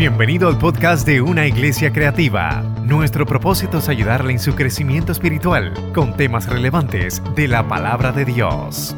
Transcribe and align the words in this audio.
Bienvenido 0.00 0.48
al 0.48 0.56
podcast 0.56 1.06
de 1.06 1.20
Una 1.20 1.46
Iglesia 1.46 1.92
Creativa. 1.92 2.62
Nuestro 2.86 3.26
propósito 3.26 3.80
es 3.80 3.88
ayudarle 3.90 4.32
en 4.32 4.38
su 4.38 4.54
crecimiento 4.54 5.12
espiritual 5.12 5.74
con 5.92 6.16
temas 6.16 6.48
relevantes 6.48 7.22
de 7.36 7.46
la 7.46 7.68
palabra 7.68 8.10
de 8.10 8.24
Dios. 8.24 8.96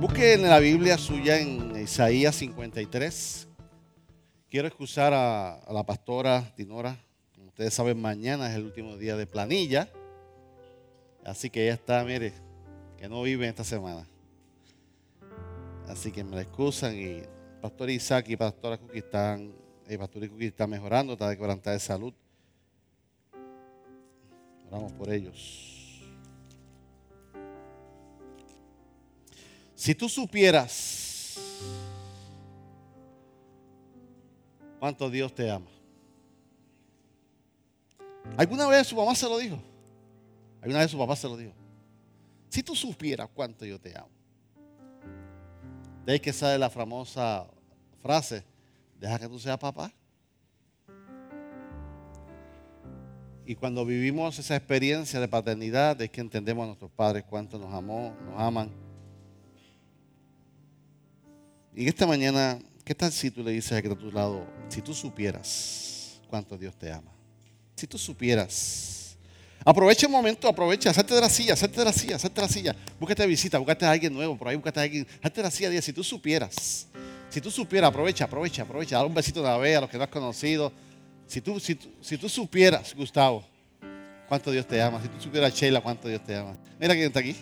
Busque 0.00 0.34
en 0.34 0.42
la 0.42 0.60
Biblia 0.60 0.96
suya 0.96 1.40
en 1.40 1.76
Isaías 1.76 2.36
53. 2.36 3.48
Quiero 4.48 4.68
excusar 4.68 5.12
a, 5.12 5.58
la 5.72 5.82
pastora 5.82 6.54
Dinora. 6.56 6.96
Como 7.34 7.48
ustedes 7.48 7.74
saben, 7.74 8.00
mañana 8.00 8.48
es 8.48 8.54
el 8.54 8.64
último 8.64 8.96
día 8.96 9.16
de 9.16 9.26
planilla. 9.26 9.88
Así 11.24 11.50
que 11.50 11.64
ella 11.64 11.74
está, 11.74 12.04
mire, 12.04 12.32
que 12.96 13.08
no 13.08 13.22
vive 13.22 13.48
esta 13.48 13.64
semana. 13.64 14.06
Así 15.88 16.12
que 16.12 16.22
me 16.22 16.36
la 16.36 16.42
excusan 16.42 16.94
y 16.94 17.22
Pastor 17.60 17.90
Isaac 17.90 18.28
y 18.28 18.36
Pastora 18.36 18.78
Cookie 18.78 18.98
están, 18.98 19.52
eh, 19.88 19.98
Pastor 19.98 20.28
Cookie 20.28 20.46
está 20.46 20.66
mejorando, 20.66 21.14
está 21.14 21.28
de 21.28 21.36
quebrantada 21.36 21.74
de 21.74 21.80
salud. 21.80 22.14
Oramos 24.68 24.92
por 24.92 25.12
ellos. 25.12 26.02
Si 29.74 29.94
tú 29.94 30.08
supieras 30.08 30.98
cuánto 34.78 35.10
Dios 35.10 35.34
te 35.34 35.50
ama. 35.50 35.70
¿Alguna 38.36 38.66
vez 38.68 38.86
su 38.86 38.96
mamá 38.96 39.14
se 39.14 39.28
lo 39.28 39.38
dijo? 39.38 39.58
¿Alguna 40.60 40.80
vez 40.80 40.90
su 40.90 40.98
papá 40.98 41.16
se 41.16 41.28
lo 41.28 41.36
dijo? 41.36 41.52
Si 42.48 42.62
tú 42.62 42.74
supieras 42.74 43.28
cuánto 43.34 43.64
yo 43.64 43.80
te 43.80 43.96
amo. 43.96 44.17
De 46.08 46.14
ahí 46.14 46.20
que 46.20 46.32
sale 46.32 46.56
la 46.56 46.70
famosa 46.70 47.46
frase, 48.00 48.42
deja 48.98 49.18
que 49.18 49.28
tú 49.28 49.38
seas 49.38 49.58
papá. 49.58 49.92
Y 53.44 53.54
cuando 53.54 53.84
vivimos 53.84 54.38
esa 54.38 54.56
experiencia 54.56 55.20
de 55.20 55.28
paternidad, 55.28 56.00
es 56.00 56.08
que 56.08 56.22
entendemos 56.22 56.62
a 56.62 56.66
nuestros 56.68 56.90
padres 56.92 57.24
cuánto 57.28 57.58
nos 57.58 57.74
amó, 57.74 58.16
nos 58.24 58.40
aman. 58.40 58.70
Y 61.74 61.86
esta 61.86 62.06
mañana, 62.06 62.58
¿qué 62.86 62.94
tal 62.94 63.12
si 63.12 63.30
tú 63.30 63.42
le 63.42 63.50
dices 63.50 63.72
a 63.72 63.94
tu 63.94 64.10
lado, 64.10 64.46
si 64.70 64.80
tú 64.80 64.94
supieras 64.94 66.22
cuánto 66.30 66.56
Dios 66.56 66.74
te 66.74 66.90
ama? 66.90 67.12
Si 67.76 67.86
tú 67.86 67.98
supieras 67.98 68.97
Aprovecha 69.64 70.06
el 70.06 70.12
momento, 70.12 70.48
aprovecha, 70.48 70.94
salte 70.94 71.14
de 71.14 71.20
la 71.20 71.28
silla, 71.28 71.56
salte 71.56 71.78
de 71.78 71.84
la 71.84 71.92
silla, 71.92 72.18
salte 72.18 72.40
de 72.40 72.46
la 72.46 72.52
silla. 72.52 72.76
Búscate 72.98 73.26
visita, 73.26 73.58
búscate 73.58 73.84
a 73.84 73.90
alguien 73.90 74.14
nuevo, 74.14 74.36
por 74.36 74.48
ahí 74.48 74.56
búscate 74.56 74.80
a 74.80 74.82
alguien. 74.84 75.06
Salte 75.20 75.40
de 75.40 75.42
la 75.42 75.50
silla, 75.50 75.82
si 75.82 75.92
tú 75.92 76.02
supieras, 76.02 76.86
si 77.28 77.40
tú 77.40 77.50
supieras, 77.50 77.90
aprovecha, 77.90 78.24
aprovecha, 78.24 78.62
aprovecha. 78.62 78.96
Dale 78.96 79.08
un 79.08 79.14
besito 79.14 79.42
de 79.42 79.48
la 79.48 79.58
vez 79.58 79.76
a 79.76 79.82
los 79.82 79.90
que 79.90 79.98
no 79.98 80.04
has 80.04 80.10
conocido. 80.10 80.72
Si 81.26 81.40
tú, 81.40 81.60
si, 81.60 81.78
si 82.00 82.16
tú 82.16 82.28
supieras, 82.28 82.94
Gustavo, 82.94 83.44
cuánto 84.28 84.50
Dios 84.50 84.66
te 84.66 84.80
ama. 84.80 85.02
Si 85.02 85.08
tú 85.08 85.20
supieras, 85.20 85.52
Sheila, 85.54 85.80
cuánto 85.80 86.08
Dios 86.08 86.24
te 86.24 86.34
ama. 86.34 86.56
Mira 86.78 86.94
quién 86.94 87.06
está 87.06 87.20
aquí. 87.20 87.36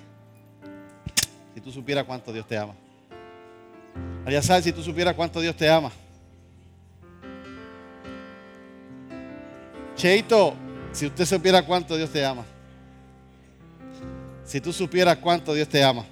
Si 1.55 1.61
tú 1.61 1.71
supieras 1.71 2.05
cuánto 2.05 2.33
Dios 2.33 2.47
te 2.47 2.57
ama. 2.57 2.75
Sabes, 4.43 4.65
si 4.65 4.73
tú 4.73 4.83
supieras 4.83 5.15
cuánto 5.15 5.41
Dios 5.41 5.57
te 5.57 5.69
ama. 5.69 5.93
Cheito, 9.95 10.55
si 10.97 11.05
usted 11.05 11.27
supiera 11.27 11.63
cuánto 11.63 11.95
Dios 11.95 12.09
te 12.09 12.25
ama. 12.25 12.43
Si 14.45 14.63
tú 14.63 14.73
supieras 14.73 15.19
cuánto 15.19 15.53
Dios 15.53 15.69
te 15.69 15.85
ama. 15.85 16.07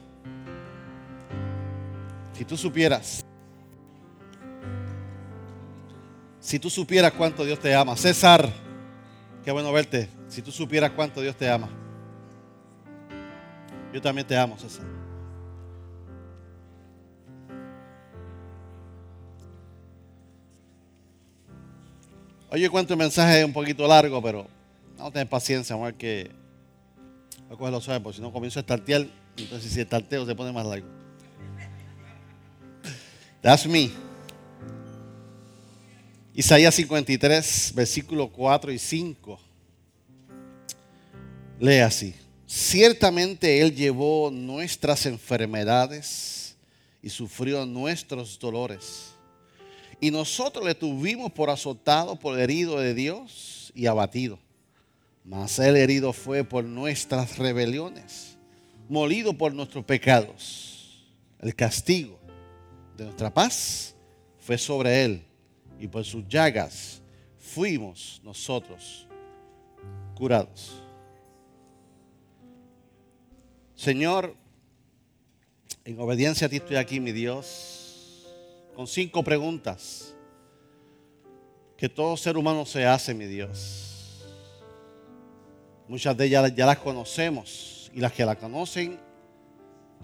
Si 2.35 2.45
tú 2.45 2.55
supieras. 2.55 3.25
Si 6.39 6.59
tú 6.59 6.69
supieras 6.69 7.13
cuánto 7.13 7.47
Dios 7.47 7.59
te 7.59 7.75
ama. 7.75 7.97
César, 7.97 8.47
qué 9.43 9.51
bueno 9.51 9.73
verte. 9.73 10.11
Si 10.29 10.43
tú 10.43 10.53
supieras 10.53 10.91
cuánto 10.91 11.23
Dios 11.23 11.35
te 11.35 11.49
ama. 11.49 11.71
Yo 13.91 14.03
también 14.03 14.27
te 14.27 14.37
amo, 14.37 14.59
César. 14.59 14.85
Oye, 22.51 22.69
cuento 22.69 22.95
mensaje 22.99 23.41
es 23.41 23.47
un 23.47 23.53
poquito 23.55 23.89
largo, 23.89 24.21
pero 24.21 24.54
no 24.97 25.11
tener 25.11 25.29
paciencia, 25.29 25.75
vamos 25.77 25.93
a 25.93 25.97
que. 25.97 26.31
Voy 27.49 27.55
a 27.55 27.59
cogerlo 27.59 27.81
suave, 27.81 28.01
porque 28.01 28.17
si 28.17 28.23
no 28.23 28.33
comienzo 28.33 28.59
a 28.59 28.63
estartear, 28.63 29.07
entonces 29.37 29.71
si 29.71 29.81
estarteo 29.81 30.25
se 30.25 30.35
pone 30.35 30.53
más 30.53 30.67
largo. 30.67 30.87
That's 33.43 33.67
me. 33.67 33.91
Isaías 36.33 36.75
53, 36.75 37.73
versículos 37.75 38.31
4 38.33 38.73
y 38.73 38.79
5. 38.79 39.39
Lee 41.61 41.79
así. 41.79 42.15
Ciertamente 42.47 43.61
Él 43.61 43.75
llevó 43.75 44.31
nuestras 44.31 45.07
enfermedades 45.07 46.57
y 47.03 47.11
sufrió 47.11 47.67
nuestros 47.67 48.39
dolores. 48.39 49.15
Y 50.01 50.11
nosotros 50.11 50.65
le 50.65 50.75
tuvimos 50.75 51.31
por 51.33 51.51
azotado, 51.51 52.17
por 52.17 52.39
herido 52.39 52.79
de 52.79 52.95
Dios 52.95 53.73
y 53.75 53.87
abatido. 53.87 54.39
Mas 55.25 55.59
Él 55.59 55.77
herido 55.77 56.13
fue 56.13 56.45
por 56.45 56.65
nuestras 56.65 57.39
rebeliones, 57.39 58.37
molido 58.89 59.33
por 59.33 59.55
nuestros 59.55 59.85
pecados. 59.85 61.03
El 61.41 61.55
castigo 61.55 62.19
de 62.97 63.05
nuestra 63.05 63.33
paz 63.33 63.95
fue 64.39 64.59
sobre 64.59 65.05
Él 65.05 65.25
y 65.81 65.89
por 65.89 66.05
sus 66.05 66.29
llagas 66.29 67.01
fuimos 67.39 68.21
nosotros 68.23 69.09
curados. 70.15 70.83
Señor, 73.75 74.37
en 75.85 75.99
obediencia 75.99 76.47
a 76.47 76.51
ti 76.51 76.57
estoy 76.57 76.77
aquí, 76.77 77.01
mi 77.01 77.13
Dios, 77.13 78.27
con 78.75 78.87
cinco 78.87 79.23
preguntas 79.25 80.15
que 81.77 81.89
todo 81.89 82.17
ser 82.17 82.37
humano 82.37 82.65
se 82.67 82.87
hace, 82.87 83.15
mi 83.15 83.27
Dios. 83.27 83.94
Muchas 85.95 86.17
de 86.17 86.25
ellas 86.25 86.53
ya 86.57 86.67
las 86.67 86.79
conocemos 86.79 87.89
y 87.95 88.01
las 88.01 88.11
que 88.13 88.27
las 88.27 88.37
conocen 88.37 88.99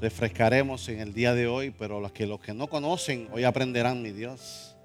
refrescaremos 0.01 0.89
en 0.89 1.01
el 1.01 1.13
día 1.13 1.35
de 1.35 1.49
hoy, 1.49 1.75
pero 1.77 2.01
las 2.01 2.13
que 2.13 2.29
los 2.29 2.39
que 2.39 2.55
no 2.55 2.69
conocen 2.69 3.27
hoy 3.33 3.43
aprenderán, 3.43 4.01
mi 4.01 4.13
Dios. 4.13 4.77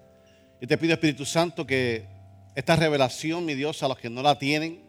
Y 0.60 0.66
te 0.66 0.80
pido, 0.80 0.94
Espíritu 0.94 1.24
Santo, 1.24 1.68
que 1.68 2.08
esta 2.56 2.76
revelación, 2.76 3.46
mi 3.46 3.54
Dios, 3.54 3.84
a 3.84 3.88
los 3.88 4.00
que 4.00 4.10
no 4.10 4.24
la 4.24 4.40
tienen, 4.40 4.82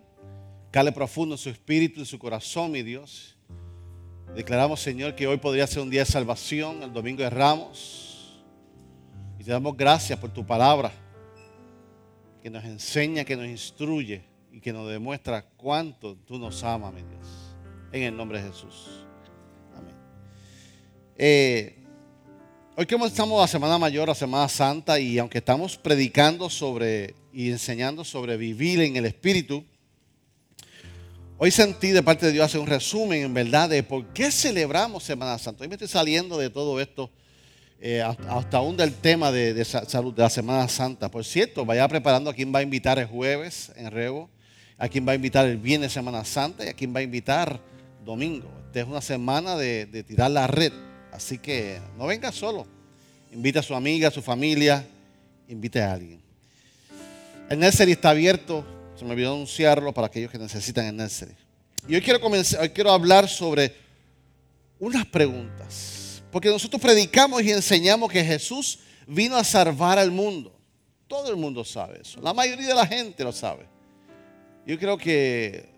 cale 0.70 0.90
profundo 0.90 1.34
en 1.34 1.38
su 1.38 1.50
espíritu, 1.50 2.00
en 2.00 2.06
su 2.06 2.18
corazón, 2.18 2.70
mi 2.70 2.82
Dios. 2.82 3.36
Declaramos, 4.34 4.80
Señor, 4.80 5.14
que 5.16 5.26
hoy 5.26 5.36
podría 5.36 5.66
ser 5.66 5.82
un 5.82 5.90
día 5.90 6.00
de 6.00 6.10
salvación, 6.10 6.82
el 6.82 6.94
domingo 6.94 7.22
de 7.24 7.28
Ramos. 7.28 8.42
Y 9.38 9.44
te 9.44 9.50
damos 9.50 9.76
gracias 9.76 10.18
por 10.18 10.30
tu 10.32 10.46
palabra, 10.46 10.90
que 12.42 12.48
nos 12.48 12.64
enseña, 12.64 13.22
que 13.22 13.36
nos 13.36 13.44
instruye 13.44 14.34
y 14.56 14.60
que 14.60 14.72
nos 14.72 14.88
demuestra 14.88 15.44
cuánto 15.58 16.16
tú 16.16 16.38
nos 16.38 16.64
amas, 16.64 16.90
mi 16.94 17.02
Dios. 17.02 17.26
En 17.92 18.04
el 18.04 18.16
nombre 18.16 18.40
de 18.40 18.48
Jesús. 18.48 19.04
Amén. 19.76 19.94
Eh, 21.14 21.84
hoy 22.74 22.86
que 22.86 22.94
estamos 22.94 23.38
la 23.38 23.48
Semana 23.48 23.76
Mayor, 23.76 24.08
la 24.08 24.14
Semana 24.14 24.48
Santa, 24.48 24.98
y 24.98 25.18
aunque 25.18 25.38
estamos 25.38 25.76
predicando 25.76 26.48
sobre 26.48 27.14
y 27.34 27.50
enseñando 27.50 28.02
sobre 28.02 28.38
vivir 28.38 28.80
en 28.80 28.96
el 28.96 29.04
Espíritu, 29.04 29.62
hoy 31.36 31.50
sentí 31.50 31.90
de 31.90 32.02
parte 32.02 32.24
de 32.24 32.32
Dios 32.32 32.46
hacer 32.46 32.62
un 32.62 32.66
resumen, 32.66 33.24
en 33.24 33.34
verdad, 33.34 33.68
de 33.68 33.82
por 33.82 34.06
qué 34.14 34.30
celebramos 34.30 35.04
Semana 35.04 35.36
Santa. 35.36 35.64
Hoy 35.64 35.68
me 35.68 35.74
estoy 35.74 35.88
saliendo 35.88 36.38
de 36.38 36.48
todo 36.48 36.80
esto. 36.80 37.10
Eh, 37.78 38.00
hasta, 38.00 38.56
aún 38.56 38.74
del 38.74 38.94
tema 38.94 39.30
de, 39.30 39.52
de, 39.52 39.66
salud 39.66 40.14
de 40.14 40.22
la 40.22 40.30
Semana 40.30 40.66
Santa. 40.66 41.10
Por 41.10 41.26
cierto, 41.26 41.66
vaya 41.66 41.86
preparando 41.86 42.30
a 42.30 42.32
quien 42.32 42.54
va 42.54 42.60
a 42.60 42.62
invitar 42.62 42.98
el 42.98 43.04
jueves 43.04 43.70
en 43.76 43.90
Rebo 43.90 44.30
a 44.78 44.88
quien 44.88 45.06
va 45.06 45.12
a 45.12 45.14
invitar 45.14 45.46
el 45.46 45.56
viernes 45.56 45.92
Semana 45.92 46.24
Santa 46.24 46.64
y 46.64 46.68
a 46.68 46.74
quien 46.74 46.94
va 46.94 47.00
a 47.00 47.02
invitar 47.02 47.60
domingo. 48.04 48.48
Esta 48.66 48.80
es 48.80 48.86
una 48.86 49.00
semana 49.00 49.56
de, 49.56 50.04
tirar 50.06 50.30
la 50.30 50.46
red, 50.46 50.72
así 51.12 51.38
que 51.38 51.80
no 51.96 52.06
venga 52.06 52.30
solo. 52.32 52.66
Invita 53.32 53.60
a 53.60 53.62
su 53.62 53.74
amiga, 53.74 54.08
a 54.08 54.10
su 54.10 54.22
familia, 54.22 54.86
invite 55.48 55.82
a 55.82 55.92
alguien. 55.92 56.20
El 57.48 57.58
nursery 57.58 57.92
está 57.92 58.10
abierto, 58.10 58.64
se 58.96 59.04
me 59.04 59.12
olvidó 59.12 59.32
anunciarlo 59.32 59.92
para 59.92 60.08
aquellos 60.08 60.30
que 60.30 60.38
necesitan 60.38 60.86
el 60.86 60.96
nursery. 60.96 61.34
Y 61.88 61.94
hoy 61.94 62.02
quiero, 62.02 62.20
comenzar, 62.20 62.60
hoy 62.60 62.70
quiero 62.70 62.90
hablar 62.90 63.28
sobre 63.28 63.74
unas 64.78 65.06
preguntas, 65.06 66.22
porque 66.30 66.48
nosotros 66.48 66.82
predicamos 66.82 67.42
y 67.42 67.52
enseñamos 67.52 68.10
que 68.10 68.24
Jesús 68.24 68.80
vino 69.06 69.36
a 69.36 69.44
salvar 69.44 69.98
al 69.98 70.10
mundo. 70.10 70.52
Todo 71.06 71.30
el 71.30 71.36
mundo 71.36 71.64
sabe 71.64 72.00
eso, 72.02 72.20
la 72.20 72.34
mayoría 72.34 72.68
de 72.68 72.74
la 72.74 72.86
gente 72.86 73.22
lo 73.22 73.32
sabe. 73.32 73.75
Yo 74.66 74.76
creo 74.80 74.98
que 74.98 75.68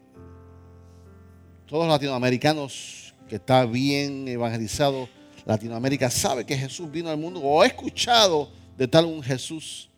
todos 1.67 1.85
los 1.85 1.93
latinoamericanos 1.93 3.13
que 3.29 3.37
está 3.37 3.67
bien 3.67 4.27
evangelizado, 4.27 5.11
Latinoamérica 5.45 6.09
sabe 6.09 6.47
que 6.47 6.57
Jesús 6.57 6.91
vino 6.91 7.11
al 7.11 7.19
mundo 7.19 7.41
o 7.43 7.61
ha 7.61 7.67
escuchado 7.67 8.51
de 8.79 8.89
tal 8.89 9.05
un 9.05 9.23
Jesús. 9.23 9.91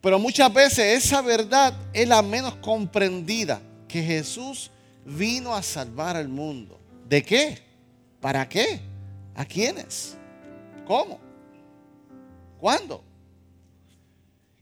Pero 0.00 0.18
muchas 0.18 0.50
veces 0.54 1.04
esa 1.04 1.20
verdad 1.20 1.74
es 1.92 2.08
la 2.08 2.22
menos 2.22 2.54
comprendida, 2.56 3.60
que 3.86 4.02
Jesús 4.02 4.70
vino 5.04 5.54
a 5.54 5.62
salvar 5.62 6.16
al 6.16 6.28
mundo. 6.28 6.80
¿De 7.06 7.22
qué? 7.22 7.58
¿Para 8.22 8.48
qué? 8.48 8.80
¿A 9.34 9.44
quiénes? 9.44 10.16
¿Cómo? 10.86 11.20
¿Cuándo? 12.58 13.04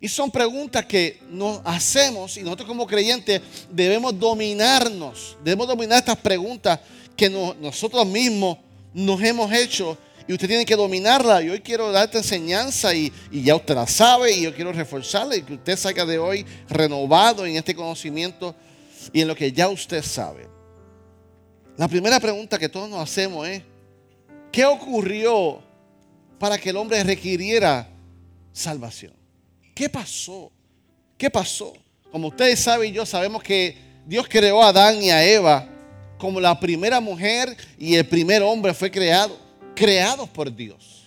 Y 0.00 0.09
son 0.09 0.31
preguntas 0.31 0.87
que 0.87 1.21
nos 1.29 1.61
hacemos 1.65 2.37
y 2.37 2.43
nosotros 2.43 2.69
como 2.69 2.87
creyentes 2.87 3.41
debemos 3.71 4.19
dominarnos, 4.19 5.37
debemos 5.43 5.67
dominar 5.67 5.99
estas 5.99 6.19
preguntas 6.19 6.79
que 7.17 7.29
nosotros 7.29 8.06
mismos 8.06 8.59
nos 8.95 9.21
hemos 9.23 9.53
hecho 9.53 9.99
y 10.29 10.33
usted 10.33 10.47
tiene 10.47 10.65
que 10.65 10.77
dominarla. 10.77 11.43
Y 11.43 11.49
hoy 11.49 11.61
quiero 11.61 11.91
darte 11.91 12.19
enseñanza 12.19 12.95
y, 12.95 13.12
y, 13.33 13.43
ya 13.43 13.56
usted 13.56 13.75
la 13.75 13.89
sabe 13.89 14.31
y 14.31 14.43
yo 14.43 14.55
quiero 14.55 14.73
reforzarla 14.73 15.35
y 15.35 15.43
que 15.43 15.55
usted 15.55 15.77
salga 15.77 16.06
de 16.06 16.19
hoy 16.19 16.47
renovado 16.69 17.44
en 17.44 17.56
este 17.56 17.75
conocimiento 17.75 18.55
y 19.12 19.23
en 19.23 19.29
lo 19.29 19.35
que 19.35 19.51
ya 19.51 19.69
usted 19.69 20.03
sabe. 20.05 20.47
La 21.77 21.89
primera 21.89 22.21
pregunta 22.21 22.59
que 22.59 22.69
todos 22.69 22.89
nos 22.89 23.01
hacemos 23.01 23.49
es, 23.49 23.62
¿qué 24.53 24.65
ocurrió 24.65 25.61
para 26.39 26.56
que 26.56 26.71
el 26.71 26.77
hombre 26.77 27.03
requiriera 27.03 27.89
salvación? 28.53 29.18
¿Qué 29.79 29.89
pasó? 29.89 30.51
¿Qué 31.17 31.31
pasó? 31.31 31.73
Como 32.11 32.27
ustedes 32.27 32.59
saben 32.59 32.91
y 32.91 32.93
yo 32.93 33.07
sabemos 33.07 33.45
que 33.45 33.77
Dios 34.07 34.27
creó 34.29 34.61
a 34.61 34.71
Adán 34.71 35.01
y 35.01 35.09
a 35.11 35.25
Eva 35.25 35.69
como 36.19 36.41
la 36.41 36.59
primera 36.59 36.99
mujer 36.99 37.57
y 37.79 37.95
el 37.95 38.05
primer 38.05 38.43
hombre 38.43 38.75
fue 38.75 38.91
creado, 38.91 39.39
creados 39.77 40.29
por 40.31 40.53
Dios. 40.53 41.05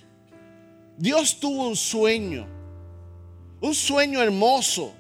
Dios 0.96 1.38
tuvo 1.38 1.68
un 1.68 1.76
sueño, 1.76 2.48
un 3.60 3.76
sueño 3.76 4.22
hermoso, 4.22 4.94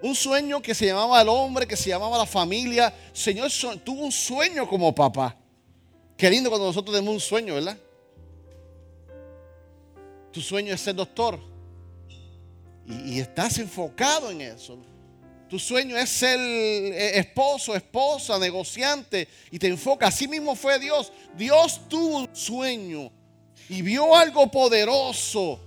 un 0.00 0.14
sueño 0.14 0.62
que 0.62 0.74
se 0.74 0.86
llamaba 0.86 1.20
el 1.20 1.28
hombre, 1.28 1.66
que 1.66 1.76
se 1.76 1.90
llamaba 1.90 2.16
la 2.16 2.24
familia. 2.24 2.94
Señor 3.12 3.50
tuvo 3.84 4.06
un 4.06 4.12
sueño 4.12 4.66
como 4.66 4.94
papá. 4.94 5.36
Qué 6.16 6.30
lindo 6.30 6.48
cuando 6.48 6.68
nosotros 6.68 6.96
tenemos 6.96 7.12
un 7.12 7.20
sueño, 7.20 7.56
¿verdad? 7.56 7.76
Tu 10.32 10.40
sueño 10.40 10.72
es 10.72 10.80
ser 10.80 10.94
doctor 10.94 11.52
y, 12.86 13.20
estás 13.20 13.58
enfocado 13.58 14.30
en 14.30 14.40
eso. 14.40 14.78
Tu 15.48 15.58
sueño 15.58 15.96
es 15.96 16.10
ser 16.10 16.38
eh, 16.40 17.18
esposo, 17.18 17.74
esposa, 17.74 18.38
negociante 18.38 19.28
y 19.50 19.58
te 19.58 19.68
enfoca. 19.68 20.08
Así 20.08 20.26
mismo 20.26 20.54
fue 20.54 20.78
Dios. 20.78 21.12
Dios 21.36 21.88
tuvo 21.88 22.18
un 22.18 22.34
sueño 22.34 23.12
y 23.68 23.82
vio 23.82 24.14
algo 24.14 24.50
poderoso 24.50 25.60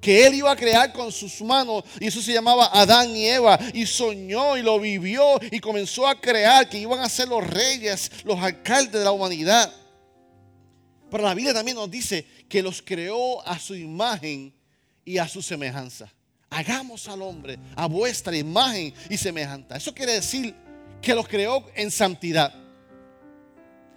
que 0.00 0.26
él 0.26 0.34
iba 0.34 0.50
a 0.50 0.56
crear 0.56 0.92
con 0.92 1.10
sus 1.10 1.40
manos 1.40 1.82
y 1.98 2.06
eso 2.06 2.20
se 2.20 2.32
llamaba 2.32 2.68
Adán 2.72 3.16
y 3.16 3.26
Eva 3.26 3.58
y 3.72 3.86
soñó 3.86 4.56
y 4.56 4.62
lo 4.62 4.78
vivió 4.78 5.38
y 5.50 5.60
comenzó 5.60 6.06
a 6.06 6.20
crear 6.20 6.68
que 6.68 6.78
iban 6.78 7.00
a 7.00 7.08
ser 7.08 7.28
los 7.28 7.44
reyes, 7.44 8.10
los 8.24 8.38
alcaldes 8.38 8.92
de 8.92 9.04
la 9.04 9.12
humanidad. 9.12 9.72
Pero 11.10 11.24
la 11.24 11.34
Biblia 11.34 11.54
también 11.54 11.76
nos 11.76 11.90
dice 11.90 12.26
que 12.48 12.62
los 12.62 12.82
creó 12.82 13.46
a 13.46 13.58
su 13.58 13.74
imagen 13.74 14.52
y 15.04 15.18
a 15.18 15.28
su 15.28 15.40
semejanza 15.40 16.12
hagamos 16.54 17.08
al 17.08 17.20
hombre 17.22 17.58
a 17.74 17.86
vuestra 17.86 18.36
imagen 18.36 18.94
y 19.08 19.16
semejanza. 19.16 19.76
Eso 19.76 19.92
quiere 19.92 20.12
decir 20.12 20.54
que 21.02 21.14
los 21.14 21.26
creó 21.26 21.64
en 21.74 21.90
santidad. 21.90 22.54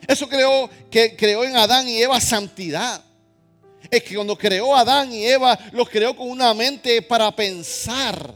Eso 0.08 0.28
creó 0.28 0.70
que 0.90 1.16
creó 1.16 1.44
en 1.44 1.56
Adán 1.56 1.88
y 1.88 2.02
Eva 2.02 2.20
santidad. 2.20 3.04
Es 3.90 4.04
que 4.04 4.16
cuando 4.16 4.38
creó 4.38 4.76
a 4.76 4.82
Adán 4.82 5.14
y 5.14 5.24
Eva, 5.26 5.58
los 5.72 5.88
creó 5.90 6.16
con 6.16 6.30
una 6.30 6.54
mente 6.54 7.02
para 7.02 7.34
pensar. 7.36 8.36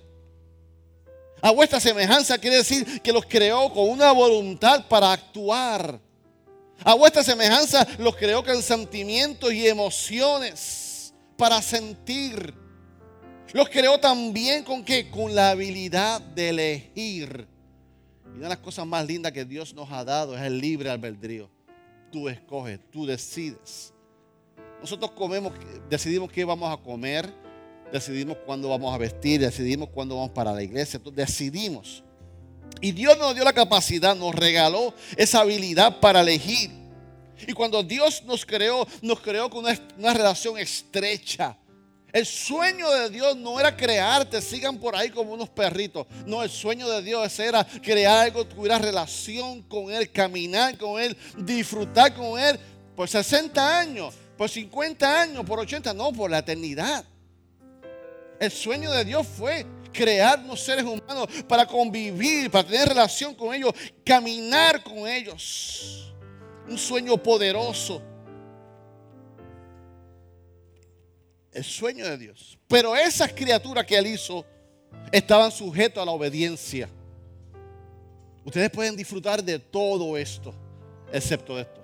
A 1.42 1.52
vuestra 1.52 1.80
semejanza 1.80 2.38
quiere 2.38 2.58
decir 2.58 3.02
que 3.02 3.12
los 3.12 3.26
creó 3.26 3.74
con 3.74 3.90
una 3.90 4.12
voluntad 4.12 4.88
para 4.88 5.12
actuar. 5.12 6.00
A 6.84 6.94
vuestra 6.94 7.24
semejanza 7.24 7.88
los 7.98 8.16
creó 8.16 8.44
con 8.44 8.62
sentimientos 8.62 9.52
y 9.52 9.68
emociones 9.68 11.14
para 11.38 11.62
sentir. 11.62 12.61
Los 13.54 13.70
creó 13.70 14.00
también 14.00 14.64
con 14.64 14.84
qué? 14.84 15.10
Con 15.10 15.36
la 15.36 15.52
habilidad 15.52 16.22
de 16.22 16.50
elegir. 16.50 17.48
Y 18.26 18.38
una 18.38 18.44
de 18.44 18.50
las 18.50 18.60
cosas 18.60 18.86
más 18.86 19.06
lindas 19.06 19.34
que 19.34 19.44
Dios 19.44 19.74
nos 19.74 19.92
ha 19.92 20.06
dado 20.06 20.38
es 20.38 20.42
el 20.42 20.60
libre 20.60 20.90
albedrío. 20.90 21.50
Tú 22.12 22.30
escoges, 22.30 22.80
tú 22.92 23.06
decides. 23.06 23.94
Nosotros 24.80 25.12
comemos, 25.12 25.54
decidimos 25.90 26.32
qué 26.32 26.46
vamos 26.46 26.74
a 26.74 26.82
comer, 26.82 27.32
decidimos 27.92 28.38
cuándo 28.46 28.70
vamos 28.70 28.94
a 28.94 28.98
vestir, 28.98 29.42
decidimos 29.42 29.90
cuándo 29.90 30.16
vamos 30.16 30.32
para 30.32 30.54
la 30.54 30.64
iglesia, 30.64 31.00
decidimos. 31.14 32.04
Y 32.80 32.94
Dios 32.94 33.18
nos 33.18 33.36
dio 33.36 33.44
la 33.44 33.54
capacidad, 33.54 34.16
nos 34.16 34.34
regaló 34.34 34.94
esa 35.18 35.42
habilidad 35.42 36.00
para 36.00 36.22
elegir. 36.22 36.72
Y 37.46 37.54
cuando 37.54 37.84
Dios 37.84 38.24
nos 38.24 38.46
creó, 38.46 38.88
nos 39.02 39.20
creó 39.20 39.50
con 39.50 39.66
una 39.98 40.14
relación 40.14 40.58
estrecha 40.58 41.58
el 42.14 42.26
sueño 42.26 42.90
de 42.92 43.10
Dios 43.10 43.38
no 43.38 43.60
era 43.60 43.76
crearte, 43.76 44.42
sigan 44.42 44.78
por 44.78 44.96
ahí 44.96 45.10
como 45.10 45.34
unos 45.34 45.50
perritos. 45.50 46.06
No, 46.26 46.44
el 46.44 46.50
sueño 46.50 46.90
de 46.90 47.02
Dios 47.02 47.40
era 47.40 47.66
crear 47.82 48.26
algo, 48.26 48.46
tuviera 48.46 48.78
relación 48.78 49.62
con 49.64 49.92
Él, 49.92 50.12
caminar 50.12 50.78
con 50.78 51.02
Él, 51.02 51.16
disfrutar 51.38 52.14
con 52.14 52.40
Él 52.40 52.60
por 52.96 53.08
60 53.08 53.80
años, 53.80 54.14
por 54.38 54.50
50 54.50 55.22
años, 55.22 55.46
por 55.46 55.60
80, 55.60 55.94
no, 55.94 56.12
por 56.12 56.30
la 56.30 56.40
eternidad. 56.40 57.06
El 58.40 58.52
sueño 58.52 58.92
de 58.92 59.06
Dios 59.06 59.26
fue 59.28 59.66
crearnos 59.94 60.60
seres 60.60 60.84
humanos 60.84 61.28
para 61.48 61.66
convivir, 61.66 62.50
para 62.50 62.68
tener 62.68 62.90
relación 62.90 63.36
con 63.36 63.54
ellos, 63.54 63.74
caminar 64.06 64.84
con 64.84 65.08
ellos. 65.08 66.14
Un 66.68 66.78
sueño 66.78 67.18
poderoso. 67.18 68.02
El 71.52 71.64
sueño 71.64 72.06
de 72.06 72.18
Dios. 72.18 72.58
Pero 72.68 72.96
esas 72.96 73.32
criaturas 73.34 73.86
que 73.86 73.98
él 73.98 74.08
hizo 74.08 74.46
estaban 75.12 75.52
sujetas 75.52 76.02
a 76.02 76.06
la 76.06 76.12
obediencia. 76.12 76.90
Ustedes 78.44 78.70
pueden 78.70 78.96
disfrutar 78.96 79.44
de 79.44 79.60
todo 79.60 80.18
esto, 80.18 80.54
excepto 81.12 81.56
de 81.56 81.62
esto. 81.64 81.82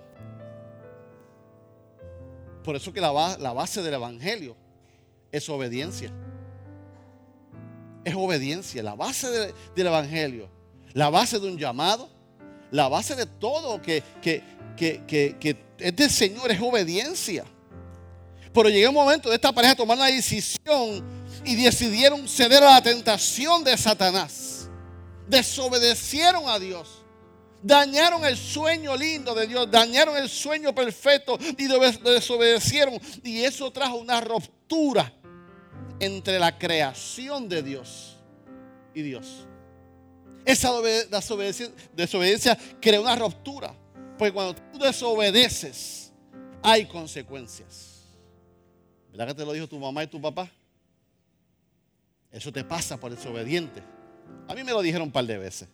Por 2.64 2.76
eso 2.76 2.92
que 2.92 3.00
la, 3.00 3.10
base 3.10 3.82
del 3.82 3.94
Evangelio 3.94 4.56
es 5.30 5.48
obediencia. 5.48 6.12
Es 8.04 8.14
obediencia, 8.14 8.82
la 8.82 8.94
base 8.94 9.52
del 9.74 9.86
Evangelio, 9.86 10.48
la 10.94 11.10
base 11.10 11.38
de 11.38 11.46
un 11.46 11.58
llamado, 11.58 12.08
la 12.70 12.88
base 12.88 13.14
de 13.14 13.26
todo 13.26 13.80
que, 13.80 14.02
que, 14.22 14.42
que, 14.76 15.04
que 15.38 15.56
es 15.78 15.96
del 15.96 16.10
Señor, 16.10 16.50
es 16.50 16.60
obediencia. 16.60 17.44
Pero 18.58 18.70
llegó 18.70 18.88
un 18.88 18.94
momento 18.96 19.28
de 19.28 19.36
esta 19.36 19.52
pareja 19.52 19.76
tomar 19.76 19.96
una 19.96 20.08
decisión 20.08 21.04
y 21.44 21.54
decidieron 21.54 22.26
ceder 22.26 22.60
a 22.64 22.72
la 22.72 22.82
tentación 22.82 23.62
de 23.62 23.78
Satanás. 23.78 24.68
Desobedecieron 25.28 26.48
a 26.48 26.58
Dios. 26.58 27.04
Dañaron 27.62 28.24
el 28.24 28.36
sueño 28.36 28.96
lindo 28.96 29.32
de 29.32 29.46
Dios, 29.46 29.70
dañaron 29.70 30.16
el 30.16 30.28
sueño 30.28 30.74
perfecto 30.74 31.38
y 31.56 31.68
desobedecieron. 32.02 33.00
Y 33.22 33.44
eso 33.44 33.70
trajo 33.70 33.94
una 33.94 34.20
ruptura 34.20 35.12
entre 36.00 36.40
la 36.40 36.58
creación 36.58 37.48
de 37.48 37.62
Dios 37.62 38.16
y 38.92 39.02
Dios. 39.02 39.46
Esa 40.44 40.72
desobediencia, 40.80 41.70
desobediencia 41.92 42.58
crea 42.80 43.00
una 43.00 43.14
ruptura. 43.14 43.72
Porque 44.18 44.32
cuando 44.32 44.56
tú 44.72 44.80
desobedeces, 44.80 46.10
hay 46.60 46.86
consecuencias. 46.86 47.87
¿Verdad 49.10 49.28
que 49.28 49.34
te 49.34 49.44
lo 49.44 49.52
dijo 49.52 49.66
tu 49.66 49.78
mamá 49.78 50.04
y 50.04 50.06
tu 50.06 50.20
papá? 50.20 50.50
Eso 52.30 52.52
te 52.52 52.62
pasa 52.62 52.98
por 52.98 53.14
desobediente. 53.14 53.82
A 54.46 54.54
mí 54.54 54.62
me 54.62 54.72
lo 54.72 54.82
dijeron 54.82 55.08
un 55.08 55.12
par 55.12 55.24
de 55.24 55.38
veces. 55.38 55.68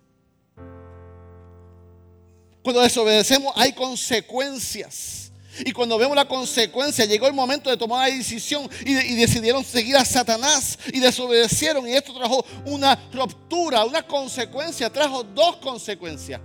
Cuando 2.63 2.81
desobedecemos 2.81 3.53
hay 3.57 3.73
consecuencias. 3.73 5.33
Y 5.65 5.73
cuando 5.73 5.97
vemos 5.99 6.17
la 6.17 6.27
consecuencia, 6.27 7.05
llegó 7.05 7.29
el 7.29 7.33
momento 7.33 7.71
de 7.71 7.77
tomar 7.77 8.09
la 8.09 8.17
decisión 8.17 8.69
y, 8.85 8.91
y, 8.91 9.15
decidieron 9.15 9.63
seguir 9.63 9.97
a 9.97 10.05
Satanás 10.05 10.77
y 10.93 10.99
desobedecieron. 10.99 11.87
Y 11.87 11.93
esto 11.93 12.13
trajo 12.13 12.45
una 12.65 12.97
ruptura, 13.13 13.85
una 13.85 14.05
consecuencia, 14.05 14.91
trajo 14.91 15.23
dos 15.23 15.57
consecuencias. 15.59 16.41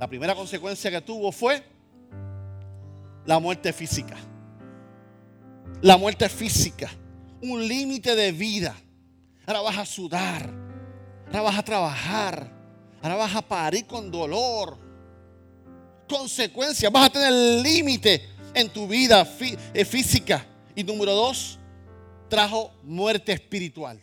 La 0.00 0.08
primera 0.08 0.34
consecuencia 0.34 0.90
que 0.90 1.00
tuvo 1.02 1.30
fue 1.30 1.62
la 3.26 3.38
muerte 3.38 3.72
física 3.72 4.16
la 5.84 5.98
muerte 5.98 6.30
física, 6.30 6.90
un 7.42 7.68
límite 7.68 8.16
de 8.16 8.32
vida. 8.32 8.74
Ahora 9.44 9.60
vas 9.60 9.76
a 9.76 9.84
sudar, 9.84 10.50
ahora 11.26 11.42
vas 11.42 11.58
a 11.58 11.62
trabajar, 11.62 12.50
ahora 13.02 13.16
vas 13.16 13.36
a 13.36 13.42
parir 13.42 13.86
con 13.86 14.10
dolor. 14.10 14.78
Consecuencias, 16.08 16.90
vas 16.90 17.08
a 17.08 17.12
tener 17.12 17.62
límite 17.62 18.30
en 18.54 18.70
tu 18.70 18.88
vida 18.88 19.28
eh, 19.74 19.84
física. 19.84 20.46
Y 20.74 20.82
número 20.82 21.12
dos, 21.12 21.58
trajo 22.30 22.72
muerte 22.82 23.32
espiritual. 23.32 24.00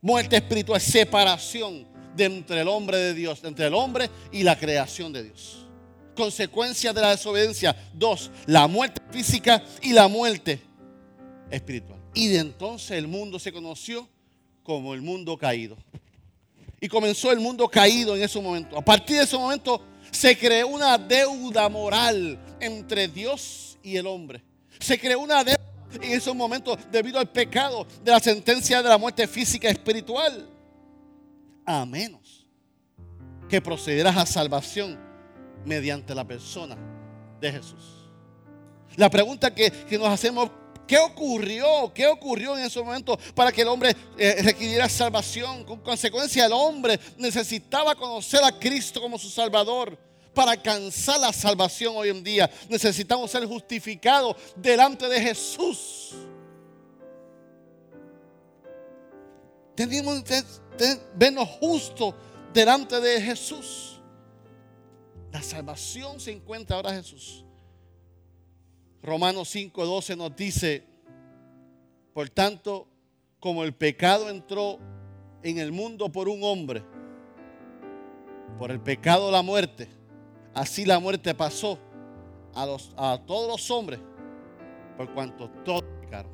Muerte 0.00 0.34
espiritual, 0.34 0.80
separación 0.80 1.86
entre 2.18 2.62
el 2.62 2.66
hombre 2.66 2.98
de 2.98 3.14
Dios, 3.14 3.38
entre 3.44 3.68
el 3.68 3.74
hombre 3.74 4.10
y 4.32 4.42
la 4.42 4.58
creación 4.58 5.12
de 5.12 5.22
Dios. 5.22 5.64
Consecuencia 6.16 6.92
de 6.92 7.00
la 7.00 7.10
desobediencia. 7.10 7.76
Dos, 7.92 8.32
la 8.46 8.66
muerte 8.66 9.00
física 9.12 9.62
y 9.80 9.92
la 9.92 10.08
muerte 10.08 10.73
espiritual. 11.54 12.00
Y 12.14 12.28
de 12.28 12.38
entonces 12.38 12.92
el 12.92 13.06
mundo 13.06 13.38
se 13.38 13.52
conoció 13.52 14.08
como 14.62 14.94
el 14.94 15.02
mundo 15.02 15.36
caído. 15.36 15.76
Y 16.80 16.88
comenzó 16.88 17.32
el 17.32 17.40
mundo 17.40 17.68
caído 17.68 18.16
en 18.16 18.22
ese 18.22 18.40
momento. 18.40 18.76
A 18.76 18.84
partir 18.84 19.16
de 19.16 19.24
ese 19.24 19.38
momento 19.38 19.80
se 20.10 20.36
creó 20.36 20.68
una 20.68 20.98
deuda 20.98 21.68
moral 21.68 22.38
entre 22.60 23.08
Dios 23.08 23.78
y 23.82 23.96
el 23.96 24.06
hombre. 24.06 24.42
Se 24.78 24.98
creó 24.98 25.20
una 25.20 25.42
deuda 25.42 25.60
en 25.94 26.12
esos 26.12 26.34
momentos 26.34 26.78
debido 26.90 27.18
al 27.18 27.30
pecado 27.30 27.86
de 28.02 28.10
la 28.10 28.20
sentencia 28.20 28.82
de 28.82 28.88
la 28.88 28.98
muerte 28.98 29.26
física 29.26 29.68
y 29.68 29.72
espiritual. 29.72 30.48
A 31.64 31.86
menos 31.86 32.46
que 33.48 33.60
procederás 33.60 34.16
a 34.16 34.26
salvación 34.26 34.98
mediante 35.64 36.14
la 36.14 36.24
persona 36.24 36.76
de 37.40 37.52
Jesús. 37.52 38.04
La 38.96 39.10
pregunta 39.10 39.54
que, 39.54 39.72
nos 39.98 40.08
hacemos, 40.08 40.50
¿qué 40.86 40.98
ocurrió? 40.98 41.92
¿Qué 41.94 42.06
ocurrió 42.06 42.56
en 42.56 42.64
ese 42.64 42.80
momento 42.82 43.18
para 43.34 43.52
que 43.52 43.62
el 43.62 43.68
hombre 43.68 43.96
eh, 44.18 44.42
requiriera 44.42 44.88
salvación? 44.88 45.64
Con 45.64 45.80
consecuencia, 45.80 46.46
el 46.46 46.52
hombre 46.52 46.98
necesitaba 47.16 47.94
conocer 47.94 48.42
a 48.44 48.58
Cristo 48.58 49.00
como 49.00 49.18
su 49.18 49.28
Salvador. 49.28 49.98
Para 50.34 50.50
alcanzar 50.50 51.20
la 51.20 51.32
salvación 51.32 51.94
hoy 51.96 52.08
en 52.08 52.24
día 52.24 52.50
necesitamos 52.68 53.30
ser 53.30 53.46
justificados 53.46 54.36
delante 54.56 55.08
de 55.08 55.20
Jesús. 55.20 56.10
Tenemos 59.76 60.22
que 60.24 60.42
vernos 61.14 61.48
justos 61.60 62.14
delante 62.52 63.00
de 63.00 63.20
Jesús. 63.20 64.00
La 65.32 65.42
salvación 65.42 66.20
se 66.20 66.30
encuentra 66.30 66.76
ahora 66.76 66.92
Jesús. 66.92 67.43
Romanos 69.04 69.54
5:12 69.54 70.16
nos 70.16 70.34
dice, 70.34 70.82
por 72.14 72.30
tanto, 72.30 72.88
como 73.38 73.62
el 73.62 73.74
pecado 73.74 74.30
entró 74.30 74.78
en 75.42 75.58
el 75.58 75.72
mundo 75.72 76.10
por 76.10 76.26
un 76.26 76.42
hombre, 76.42 76.82
por 78.58 78.70
el 78.70 78.80
pecado 78.80 79.30
la 79.30 79.42
muerte, 79.42 79.88
así 80.54 80.86
la 80.86 80.98
muerte 81.00 81.34
pasó 81.34 81.78
a, 82.54 82.64
los, 82.64 82.94
a 82.96 83.20
todos 83.26 83.46
los 83.46 83.70
hombres, 83.70 84.00
por 84.96 85.12
cuanto 85.12 85.50
todos 85.66 85.84
pecaron. 86.00 86.32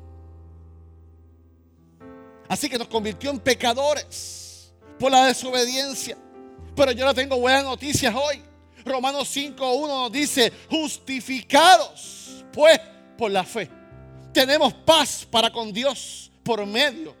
Así 2.47 2.69
que 2.69 2.77
nos 2.77 2.87
convirtió 2.87 3.31
en 3.31 3.39
pecadores 3.39 4.73
por 4.97 5.11
la 5.11 5.25
desobediencia. 5.25 6.17
Pero 6.73 6.93
yo 6.93 7.03
no 7.03 7.13
tengo 7.13 7.37
buenas 7.37 7.65
noticias 7.65 8.15
hoy. 8.15 8.41
Romanos 8.85 9.35
5.1 9.35 9.87
nos 9.87 10.11
dice, 10.11 10.53
justificados 10.69 12.20
pues 12.53 12.79
por 13.17 13.31
la 13.31 13.43
fe. 13.43 13.69
Tenemos 14.33 14.73
paz 14.73 15.27
para 15.29 15.51
con 15.51 15.71
Dios 15.71 16.31
por 16.43 16.65
medio 16.65 17.15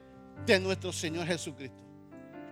de 0.45 0.59
nuestro 0.59 0.91
Señor 0.91 1.27
Jesucristo. 1.27 1.83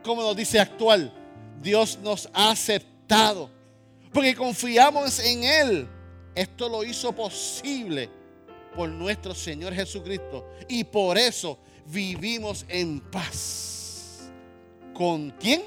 Como 0.03 0.21
nos 0.21 0.35
dice 0.35 0.59
actual, 0.59 1.13
Dios 1.61 1.99
nos 2.01 2.29
ha 2.33 2.51
aceptado 2.51 3.49
porque 4.13 4.35
confiamos 4.35 5.19
en 5.19 5.43
Él. 5.43 5.87
Esto 6.35 6.69
lo 6.69 6.83
hizo 6.83 7.11
posible 7.13 8.09
por 8.75 8.89
nuestro 8.89 9.33
Señor 9.33 9.73
Jesucristo 9.73 10.47
y 10.67 10.83
por 10.83 11.17
eso 11.17 11.57
vivimos 11.85 12.65
en 12.69 12.99
paz. 12.99 14.29
¿Con 14.93 15.31
quién? 15.31 15.63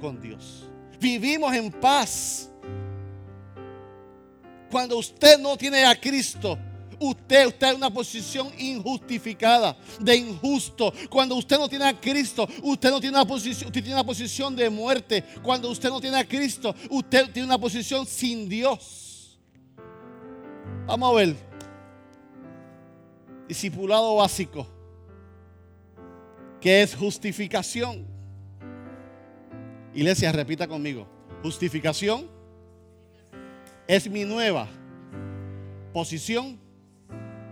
Con 0.00 0.20
Dios 0.20 0.70
vivimos 1.00 1.52
en 1.54 1.72
paz. 1.72 2.49
Cuando 4.70 4.98
usted 4.98 5.38
no 5.38 5.56
tiene 5.56 5.84
a 5.84 5.98
Cristo, 5.98 6.56
usted 7.00 7.48
está 7.48 7.70
en 7.70 7.76
una 7.76 7.90
posición 7.90 8.48
injustificada, 8.58 9.76
de 9.98 10.16
injusto. 10.16 10.92
Cuando 11.08 11.34
usted 11.34 11.58
no 11.58 11.68
tiene 11.68 11.86
a 11.86 11.98
Cristo, 11.98 12.48
usted 12.62 12.90
no 12.90 13.00
tiene 13.00 13.16
una 13.16 13.26
posición, 13.26 13.68
usted 13.68 13.82
tiene 13.82 13.94
una 13.94 14.04
posición 14.04 14.54
de 14.54 14.70
muerte. 14.70 15.24
Cuando 15.42 15.70
usted 15.70 15.88
no 15.88 16.00
tiene 16.00 16.18
a 16.18 16.28
Cristo, 16.28 16.74
usted 16.90 17.32
tiene 17.32 17.46
una 17.46 17.58
posición 17.58 18.06
sin 18.06 18.48
Dios. 18.48 19.40
Vamos 20.86 21.10
a 21.10 21.16
ver. 21.16 21.36
Discipulado 23.48 24.14
básico. 24.16 24.66
Que 26.60 26.82
es 26.82 26.94
justificación. 26.94 28.06
Iglesia, 29.94 30.30
repita 30.30 30.68
conmigo. 30.68 31.08
Justificación 31.42 32.39
es 33.90 34.08
mi 34.08 34.24
nueva 34.24 34.68
posición 35.92 36.56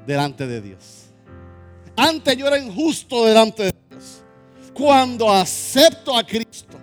delante 0.07 0.47
de 0.47 0.61
Dios. 0.61 1.07
Antes 1.97 2.37
yo 2.37 2.47
era 2.47 2.57
injusto 2.57 3.27
delante 3.27 3.65
de 3.65 3.75
Dios. 3.91 4.23
Cuando 4.73 5.33
acepto 5.33 6.17
a 6.17 6.25
Cristo 6.25 6.79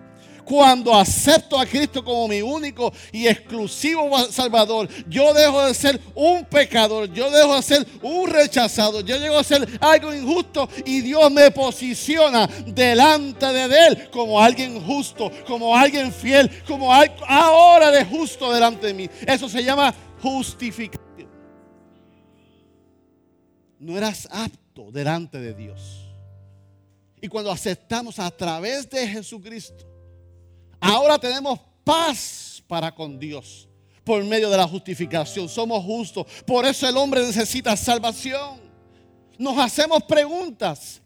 cuando 0.45 0.95
acepto 0.95 1.59
a 1.59 1.65
Cristo 1.65 2.03
como 2.03 2.27
mi 2.27 2.41
único 2.41 2.93
y 3.11 3.27
exclusivo 3.27 4.17
Salvador, 4.31 4.87
yo 5.07 5.33
dejo 5.33 5.65
de 5.65 5.73
ser 5.73 5.99
un 6.13 6.45
pecador, 6.45 7.11
yo 7.11 7.29
dejo 7.31 7.55
de 7.55 7.61
ser 7.61 7.87
un 8.01 8.29
rechazado, 8.29 9.01
yo 9.01 9.17
llego 9.17 9.37
a 9.37 9.43
ser 9.43 9.67
algo 9.81 10.13
injusto 10.13 10.69
y 10.85 11.01
Dios 11.01 11.31
me 11.31 11.51
posiciona 11.51 12.47
delante 12.67 13.45
de 13.47 13.87
Él 13.87 14.09
como 14.11 14.39
alguien 14.39 14.79
justo, 14.81 15.31
como 15.47 15.75
alguien 15.75 16.13
fiel, 16.13 16.63
como 16.67 16.93
ahora 16.93 17.91
de 17.91 18.05
justo 18.05 18.53
delante 18.53 18.87
de 18.87 18.93
mí. 18.93 19.09
Eso 19.25 19.49
se 19.49 19.63
llama 19.63 19.93
justificación. 20.21 21.29
No 23.79 23.97
eras 23.97 24.27
apto 24.31 24.91
delante 24.91 25.39
de 25.39 25.53
Dios. 25.53 26.05
Y 27.21 27.27
cuando 27.27 27.51
aceptamos 27.51 28.19
a 28.19 28.29
través 28.29 28.89
de 28.89 29.07
Jesucristo, 29.07 29.94
Ahora 30.85 31.17
tenemos 31.17 31.59
paz 31.83 32.63
para 32.67 32.93
con 32.93 33.17
Dios 33.17 33.67
por 34.03 34.23
medio 34.23 34.51
de 34.51 34.57
la 34.57 34.67
justificación. 34.67 35.49
Somos 35.49 35.83
justos. 35.83 36.27
Por 36.45 36.63
eso 36.63 36.87
el 36.87 36.95
hombre 36.95 37.25
necesita 37.25 37.75
salvación. 37.75 38.59
Nos 39.39 39.57
hacemos 39.57 40.03
preguntas. 40.03 41.01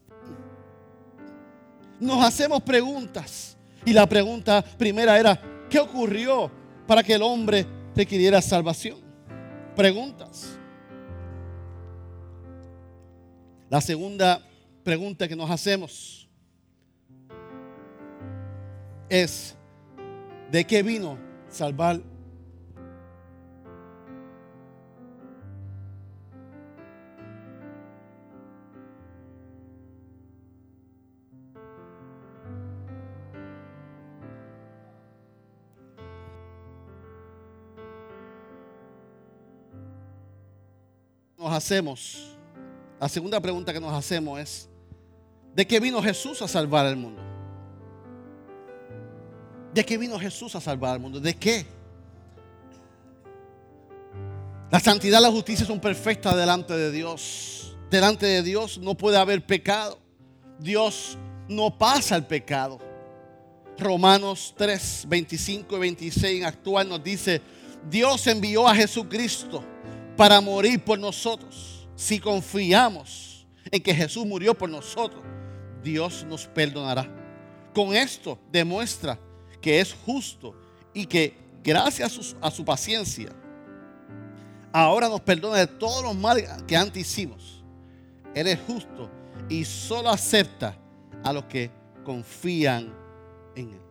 Nos 1.97 2.23
hacemos 2.23 2.61
preguntas. 2.61 3.57
Y 3.85 3.93
la 3.93 4.05
pregunta 4.05 4.61
primera 4.77 5.17
era, 5.17 5.41
¿qué 5.69 5.79
ocurrió 5.79 6.51
para 6.85 7.01
que 7.01 7.13
el 7.13 7.21
hombre 7.21 7.65
requiriera 7.95 8.41
salvación? 8.41 8.97
Preguntas. 9.77 10.57
La 13.69 13.79
segunda 13.79 14.45
pregunta 14.83 15.25
que 15.25 15.37
nos 15.37 15.49
hacemos 15.49 16.27
es, 19.07 19.55
¿De 20.51 20.65
qué 20.65 20.81
vino? 20.81 21.17
Salvar. 21.47 22.01
Nos 41.37 41.53
hacemos, 41.53 42.37
la 42.99 43.07
segunda 43.07 43.39
pregunta 43.39 43.71
que 43.71 43.79
nos 43.79 43.93
hacemos 43.93 44.39
es, 44.39 44.69
¿de 45.55 45.65
qué 45.65 45.79
vino 45.79 46.01
Jesús 46.01 46.41
a 46.41 46.47
salvar 46.47 46.85
al 46.85 46.97
mundo? 46.97 47.28
¿De 49.73 49.85
qué 49.85 49.97
vino 49.97 50.19
Jesús 50.19 50.55
a 50.55 50.61
salvar 50.61 50.93
al 50.93 50.99
mundo? 50.99 51.19
¿De 51.19 51.35
qué? 51.35 51.65
La 54.71 54.79
santidad 54.79 55.19
y 55.19 55.23
la 55.23 55.31
justicia 55.31 55.65
son 55.65 55.79
perfectas 55.79 56.35
delante 56.35 56.75
de 56.75 56.91
Dios. 56.91 57.75
Delante 57.89 58.25
de 58.25 58.43
Dios 58.43 58.77
no 58.77 58.95
puede 58.95 59.17
haber 59.17 59.45
pecado. 59.45 59.99
Dios 60.59 61.17
no 61.47 61.77
pasa 61.77 62.15
el 62.15 62.25
pecado. 62.25 62.79
Romanos 63.77 64.53
3, 64.57 65.05
25 65.07 65.75
y 65.75 65.79
26 65.79 66.41
en 66.41 66.45
actual 66.45 66.89
nos 66.89 67.03
dice, 67.03 67.41
Dios 67.89 68.27
envió 68.27 68.67
a 68.67 68.75
Jesucristo 68.75 69.63
para 70.17 70.41
morir 70.41 70.83
por 70.83 70.99
nosotros. 70.99 71.87
Si 71.95 72.19
confiamos 72.19 73.47
en 73.71 73.81
que 73.81 73.95
Jesús 73.95 74.25
murió 74.25 74.53
por 74.53 74.69
nosotros, 74.69 75.23
Dios 75.83 76.25
nos 76.27 76.45
perdonará. 76.47 77.09
Con 77.73 77.95
esto 77.95 78.37
demuestra 78.51 79.17
que 79.61 79.79
es 79.79 79.93
justo 80.05 80.55
y 80.93 81.05
que 81.05 81.35
gracias 81.63 82.35
a 82.41 82.51
su, 82.51 82.65
paciencia 82.65 83.29
ahora 84.71 85.09
nos 85.09 85.21
perdona 85.21 85.57
de 85.57 85.67
todos 85.67 86.03
los 86.03 86.15
males 86.15 86.49
que 86.67 86.75
antes 86.75 87.01
hicimos. 87.01 87.63
Él 88.33 88.47
es 88.47 88.59
justo 88.67 89.09
y 89.49 89.65
solo 89.65 90.09
acepta 90.09 90.77
a 91.23 91.33
los 91.33 91.45
que 91.45 91.71
confían 92.03 92.93
en 93.55 93.69
Él. 93.71 93.81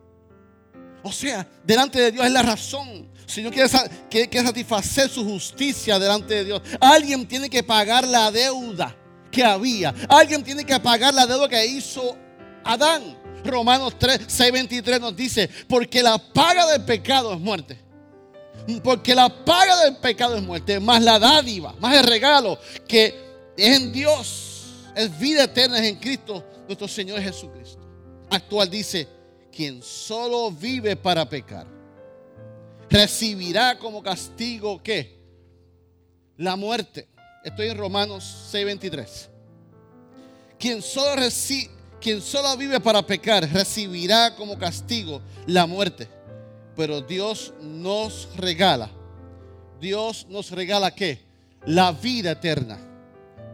O 1.03 1.11
sea, 1.11 1.47
delante 1.63 1.99
de 1.99 2.11
Dios 2.11 2.25
es 2.25 2.31
la 2.31 2.41
razón. 2.41 3.09
Si 3.25 3.41
Dios 3.41 3.53
quiere, 3.53 4.29
quiere 4.29 4.47
satisfacer 4.47 5.09
su 5.09 5.23
justicia 5.23 5.99
delante 5.99 6.33
de 6.33 6.45
Dios, 6.45 6.61
alguien 6.79 7.27
tiene 7.27 7.49
que 7.49 7.63
pagar 7.63 8.07
la 8.07 8.31
deuda 8.31 8.95
que 9.31 9.43
había. 9.43 9.93
Alguien 10.09 10.43
tiene 10.43 10.65
que 10.65 10.79
pagar 10.79 11.13
la 11.13 11.25
deuda 11.25 11.47
que 11.47 11.65
hizo 11.65 12.17
Adán. 12.63 13.17
Romanos 13.43 13.97
3, 13.97 14.21
6, 14.27 14.51
23 14.51 14.99
nos 14.99 15.15
dice, 15.15 15.49
porque 15.67 16.01
la 16.03 16.17
paga 16.17 16.65
del 16.67 16.83
pecado 16.83 17.33
es 17.33 17.39
muerte. 17.39 17.77
Porque 18.83 19.15
la 19.15 19.29
paga 19.29 19.83
del 19.83 19.97
pecado 19.97 20.35
es 20.35 20.43
muerte, 20.43 20.79
más 20.79 21.01
la 21.01 21.17
dádiva, 21.17 21.73
más 21.79 21.95
el 21.95 22.03
regalo 22.03 22.59
que 22.87 23.15
es 23.57 23.77
en 23.77 23.91
Dios, 23.91 24.65
es 24.95 25.17
vida 25.17 25.45
eterna 25.45 25.85
en 25.85 25.95
Cristo, 25.95 26.43
nuestro 26.67 26.87
Señor 26.87 27.21
Jesucristo. 27.21 27.79
Actual 28.29 28.69
dice, 28.69 29.07
quien 29.51 29.81
solo 29.81 30.51
vive 30.51 30.95
para 30.95 31.27
pecar, 31.27 31.65
recibirá 32.89 33.77
como 33.77 34.01
castigo 34.01 34.81
¿qué? 34.81 35.19
La 36.37 36.55
muerte. 36.55 37.07
Estoy 37.43 37.69
en 37.69 37.77
Romanos 37.77 38.49
6:23. 38.51 39.29
Quien 40.57 40.81
solo 40.81 41.15
recibe 41.15 41.78
quien 41.99 42.21
solo 42.21 42.55
vive 42.57 42.79
para 42.79 43.05
pecar 43.05 43.47
recibirá 43.51 44.35
como 44.35 44.57
castigo 44.57 45.21
la 45.45 45.65
muerte. 45.65 46.07
Pero 46.75 47.01
Dios 47.01 47.53
nos 47.61 48.29
regala. 48.35 48.89
Dios 49.79 50.25
nos 50.29 50.51
regala 50.51 50.91
qué? 50.91 51.21
La 51.65 51.91
vida 51.91 52.31
eterna 52.31 52.79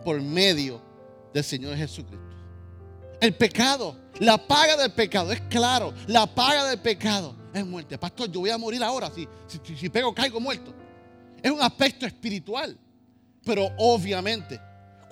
por 0.04 0.22
medio 0.22 0.82
del 1.34 1.44
Señor 1.44 1.75
Jesucristo. 1.75 2.24
El 3.20 3.34
pecado, 3.34 3.98
la 4.20 4.38
paga 4.38 4.78
del 4.78 4.92
pecado, 4.92 5.32
es 5.32 5.42
claro, 5.42 5.94
la 6.08 6.28
paga 6.28 6.70
del 6.70 6.80
pecado 6.80 7.36
es 7.54 7.66
muerte. 7.66 7.98
Pastor, 7.98 8.32
yo 8.32 8.42
voy 8.42 8.50
a 8.50 8.58
morir 8.58 8.84
ahora, 8.84 9.10
si, 9.10 9.28
si, 9.48 9.75
si 9.75 9.90
pego 9.90 10.14
caigo 10.14 10.40
muerto. 10.40 10.74
Es 11.42 11.50
un 11.52 11.62
aspecto 11.62 12.06
espiritual, 12.06 12.78
pero 13.44 13.70
obviamente 13.78 14.60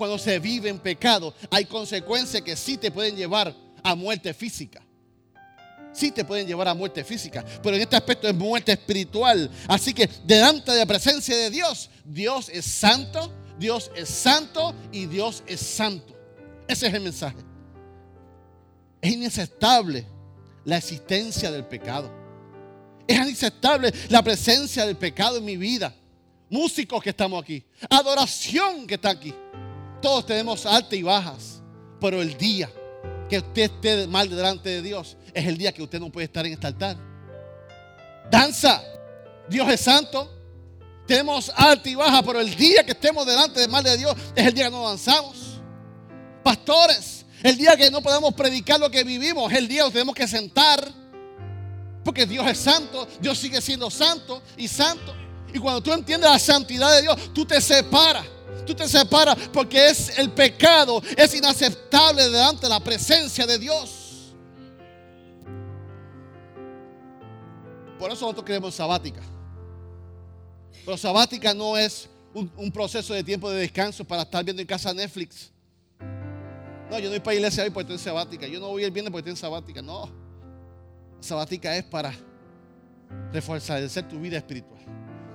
cuando 0.03 0.17
se 0.17 0.37
vive 0.37 0.67
en 0.67 0.79
pecado, 0.79 1.33
hay 1.49 1.63
consecuencias 1.63 2.43
que 2.43 2.57
sí 2.57 2.75
te 2.75 2.91
pueden 2.91 3.15
llevar 3.15 3.55
a 3.81 3.95
muerte 3.95 4.33
física. 4.33 4.81
Sí 5.93 6.11
te 6.11 6.25
pueden 6.25 6.45
llevar 6.45 6.67
a 6.67 6.73
muerte 6.73 7.05
física, 7.05 7.41
pero 7.63 7.77
en 7.77 7.83
este 7.83 7.95
aspecto 7.95 8.27
es 8.27 8.35
muerte 8.35 8.73
espiritual. 8.73 9.49
Así 9.65 9.93
que 9.93 10.09
delante 10.25 10.73
de 10.73 10.79
la 10.79 10.85
presencia 10.85 11.37
de 11.37 11.49
Dios, 11.49 11.89
Dios 12.03 12.49
es 12.49 12.65
santo, 12.65 13.31
Dios 13.57 13.91
es 13.95 14.09
santo 14.09 14.75
y 14.91 15.05
Dios 15.05 15.41
es 15.47 15.61
santo. 15.61 16.13
Ese 16.67 16.87
es 16.87 16.93
el 16.93 17.01
mensaje. 17.01 17.37
Es 18.99 19.13
inaceptable 19.13 20.05
la 20.65 20.79
existencia 20.79 21.49
del 21.49 21.63
pecado. 21.63 22.11
Es 23.07 23.15
inaceptable 23.15 23.93
la 24.09 24.21
presencia 24.21 24.85
del 24.85 24.97
pecado 24.97 25.37
en 25.37 25.45
mi 25.45 25.55
vida. 25.55 25.95
Músicos 26.49 27.01
que 27.01 27.11
estamos 27.11 27.41
aquí, 27.41 27.63
adoración 27.89 28.85
que 28.85 28.95
está 28.95 29.11
aquí. 29.11 29.33
Todos 30.03 30.25
tenemos 30.25 30.65
altas 30.65 30.99
y 30.99 31.01
bajas, 31.01 31.61
pero 32.01 32.21
el 32.21 32.37
día 32.37 32.69
que 33.29 33.37
usted 33.37 33.61
esté 33.61 34.05
mal 34.05 34.29
delante 34.29 34.67
de 34.67 34.81
Dios 34.81 35.15
es 35.33 35.47
el 35.47 35.57
día 35.57 35.71
que 35.71 35.81
usted 35.81 35.97
no 35.97 36.11
puede 36.11 36.25
estar 36.25 36.45
en 36.45 36.51
este 36.51 36.67
altar. 36.67 36.97
Danza, 38.29 38.83
Dios 39.47 39.65
es 39.69 39.79
santo. 39.79 40.29
Tenemos 41.07 41.49
alta 41.55 41.87
y 41.87 41.95
baja, 41.95 42.21
pero 42.21 42.41
el 42.41 42.53
día 42.53 42.83
que 42.83 42.91
estemos 42.91 43.25
delante 43.25 43.61
del 43.61 43.69
mal 43.69 43.81
de 43.81 43.95
Dios 43.95 44.13
es 44.35 44.45
el 44.45 44.53
día 44.53 44.65
que 44.65 44.71
no 44.71 44.85
avanzamos. 44.85 45.61
Pastores, 46.43 47.25
el 47.41 47.55
día 47.55 47.77
que 47.77 47.89
no 47.89 48.01
podemos 48.01 48.33
predicar 48.33 48.81
lo 48.81 48.91
que 48.91 49.05
vivimos 49.05 49.49
es 49.53 49.57
el 49.57 49.69
día 49.69 49.85
que 49.85 49.91
tenemos 49.91 50.15
que 50.15 50.27
sentar. 50.27 50.85
Porque 52.03 52.25
Dios 52.25 52.45
es 52.45 52.57
santo, 52.57 53.07
Dios 53.21 53.37
sigue 53.37 53.61
siendo 53.61 53.89
santo 53.89 54.41
y 54.57 54.67
santo. 54.67 55.15
Y 55.53 55.59
cuando 55.59 55.81
tú 55.81 55.93
entiendes 55.93 56.29
la 56.29 56.39
santidad 56.39 56.93
de 56.93 57.03
Dios, 57.03 57.33
tú 57.33 57.45
te 57.45 57.61
separas 57.61 58.32
tú 58.65 58.73
te 58.73 58.87
separas 58.87 59.37
porque 59.51 59.89
es 59.89 60.17
el 60.17 60.31
pecado, 60.31 61.01
es 61.17 61.33
inaceptable 61.35 62.23
delante 62.23 62.63
de 62.63 62.69
la 62.69 62.79
presencia 62.79 63.45
de 63.45 63.59
Dios. 63.59 64.33
Por 67.99 68.11
eso 68.11 68.21
nosotros 68.21 68.45
queremos 68.45 68.75
sabática. 68.75 69.21
Pero 70.85 70.97
sabática 70.97 71.53
no 71.53 71.77
es 71.77 72.09
un, 72.33 72.71
proceso 72.71 73.13
de 73.13 73.23
tiempo 73.23 73.49
de 73.49 73.61
descanso 73.61 74.03
para 74.03 74.23
estar 74.23 74.43
viendo 74.43 74.61
en 74.61 74.67
casa 74.67 74.93
Netflix. 74.93 75.51
No, 76.89 76.99
yo 76.99 77.05
no 77.05 77.11
voy 77.11 77.19
para 77.19 77.35
la 77.35 77.35
iglesia 77.35 77.63
hoy 77.63 77.69
porque 77.69 77.93
estoy 77.93 77.95
en 77.95 78.03
sabática. 78.03 78.47
Yo 78.47 78.59
no 78.59 78.67
voy 78.67 78.83
el 78.83 78.91
viernes 78.91 79.11
porque 79.11 79.29
estoy 79.29 79.31
en 79.31 79.37
sabática. 79.37 79.81
No. 79.81 80.09
Sabática 81.21 81.75
es 81.77 81.85
para 81.85 82.13
reforzar 83.31 83.81
tu 84.09 84.19
vida 84.19 84.37
espiritual, 84.37 84.81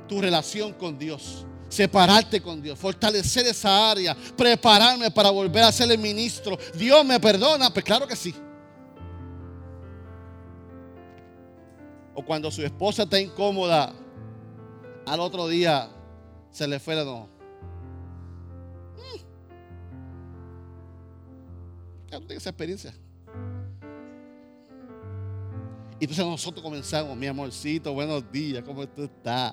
tu 0.07 0.21
relación 0.21 0.73
con 0.73 0.99
Dios 0.99 1.47
separarte 1.69 2.41
con 2.41 2.63
Dios, 2.63 2.79
fortalecer 2.79 3.47
esa 3.47 3.91
área, 3.91 4.17
prepararme 4.37 5.11
para 5.11 5.31
volver 5.31 5.65
a 5.65 5.73
ser 5.73 5.91
el 5.91 5.99
ministro. 5.99 6.59
Dios 6.75 7.05
me 7.05 7.21
perdona, 7.21 7.71
pues 7.73 7.85
claro 7.85 8.07
que 8.07 8.17
sí. 8.17 8.35
O 12.15 12.25
cuando 12.25 12.51
su 12.51 12.63
esposa 12.63 13.05
está 13.05 13.21
incómoda, 13.21 13.93
al 15.07 15.21
otro 15.21 15.47
día 15.49 15.89
se 16.51 16.67
le 16.67 16.81
fue 16.81 16.95
la 16.95 17.05
no. 17.05 17.29
Ya 22.11 22.19
tengo 22.19 22.33
esa 22.33 22.51
experiencia. 22.51 22.95
Entonces 26.01 26.25
nosotros 26.25 26.63
comenzamos, 26.63 27.17
mi 27.17 27.27
amorcito, 27.27 27.93
buenos 27.93 28.31
días, 28.31 28.63
¿cómo 28.65 28.87
tú 28.89 29.05
estás? 29.05 29.53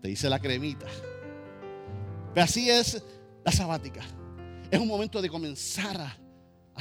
Te 0.00 0.10
hice 0.10 0.28
la 0.28 0.38
cremita. 0.38 0.86
Pero 2.34 2.44
así 2.44 2.70
es 2.70 3.02
la 3.44 3.52
sabática. 3.52 4.04
Es 4.70 4.80
un 4.80 4.88
momento 4.88 5.20
de 5.20 5.28
comenzar 5.28 6.00
a, 6.00 6.18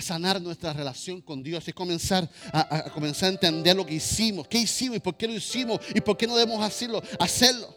sanar 0.02 0.42
nuestra 0.42 0.74
relación 0.74 1.22
con 1.22 1.44
Dios. 1.44 1.68
Es 1.68 1.74
comenzar 1.74 2.28
a, 2.52 2.90
comenzar 2.92 3.30
a 3.30 3.34
entender 3.34 3.76
lo 3.76 3.86
que 3.86 3.96
hicimos. 3.96 4.48
¿Qué 4.48 4.60
hicimos 4.60 4.98
y 4.98 5.00
por 5.00 5.16
qué 5.16 5.28
lo 5.28 5.34
hicimos? 5.34 5.80
¿Y 5.94 6.02
por 6.02 6.18
qué 6.18 6.26
no 6.26 6.36
debemos 6.36 6.64
hacerlo? 6.64 7.02
Hacerlo. 7.20 7.76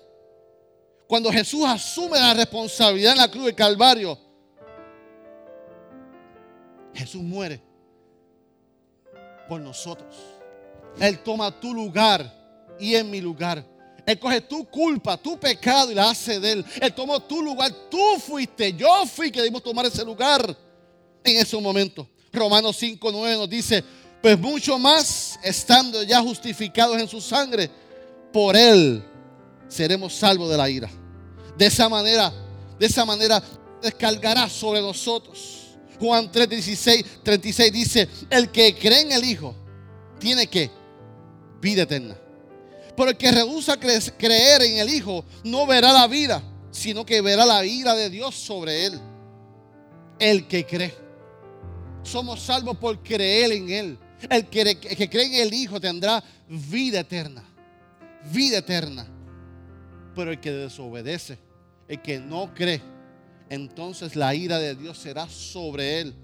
Cuando 1.07 1.31
Jesús 1.31 1.65
asume 1.67 2.19
la 2.19 2.33
responsabilidad 2.33 3.13
en 3.13 3.19
la 3.19 3.31
cruz 3.31 3.45
del 3.47 3.55
Calvario, 3.55 4.19
Jesús 6.95 7.23
muere 7.23 7.61
por 9.49 9.61
nosotros. 9.61 10.15
Él 11.01 11.19
toma 11.19 11.51
tu 11.61 11.75
lugar 11.75 12.33
y 12.79 12.95
en 12.95 13.11
mi 13.11 13.21
lugar. 13.21 13.74
Él 14.07 14.19
coge 14.19 14.40
tu 14.43 14.64
culpa, 14.67 15.17
tu 15.17 15.38
pecado 15.38 15.90
y 15.90 15.95
la 15.95 16.11
hace 16.11 16.38
de 16.38 16.53
Él. 16.53 16.64
Él 16.81 16.93
tomó 16.93 17.21
tu 17.21 17.43
lugar. 17.43 17.73
Tú 17.90 18.19
fuiste, 18.19 18.73
yo 18.75 19.07
fui 19.07 19.31
que 19.31 19.40
debimos 19.40 19.62
tomar 19.62 19.87
ese 19.87 20.05
lugar 20.05 20.57
en 21.23 21.37
ese 21.37 21.57
momento. 21.59 22.07
Romanos 22.33 22.77
5, 22.77 23.11
9 23.11 23.37
nos 23.37 23.49
dice, 23.49 23.83
pues 24.21 24.38
mucho 24.38 24.79
más 24.79 25.38
estando 25.43 26.03
ya 26.03 26.21
justificados 26.21 27.01
en 27.01 27.09
su 27.09 27.21
sangre, 27.21 27.71
por 28.33 28.57
Él 28.57 29.03
seremos 29.69 30.14
salvos 30.14 30.51
de 30.51 30.57
la 30.57 30.69
ira. 30.69 30.90
De 31.57 31.67
esa 31.67 31.88
manera, 31.88 32.33
de 32.79 32.87
esa 32.87 33.05
manera 33.05 33.43
descargará 33.81 34.49
sobre 34.49 34.81
nosotros. 34.81 35.61
Juan 35.99 36.31
3, 36.31 36.49
16, 36.49 37.05
36 37.23 37.73
dice, 37.73 38.09
el 38.29 38.51
que 38.51 38.75
cree 38.75 39.03
en 39.03 39.12
el 39.12 39.25
Hijo 39.25 39.55
tiene 40.19 40.47
que 40.47 40.71
vida 41.61 41.83
eterna. 41.83 42.17
Pero 42.96 43.11
el 43.11 43.16
que 43.16 43.33
rehúsa 43.33 43.76
creer 43.78 44.62
en 44.62 44.78
el 44.78 44.88
Hijo 44.88 45.24
no 45.44 45.66
verá 45.66 45.92
la 45.92 46.07
vida, 46.07 46.42
sino 46.70 47.04
que 47.04 47.20
verá 47.20 47.44
la 47.44 47.64
ira 47.64 47.94
de 47.94 48.11
Dios 48.11 48.35
sobre 48.35 48.87
él. 48.87 49.00
El 50.18 50.46
que 50.46 50.64
cree. 50.64 50.94
Somos 52.02 52.40
salvos 52.40 52.76
por 52.76 53.02
creer 53.02 53.52
en 53.52 53.70
Él. 53.70 53.98
El 54.30 54.46
que, 54.46 54.78
que 54.78 55.11
cree 55.11 55.26
en 55.26 55.46
el 55.46 55.54
Hijo 55.54 55.80
tendrá 55.80 56.22
vida 56.48 57.00
eterna. 57.00 57.42
Vida 58.30 58.59
eterna. 58.59 59.07
Pero 60.14 60.30
el 60.30 60.40
que 60.40 60.52
desobedece, 60.52 61.38
el 61.88 62.00
que 62.00 62.20
no 62.20 62.54
cree, 62.54 62.80
entonces 63.50 64.16
la 64.16 64.35
ira 64.35 64.59
de 64.59 64.74
Dios 64.74 64.98
será 64.98 65.28
sobre 65.28 66.00
él. 66.00 66.14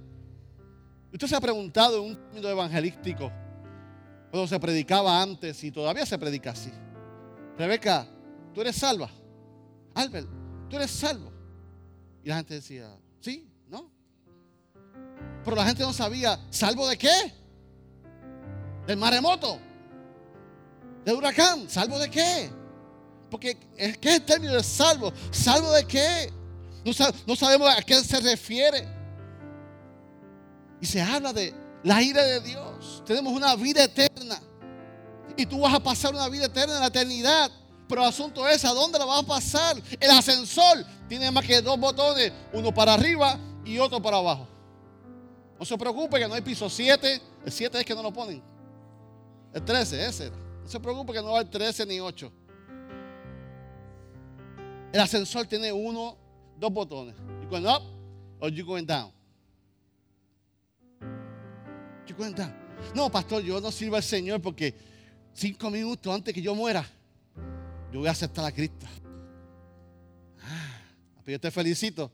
Usted 1.13 1.27
se 1.27 1.37
ha 1.37 1.41
preguntado 1.41 1.99
en 1.99 2.11
un 2.11 2.17
término 2.17 2.49
evangelístico, 2.49 3.33
cuando 4.31 4.47
se 4.47 4.61
predicaba 4.61 5.21
antes 5.21 5.63
y 5.65 5.71
todavía 5.71 6.07
se 6.07 6.19
predica 6.19 6.51
así. 6.51 6.71
Rebeca, 7.59 8.07
tú 8.55 8.61
eres 8.61 8.77
salva. 8.77 9.11
Albert, 9.95 10.29
tú 10.69 10.77
eres 10.77 10.91
salvo. 10.91 11.33
Y 12.23 12.29
la 12.29 12.37
gente 12.37 12.55
decía, 12.55 12.97
sí, 13.21 13.49
no. 13.69 13.91
Pero 15.45 15.57
la 15.57 15.65
gente 15.65 15.83
no 15.83 15.93
sabía, 15.93 16.39
¿salvo 16.51 16.87
de 16.89 16.97
qué? 16.97 17.35
Del 18.87 18.97
maremoto. 18.97 19.59
Del 21.05 21.17
huracán, 21.17 21.69
¿salvo 21.69 21.99
de 21.99 22.11
qué? 22.11 22.51
Porque 23.31 23.59
es 23.77 23.99
que 23.99 24.17
el 24.17 24.23
término 24.23 24.55
de 24.55 24.63
salvo. 24.63 25.13
¿Salvo 25.31 25.73
de 25.73 25.85
qué? 25.87 26.31
No, 26.85 26.93
no 27.27 27.37
sabemos 27.37 27.69
a 27.69 27.83
qué 27.83 27.95
se 28.03 28.21
refiere. 28.21 28.87
Y 30.81 30.87
se 30.87 31.01
habla 31.01 31.33
de 31.33 31.55
la 31.83 32.03
ira 32.03 32.23
de 32.23 32.41
Dios. 32.41 32.70
Tenemos 33.05 33.33
una 33.33 33.55
vida 33.57 33.85
eterna. 33.85 34.41
Y 35.37 35.47
tú 35.47 35.61
vas 35.61 35.75
a 35.75 35.81
pasar 35.81 36.15
una 36.15 36.29
vida 36.29 36.47
eterna 36.47 36.75
en 36.75 36.81
la 36.81 36.87
eternidad. 36.87 37.51
Pero 37.89 38.03
el 38.03 38.09
asunto 38.09 38.47
es, 38.47 38.65
¿a 38.65 38.73
dónde 38.73 38.99
la 38.99 39.05
vas 39.05 39.23
a 39.23 39.27
pasar? 39.27 39.77
El 39.99 40.11
ascensor 40.11 40.85
tiene 41.09 41.31
más 41.31 41.45
que 41.45 41.61
dos 41.61 41.79
botones, 41.79 42.33
uno 42.53 42.73
para 42.73 42.95
arriba 42.95 43.39
y 43.65 43.79
otro 43.79 44.01
para 44.01 44.19
abajo. 44.19 44.47
No 45.59 45.65
se 45.67 45.77
preocupe 45.77 46.19
que 46.19 46.29
no 46.29 46.35
hay 46.35 46.41
piso 46.41 46.71
7. 46.71 47.21
El 47.45 47.53
7 47.53 47.81
es 47.81 47.85
que 47.85 47.95
no 47.95 48.03
lo 48.03 48.13
ponen. 48.13 48.43
El 49.53 49.65
13, 49.65 50.07
ese. 50.07 50.31
No 50.31 50.69
se 50.69 50.79
preocupe 50.79 51.13
que 51.13 51.21
no 51.21 51.33
va 51.33 51.41
el 51.41 51.51
13 51.51 51.85
ni 51.85 52.01
8. 52.01 52.33
El 54.93 55.01
ascensor 55.01 55.47
tiene 55.47 55.73
uno, 55.73 56.17
dos 56.59 56.73
botones. 56.73 57.15
You 57.43 57.49
going 57.49 57.67
up 57.67 57.83
or 58.41 58.51
you 58.51 58.65
going 58.65 58.87
down? 58.87 59.13
You 62.07 62.15
going 62.17 62.35
down. 62.35 62.55
No, 62.95 63.11
pastor, 63.11 63.43
yo 63.43 63.61
no 63.61 63.71
sirvo 63.71 63.97
al 63.97 64.03
Señor 64.03 64.41
porque 64.41 64.75
cinco 65.33 65.71
minutos 65.71 66.15
antes 66.15 66.35
que 66.35 66.43
yo 66.43 66.55
muera, 66.55 66.87
yo 67.93 68.01
voy 68.01 68.09
a 68.09 68.13
aceptar 68.13 68.45
a 68.45 68.53
Cristo. 68.53 68.87
Ah, 70.43 70.83
yo 71.27 71.41
te 71.41 71.51
felicito. 71.51 72.11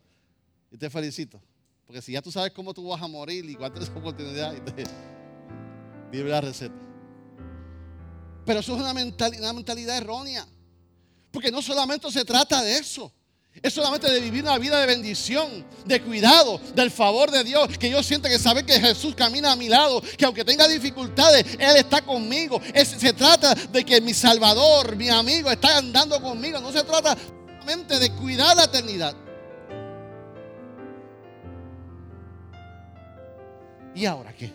Yo 0.70 0.78
te 0.78 0.90
felicito. 0.90 1.40
Porque 1.86 2.02
si 2.02 2.12
ya 2.12 2.22
tú 2.22 2.32
sabes 2.32 2.52
cómo 2.52 2.74
tú 2.74 2.88
vas 2.88 3.00
a 3.00 3.06
morir 3.06 3.48
y 3.48 3.54
cuál 3.54 3.72
es 3.80 3.88
oportunidad, 3.94 4.54
la 6.12 6.40
receta. 6.40 6.74
Pero 8.44 8.60
eso 8.60 8.74
es 8.74 8.80
una 8.80 9.52
mentalidad 9.52 9.96
errónea. 9.98 10.46
Porque 11.30 11.50
no 11.50 11.60
solamente 11.60 12.10
se 12.10 12.24
trata 12.24 12.62
de 12.62 12.78
eso. 12.78 13.12
Es 13.62 13.72
solamente 13.72 14.10
de 14.10 14.20
vivir 14.20 14.42
una 14.42 14.58
vida 14.58 14.78
de 14.78 14.86
bendición, 14.86 15.64
de 15.84 16.00
cuidado, 16.02 16.60
del 16.74 16.90
favor 16.90 17.30
de 17.30 17.42
Dios. 17.42 17.78
Que 17.78 17.88
yo 17.88 18.02
siento 18.02 18.28
que 18.28 18.38
saber 18.38 18.64
que 18.64 18.78
Jesús 18.78 19.14
camina 19.14 19.52
a 19.52 19.56
mi 19.56 19.68
lado, 19.68 20.02
que 20.16 20.24
aunque 20.24 20.44
tenga 20.44 20.68
dificultades, 20.68 21.44
Él 21.58 21.76
está 21.76 22.02
conmigo. 22.02 22.60
se 22.84 23.12
trata 23.12 23.54
de 23.54 23.84
que 23.84 24.00
mi 24.00 24.12
Salvador, 24.12 24.94
mi 24.96 25.08
amigo, 25.08 25.50
está 25.50 25.78
andando 25.78 26.20
conmigo. 26.20 26.60
No 26.60 26.70
se 26.70 26.82
trata 26.84 27.16
solamente 27.58 27.98
de 27.98 28.12
cuidar 28.12 28.56
la 28.56 28.64
eternidad. 28.64 29.14
¿Y 33.94 34.04
ahora 34.04 34.34
qué? 34.34 34.52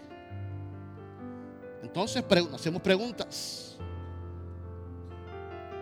Entonces 1.81 2.23
hacemos 2.53 2.81
preguntas. 2.81 3.75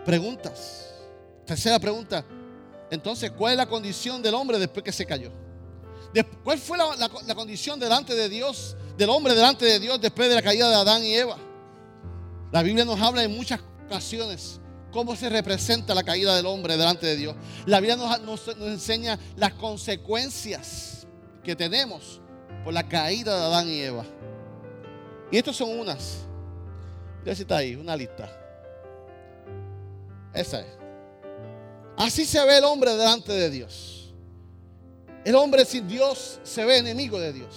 Preguntas. 0.06 0.94
Tercera 1.44 1.78
pregunta. 1.78 2.24
Entonces, 2.90 3.30
¿cuál 3.30 3.52
es 3.52 3.56
la 3.56 3.66
condición 3.66 4.20
del 4.20 4.34
hombre 4.34 4.58
después 4.58 4.82
que 4.82 4.92
se 4.92 5.06
cayó? 5.06 5.30
¿Cuál 6.42 6.58
fue 6.58 6.76
la, 6.76 7.34
condición 7.34 7.78
delante 7.78 8.14
de 8.14 8.28
Dios, 8.28 8.76
del 8.96 9.10
hombre 9.10 9.34
delante 9.34 9.64
de 9.64 9.78
Dios 9.78 10.00
después 10.00 10.28
de 10.28 10.34
la 10.34 10.42
caída 10.42 10.68
de 10.68 10.74
Adán 10.74 11.04
y 11.04 11.14
Eva? 11.14 11.36
La 12.50 12.62
Biblia 12.62 12.84
nos 12.84 13.00
habla 13.00 13.22
en 13.22 13.36
muchas 13.36 13.60
ocasiones 13.86 14.60
cómo 14.90 15.14
se 15.14 15.28
representa 15.28 15.94
la 15.94 16.02
caída 16.02 16.34
del 16.34 16.46
hombre 16.46 16.76
delante 16.76 17.06
de 17.06 17.16
Dios. 17.16 17.36
La 17.64 17.78
Biblia 17.78 17.96
nos, 17.96 18.48
enseña 18.48 19.18
las 19.36 19.54
consecuencias 19.54 21.06
que 21.44 21.54
tenemos 21.54 22.20
por 22.64 22.74
la 22.74 22.88
caída 22.88 23.38
de 23.38 23.44
Adán 23.44 23.68
y 23.68 23.80
Eva. 23.80 24.04
Y 25.30 25.38
estas 25.38 25.54
son 25.54 25.78
unas. 25.78 26.18
Ya 27.24 27.32
está 27.32 27.58
ahí, 27.58 27.76
una 27.76 27.94
lista. 27.94 28.28
Esa 30.34 30.60
es. 30.60 30.79
Así 32.00 32.24
se 32.24 32.42
ve 32.46 32.56
el 32.56 32.64
hombre 32.64 32.96
delante 32.96 33.30
de 33.30 33.50
Dios. 33.50 34.10
El 35.22 35.34
hombre 35.34 35.66
sin 35.66 35.86
Dios 35.86 36.40
se 36.42 36.64
ve 36.64 36.78
enemigo 36.78 37.20
de 37.20 37.30
Dios, 37.30 37.54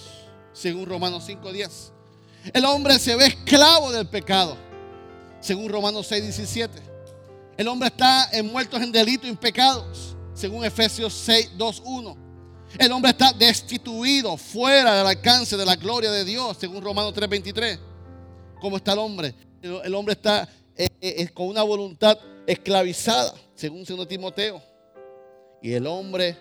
según 0.52 0.84
Romanos 0.84 1.24
5:10. 1.26 1.92
El 2.52 2.66
hombre 2.66 2.98
se 2.98 3.16
ve 3.16 3.24
esclavo 3.24 3.90
del 3.90 4.06
pecado, 4.06 4.58
según 5.40 5.70
Romanos 5.70 6.06
6:17. 6.10 6.82
El 7.56 7.68
hombre 7.68 7.88
está 7.88 8.28
envuelto 8.32 8.76
en 8.76 8.92
delitos 8.92 9.30
y 9.30 9.34
pecados, 9.34 10.14
según 10.34 10.62
Efesios 10.62 11.14
6, 11.14 11.52
1. 11.82 12.16
El 12.78 12.92
hombre 12.92 13.12
está 13.12 13.32
destituido, 13.32 14.36
fuera 14.36 14.98
del 14.98 15.06
alcance 15.06 15.56
de 15.56 15.64
la 15.64 15.76
gloria 15.76 16.10
de 16.10 16.22
Dios, 16.22 16.58
según 16.60 16.84
Romanos 16.84 17.14
3:23. 17.14 17.78
¿Cómo 18.60 18.76
está 18.76 18.92
el 18.92 18.98
hombre? 18.98 19.34
El 19.62 19.94
hombre 19.94 20.12
está 20.12 20.46
eh, 20.76 20.88
eh, 21.00 21.28
con 21.28 21.46
una 21.46 21.62
voluntad 21.62 22.18
esclavizada, 22.46 23.32
según 23.54 23.84
2 23.84 24.08
Timoteo. 24.08 24.62
Y 25.62 25.72
el 25.72 25.86
hombre, 25.86 26.36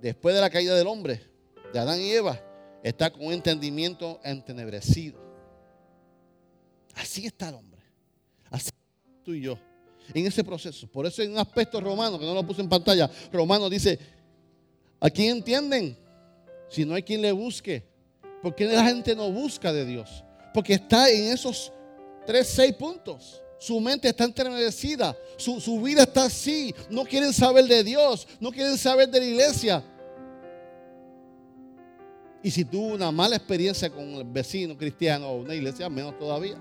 después 0.00 0.34
de 0.34 0.40
la 0.40 0.50
caída 0.50 0.74
del 0.74 0.86
hombre, 0.86 1.20
de 1.72 1.78
Adán 1.78 2.00
y 2.00 2.12
Eva, 2.12 2.40
está 2.82 3.10
con 3.10 3.26
un 3.26 3.32
entendimiento 3.32 4.20
entenebrecido. 4.24 5.20
Así 6.94 7.26
está 7.26 7.50
el 7.50 7.56
hombre. 7.56 7.82
Así 8.50 8.70
tú 9.22 9.34
y 9.34 9.42
yo. 9.42 9.58
En 10.14 10.24
ese 10.24 10.42
proceso. 10.44 10.86
Por 10.86 11.04
eso 11.04 11.20
hay 11.20 11.28
un 11.28 11.38
aspecto 11.38 11.80
romano, 11.80 12.18
que 12.18 12.24
no 12.24 12.32
lo 12.32 12.46
puse 12.46 12.62
en 12.62 12.68
pantalla, 12.68 13.10
romano 13.32 13.68
dice, 13.68 13.98
¿A 15.00 15.10
quién 15.10 15.36
entienden? 15.36 15.96
Si 16.68 16.84
no 16.84 16.94
hay 16.94 17.02
quien 17.02 17.22
le 17.22 17.32
busque. 17.32 17.84
¿Por 18.42 18.54
qué 18.54 18.66
la 18.66 18.84
gente 18.84 19.14
no 19.14 19.30
busca 19.30 19.72
de 19.72 19.84
Dios? 19.84 20.24
Porque 20.54 20.74
está 20.74 21.10
en 21.10 21.32
esos 21.32 21.72
tres, 22.26 22.48
seis 22.48 22.72
puntos. 22.74 23.42
Su 23.58 23.80
mente 23.80 24.08
está 24.08 24.24
enternecida. 24.24 25.16
Su, 25.36 25.60
su 25.60 25.80
vida 25.80 26.02
está 26.02 26.24
así. 26.24 26.74
No 26.90 27.04
quieren 27.04 27.32
saber 27.32 27.64
de 27.64 27.82
Dios. 27.82 28.26
No 28.38 28.50
quieren 28.52 28.76
saber 28.76 29.08
de 29.08 29.18
la 29.18 29.26
iglesia. 29.26 29.82
Y 32.42 32.50
si 32.50 32.64
tuvo 32.64 32.94
una 32.94 33.10
mala 33.10 33.36
experiencia 33.36 33.90
con 33.90 34.04
el 34.04 34.24
vecino 34.24 34.76
cristiano 34.76 35.28
o 35.28 35.40
una 35.40 35.54
iglesia, 35.54 35.88
menos 35.88 36.16
todavía. 36.18 36.56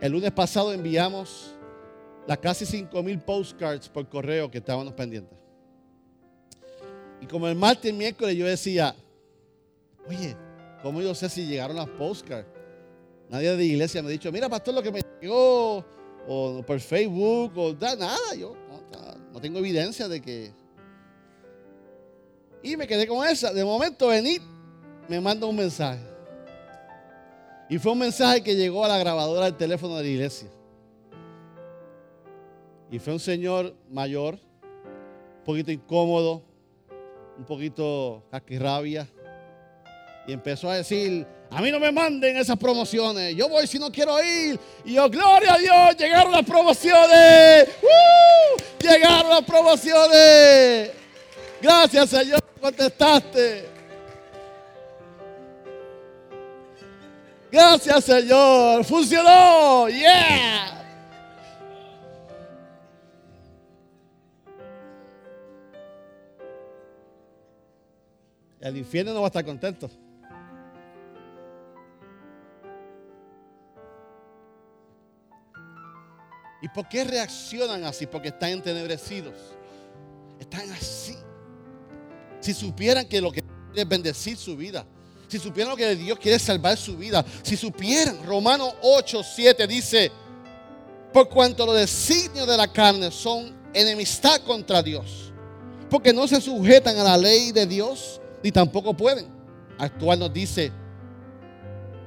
El 0.00 0.12
lunes 0.12 0.32
pasado 0.32 0.72
enviamos 0.72 1.54
las 2.26 2.38
casi 2.38 2.66
5 2.66 3.02
mil 3.02 3.20
postcards 3.20 3.88
por 3.88 4.08
correo 4.08 4.50
que 4.50 4.58
estábamos 4.58 4.92
pendientes. 4.94 5.38
Y 7.20 7.26
como 7.26 7.46
el 7.48 7.54
martes 7.54 7.84
y 7.86 7.88
el 7.90 7.94
miércoles 7.94 8.36
yo 8.36 8.46
decía, 8.46 8.94
oye, 10.08 10.36
¿cómo 10.82 11.00
yo 11.00 11.14
sé 11.14 11.28
si 11.28 11.46
llegaron 11.46 11.76
las 11.76 11.88
postcards? 11.88 12.55
Nadie 13.28 13.50
de 13.50 13.56
la 13.56 13.62
iglesia 13.62 14.02
me 14.02 14.08
ha 14.08 14.12
dicho, 14.12 14.30
mira, 14.30 14.48
pastor, 14.48 14.74
lo 14.74 14.82
que 14.82 14.92
me 14.92 15.02
llegó, 15.20 15.84
o 16.28 16.62
por 16.66 16.80
Facebook, 16.80 17.52
o 17.56 17.72
nada, 17.74 18.34
yo 18.38 18.54
no, 19.32 19.40
tengo 19.40 19.58
evidencia 19.58 20.08
de 20.08 20.20
que... 20.20 20.52
Y 22.62 22.76
me 22.76 22.86
quedé 22.86 23.06
con 23.06 23.26
esa. 23.26 23.52
De 23.52 23.64
momento, 23.64 24.08
venid, 24.08 24.40
me 25.08 25.20
manda 25.20 25.46
un 25.46 25.54
mensaje. 25.54 26.00
Y 27.68 27.78
fue 27.78 27.92
un 27.92 27.98
mensaje 27.98 28.42
que 28.42 28.56
llegó 28.56 28.84
a 28.84 28.88
la 28.88 28.98
grabadora 28.98 29.46
del 29.46 29.56
teléfono 29.56 29.96
de 29.96 30.02
la 30.04 30.08
iglesia. 30.08 30.48
Y 32.90 32.98
fue 32.98 33.12
un 33.12 33.20
señor 33.20 33.74
mayor, 33.90 34.34
un 34.34 35.44
poquito 35.44 35.70
incómodo, 35.70 36.42
un 37.36 37.44
poquito 37.44 38.24
casquirrabia. 38.30 39.08
Y 40.26 40.32
empezó 40.32 40.68
a 40.68 40.76
decir, 40.76 41.24
a 41.50 41.62
mí 41.62 41.70
no 41.70 41.78
me 41.78 41.92
manden 41.92 42.36
esas 42.36 42.56
promociones. 42.56 43.36
Yo 43.36 43.48
voy 43.48 43.66
si 43.66 43.78
no 43.78 43.92
quiero 43.92 44.20
ir. 44.22 44.58
Y 44.84 44.94
yo, 44.94 45.08
gloria 45.08 45.54
a 45.54 45.58
Dios, 45.58 45.96
llegaron 45.96 46.32
las 46.32 46.44
promociones. 46.44 47.68
Llegaron 48.80 49.30
las 49.30 49.42
promociones. 49.42 50.90
Gracias 51.62 52.10
Señor, 52.10 52.42
contestaste. 52.60 53.68
Gracias 57.50 58.04
Señor, 58.04 58.84
funcionó. 58.84 59.88
Yeah. 59.88 60.72
El 68.60 68.76
infierno 68.76 69.14
no 69.14 69.20
va 69.20 69.26
a 69.26 69.28
estar 69.28 69.44
contento. 69.44 69.88
¿Y 76.66 76.68
por 76.68 76.88
qué 76.88 77.04
reaccionan 77.04 77.84
así? 77.84 78.06
Porque 78.06 78.26
están 78.26 78.50
entenebrecidos. 78.50 79.34
Están 80.40 80.68
así. 80.72 81.16
Si 82.40 82.52
supieran 82.52 83.06
que 83.06 83.20
lo 83.20 83.30
que 83.30 83.44
es 83.72 83.88
bendecir 83.88 84.36
su 84.36 84.56
vida. 84.56 84.84
Si 85.28 85.38
supieran 85.38 85.76
que 85.76 85.94
Dios 85.94 86.18
quiere 86.18 86.40
salvar 86.40 86.76
su 86.76 86.96
vida. 86.96 87.24
Si 87.44 87.56
supieran, 87.56 88.20
Romanos 88.26 88.74
8, 88.82 89.22
7 89.22 89.64
dice, 89.68 90.10
por 91.12 91.28
cuanto 91.28 91.64
los 91.66 91.76
designios 91.76 92.48
de 92.48 92.56
la 92.56 92.66
carne 92.66 93.12
son 93.12 93.54
enemistad 93.72 94.40
contra 94.40 94.82
Dios. 94.82 95.32
Porque 95.88 96.12
no 96.12 96.26
se 96.26 96.40
sujetan 96.40 96.98
a 96.98 97.04
la 97.04 97.16
ley 97.16 97.52
de 97.52 97.64
Dios, 97.64 98.20
ni 98.42 98.50
tampoco 98.50 98.92
pueden. 98.92 99.28
Actual 99.78 100.18
nos 100.18 100.32
dice, 100.32 100.72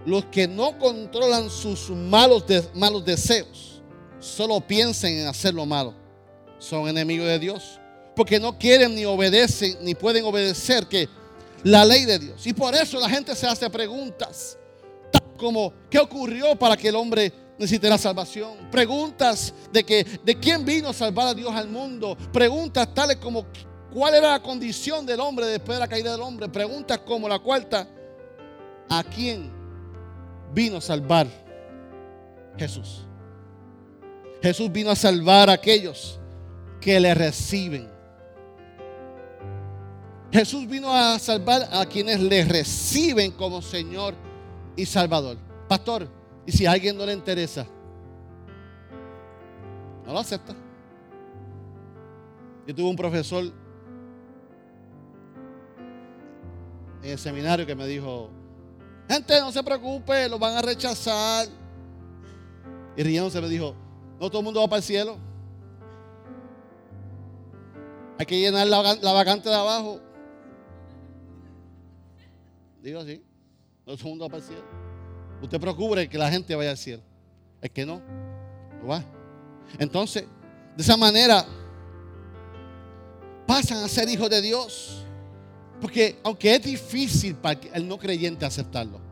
los 0.05 0.25
que 0.25 0.49
no 0.49 0.77
controlan 0.77 1.49
sus 1.49 1.89
malos 1.91 2.43
deseos, 3.05 3.78
solo 4.19 4.61
piensen 4.61 5.19
en 5.19 5.27
hacer 5.27 5.53
lo 5.53 5.65
malo, 5.65 5.93
son 6.57 6.87
enemigos 6.87 7.27
de 7.27 7.39
Dios. 7.39 7.79
Porque 8.15 8.39
no 8.39 8.57
quieren 8.57 8.95
ni 8.95 9.05
obedecen, 9.05 9.77
ni 9.81 9.95
pueden 9.95 10.25
obedecer 10.25 10.87
que 10.87 11.07
la 11.63 11.85
ley 11.85 12.05
de 12.05 12.19
Dios. 12.19 12.45
Y 12.45 12.53
por 12.53 12.75
eso 12.75 12.99
la 12.99 13.09
gente 13.09 13.33
se 13.35 13.47
hace 13.47 13.69
preguntas 13.69 14.57
como 15.39 15.73
¿qué 15.89 15.97
ocurrió 15.97 16.55
para 16.55 16.77
que 16.77 16.89
el 16.89 16.95
hombre 16.95 17.33
necesitara 17.57 17.97
salvación? 17.97 18.69
Preguntas 18.69 19.53
de 19.71 19.83
que 19.83 20.03
de 20.23 20.37
quién 20.37 20.63
vino 20.63 20.89
a 20.89 20.93
salvar 20.93 21.27
a 21.27 21.33
Dios 21.33 21.51
al 21.55 21.69
mundo. 21.69 22.15
Preguntas 22.31 22.93
tales 22.93 23.15
como 23.15 23.45
cuál 23.91 24.13
era 24.13 24.31
la 24.31 24.43
condición 24.43 25.05
del 25.05 25.19
hombre 25.19 25.47
después 25.47 25.77
de 25.77 25.79
la 25.79 25.87
caída 25.87 26.11
del 26.11 26.21
hombre. 26.21 26.49
Preguntas 26.49 26.99
como 26.99 27.27
la 27.27 27.39
cuarta, 27.39 27.87
¿a 28.89 29.03
quién 29.03 29.49
vino 30.53 30.77
a 30.77 30.81
salvar 30.81 31.27
Jesús? 32.57 33.08
Jesús 34.41 34.71
vino 34.71 34.89
a 34.89 34.95
salvar 34.95 35.49
a 35.49 35.53
aquellos 35.53 36.19
que 36.79 36.99
le 36.99 37.13
reciben. 37.13 37.89
Jesús 40.31 40.67
vino 40.67 40.93
a 40.93 41.17
salvar 41.19 41.67
a 41.71 41.85
quienes 41.85 42.19
le 42.19 42.45
reciben 42.45 43.31
como 43.31 43.61
Señor 43.61 44.13
y 44.75 44.85
Salvador. 44.85 45.37
Pastor, 45.67 46.07
¿y 46.45 46.51
si 46.51 46.65
a 46.65 46.71
alguien 46.71 46.97
no 46.97 47.05
le 47.05 47.13
interesa? 47.13 47.65
No 50.05 50.13
lo 50.13 50.19
acepta. 50.19 50.55
Yo 52.67 52.75
tuve 52.75 52.89
un 52.89 52.95
profesor 52.95 53.51
en 57.01 57.11
el 57.11 57.17
seminario 57.17 57.65
que 57.65 57.75
me 57.75 57.87
dijo, 57.87 58.29
gente, 59.07 59.39
no 59.39 59.51
se 59.51 59.63
preocupe, 59.63 60.29
lo 60.29 60.37
van 60.37 60.55
a 60.57 60.61
rechazar. 60.61 61.47
Y 62.95 63.03
riéndose 63.03 63.41
me 63.41 63.49
dijo, 63.49 63.75
no 64.19 64.29
todo 64.29 64.39
el 64.39 64.45
mundo 64.45 64.59
va 64.59 64.67
para 64.67 64.77
el 64.77 64.83
cielo. 64.83 65.17
Hay 68.17 68.25
que 68.25 68.39
llenar 68.39 68.67
la, 68.67 69.13
vacante 69.13 69.47
de 69.47 69.55
abajo 69.55 70.01
Digo 72.81 72.99
así. 72.99 73.21
No 73.85 73.95
todo 73.95 74.03
el 74.03 74.09
mundo 74.09 74.25
va 74.25 74.29
para 74.29 74.43
el 74.43 74.47
cielo. 74.47 74.63
Usted 75.41 75.59
procure 75.59 76.09
que 76.09 76.17
la 76.17 76.29
gente 76.29 76.55
vaya 76.55 76.71
al 76.71 76.77
cielo. 76.77 77.03
Es 77.61 77.69
que 77.71 77.85
no. 77.85 78.01
No 78.81 78.87
va. 78.87 79.03
Entonces, 79.77 80.25
de 80.75 80.83
esa 80.83 80.97
manera, 80.97 81.45
pasan 83.45 83.83
a 83.83 83.87
ser 83.87 84.07
hijos 84.09 84.29
de 84.29 84.41
Dios. 84.41 85.05
Porque 85.81 86.19
aunque 86.23 86.55
es 86.55 86.63
difícil 86.63 87.35
para 87.35 87.59
el 87.73 87.87
no 87.87 87.97
creyente 87.97 88.45
aceptarlo. 88.45 89.08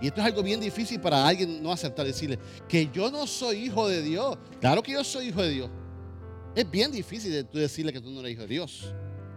Y 0.00 0.08
esto 0.08 0.20
es 0.20 0.26
algo 0.26 0.42
bien 0.42 0.60
difícil 0.60 1.00
para 1.00 1.26
alguien 1.26 1.62
no 1.62 1.72
aceptar, 1.72 2.06
decirle 2.06 2.38
que 2.68 2.88
yo 2.92 3.10
no 3.10 3.26
soy 3.26 3.64
hijo 3.64 3.88
de 3.88 4.02
Dios. 4.02 4.38
Claro 4.60 4.82
que 4.82 4.92
yo 4.92 5.02
soy 5.02 5.28
hijo 5.28 5.42
de 5.42 5.50
Dios. 5.50 5.70
Es 6.54 6.70
bien 6.70 6.90
difícil 6.90 7.44
tú 7.46 7.58
decirle 7.58 7.92
que 7.92 8.00
tú 8.00 8.10
no 8.10 8.20
eres 8.20 8.32
hijo 8.32 8.42
de 8.42 8.48
Dios. 8.48 8.92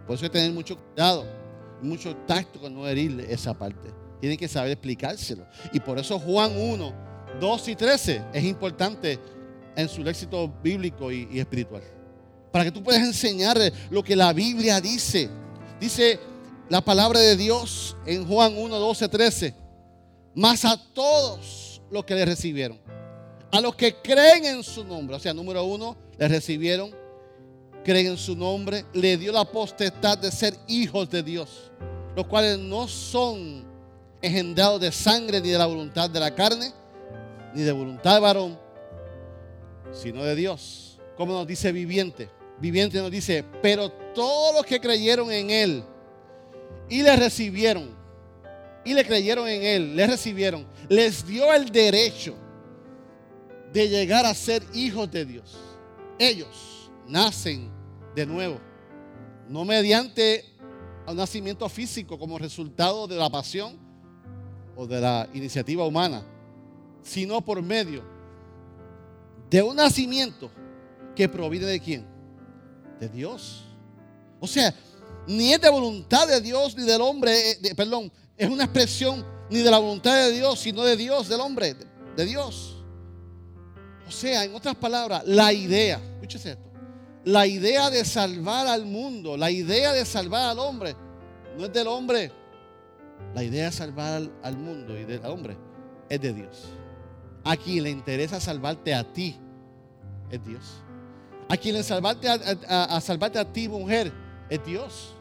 Por 0.06 0.14
eso 0.14 0.24
hay 0.24 0.30
que 0.30 0.38
tener 0.38 0.52
mucho 0.52 0.76
cuidado 0.76 1.42
mucho 1.82 2.16
tacto 2.26 2.60
con 2.60 2.74
no 2.74 2.86
herirle 2.86 3.32
esa 3.32 3.52
parte. 3.52 3.92
Tienen 4.20 4.38
que 4.38 4.48
saber 4.48 4.72
explicárselo. 4.72 5.46
Y 5.72 5.80
por 5.80 5.98
eso 5.98 6.18
Juan 6.18 6.56
1, 6.56 6.94
2 7.40 7.68
y 7.68 7.76
13 7.76 8.22
es 8.32 8.44
importante 8.44 9.18
en 9.74 9.88
su 9.88 10.02
léxico 10.02 10.52
bíblico 10.62 11.10
y, 11.10 11.38
espiritual. 11.38 11.82
Para 12.52 12.64
que 12.64 12.70
tú 12.70 12.82
puedas 12.82 13.02
enseñarle 13.02 13.72
lo 13.90 14.02
que 14.02 14.14
la 14.14 14.32
Biblia 14.32 14.80
dice. 14.80 15.28
Dice 15.80 16.20
la 16.68 16.80
palabra 16.80 17.18
de 17.18 17.36
Dios 17.36 17.96
en 18.06 18.26
Juan 18.26 18.56
1, 18.56 18.78
12, 18.78 19.08
13. 19.08 19.54
Más 20.34 20.64
a 20.64 20.76
todos 20.92 21.82
los 21.90 22.04
que 22.04 22.14
le 22.14 22.24
recibieron. 22.24 22.78
A 23.50 23.60
los 23.60 23.74
que 23.74 23.96
creen 23.96 24.46
en 24.46 24.62
su 24.62 24.84
nombre. 24.84 25.16
O 25.16 25.20
sea, 25.20 25.34
número 25.34 25.64
uno, 25.64 25.96
le 26.18 26.28
recibieron 26.28 27.02
creen 27.82 28.06
en 28.08 28.16
su 28.18 28.36
nombre, 28.36 28.84
le 28.92 29.16
dio 29.16 29.32
la 29.32 29.44
potestad 29.44 30.18
de 30.18 30.30
ser 30.30 30.54
hijos 30.68 31.10
de 31.10 31.22
Dios, 31.22 31.70
los 32.16 32.26
cuales 32.26 32.58
no 32.58 32.88
son 32.88 33.64
engendrados 34.20 34.80
de 34.80 34.92
sangre 34.92 35.40
ni 35.40 35.50
de 35.50 35.58
la 35.58 35.66
voluntad 35.66 36.08
de 36.08 36.20
la 36.20 36.34
carne, 36.34 36.72
ni 37.54 37.62
de 37.62 37.72
voluntad 37.72 38.14
de 38.14 38.20
varón, 38.20 38.58
sino 39.92 40.22
de 40.22 40.34
Dios. 40.34 41.00
Como 41.16 41.32
nos 41.32 41.46
dice 41.46 41.72
viviente, 41.72 42.30
viviente 42.58 42.98
nos 42.98 43.10
dice, 43.10 43.44
pero 43.60 43.90
todos 43.90 44.54
los 44.54 44.64
que 44.64 44.80
creyeron 44.80 45.30
en 45.30 45.50
Él 45.50 45.84
y 46.88 47.02
le 47.02 47.16
recibieron, 47.16 47.90
y 48.84 48.94
le 48.94 49.04
creyeron 49.04 49.48
en 49.48 49.62
Él, 49.62 49.96
le 49.96 50.06
recibieron, 50.06 50.66
les 50.88 51.26
dio 51.26 51.52
el 51.52 51.70
derecho 51.70 52.34
de 53.72 53.88
llegar 53.88 54.26
a 54.26 54.34
ser 54.34 54.62
hijos 54.74 55.10
de 55.10 55.24
Dios. 55.24 55.56
Ellos 56.18 56.90
nacen 57.06 57.70
de 58.14 58.26
nuevo. 58.26 58.60
No 59.48 59.64
mediante 59.64 60.44
un 61.06 61.16
nacimiento 61.16 61.68
físico 61.68 62.18
como 62.18 62.38
resultado 62.38 63.06
de 63.06 63.16
la 63.16 63.30
pasión 63.30 63.78
o 64.76 64.86
de 64.86 65.00
la 65.00 65.28
iniciativa 65.34 65.84
humana, 65.84 66.24
sino 67.02 67.40
por 67.40 67.60
medio 67.62 68.02
de 69.50 69.62
un 69.62 69.76
nacimiento 69.76 70.50
que 71.14 71.28
proviene 71.28 71.66
de 71.66 71.80
quién? 71.80 72.06
De 72.98 73.08
Dios. 73.08 73.64
O 74.40 74.46
sea, 74.46 74.74
ni 75.26 75.52
es 75.52 75.60
de 75.60 75.68
voluntad 75.68 76.26
de 76.26 76.40
Dios 76.40 76.76
ni 76.76 76.84
del 76.84 77.00
hombre, 77.00 77.52
eh, 77.52 77.74
perdón, 77.74 78.10
es 78.36 78.48
una 78.48 78.64
expresión 78.64 79.24
ni 79.50 79.58
de 79.58 79.70
la 79.70 79.78
voluntad 79.78 80.14
de 80.14 80.32
Dios, 80.32 80.58
sino 80.60 80.82
de 80.82 80.96
Dios, 80.96 81.28
del 81.28 81.40
hombre, 81.40 81.76
de, 82.16 82.24
Dios. 82.24 82.82
O 84.06 84.10
sea, 84.10 84.44
en 84.44 84.54
otras 84.54 84.74
palabras, 84.76 85.22
la 85.26 85.52
idea, 85.52 86.00
escúchese 86.14 86.52
esto, 86.52 86.70
la 87.24 87.46
idea 87.46 87.90
de 87.90 88.04
salvar 88.04 88.66
al 88.66 88.84
mundo, 88.84 89.36
la 89.36 89.50
idea 89.50 89.92
de 89.92 90.04
salvar 90.04 90.50
al 90.50 90.58
hombre, 90.58 90.96
no 91.56 91.64
es 91.64 91.72
del 91.72 91.86
hombre. 91.86 92.32
La 93.34 93.42
idea 93.42 93.66
de 93.66 93.72
salvar 93.72 94.22
al, 94.42 94.56
mundo 94.56 94.98
y 94.98 95.04
del 95.04 95.24
hombre 95.24 95.56
es 96.08 96.20
de 96.20 96.32
Dios. 96.32 96.64
A 97.44 97.56
quien 97.56 97.84
le 97.84 97.90
interesa 97.90 98.40
salvarte 98.40 98.94
a 98.94 99.10
ti 99.10 99.36
es 100.30 100.44
Dios. 100.44 100.82
A 101.48 101.56
quien 101.56 101.74
le 101.74 101.82
salvarte 101.82 102.28
a, 102.28 103.00
salvarte 103.00 103.38
a 103.38 103.50
ti, 103.50 103.68
mujer, 103.68 104.12
es 104.50 104.64
Dios. 104.64 105.14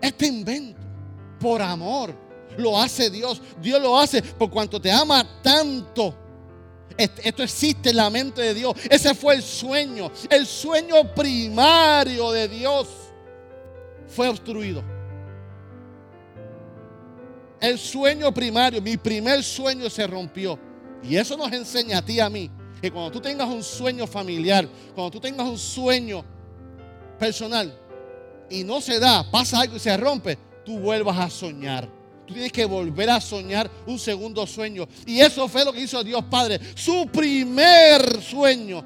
Este 0.00 0.26
invento, 0.26 0.80
por 1.38 1.62
amor, 1.62 2.14
lo 2.56 2.80
hace 2.80 3.10
Dios. 3.10 3.40
Dios 3.60 3.80
lo 3.80 3.98
hace 3.98 4.22
por 4.22 4.50
cuanto 4.50 4.80
te 4.80 4.90
ama 4.90 5.26
tanto 5.42 6.26
esto 6.96 7.42
existe 7.42 7.90
en 7.90 7.96
la 7.96 8.10
mente 8.10 8.40
de 8.40 8.54
Dios. 8.54 8.74
Ese 8.90 9.14
fue 9.14 9.34
el 9.34 9.42
sueño. 9.42 10.10
El 10.30 10.46
sueño 10.46 11.14
primario 11.14 12.32
de 12.32 12.48
Dios 12.48 12.88
fue 14.08 14.28
obstruido. 14.28 14.82
El 17.60 17.78
sueño 17.78 18.32
primario, 18.32 18.80
mi 18.80 18.96
primer 18.96 19.42
sueño 19.42 19.90
se 19.90 20.06
rompió. 20.06 20.58
Y 21.02 21.16
eso 21.16 21.36
nos 21.36 21.52
enseña 21.52 21.98
a 21.98 22.02
ti 22.02 22.14
y 22.14 22.20
a 22.20 22.30
mí 22.30 22.50
que 22.80 22.90
cuando 22.90 23.10
tú 23.10 23.20
tengas 23.20 23.48
un 23.48 23.62
sueño 23.62 24.06
familiar, 24.06 24.68
cuando 24.94 25.10
tú 25.10 25.20
tengas 25.20 25.46
un 25.46 25.58
sueño 25.58 26.24
personal 27.18 27.78
y 28.48 28.64
no 28.64 28.80
se 28.80 28.98
da, 28.98 29.28
pasa 29.30 29.60
algo 29.60 29.76
y 29.76 29.80
se 29.80 29.96
rompe, 29.96 30.38
tú 30.66 30.80
vuelvas 30.80 31.16
a 31.16 31.30
soñar. 31.30 31.88
Tú 32.26 32.34
tienes 32.34 32.52
que 32.52 32.64
volver 32.64 33.08
a 33.08 33.20
soñar 33.20 33.70
un 33.86 33.98
segundo 33.98 34.44
sueño. 34.46 34.86
Y 35.06 35.20
eso 35.20 35.46
fue 35.48 35.64
lo 35.64 35.72
que 35.72 35.80
hizo 35.80 36.02
Dios 36.02 36.24
Padre. 36.24 36.60
Su 36.74 37.06
primer 37.06 38.20
sueño 38.20 38.84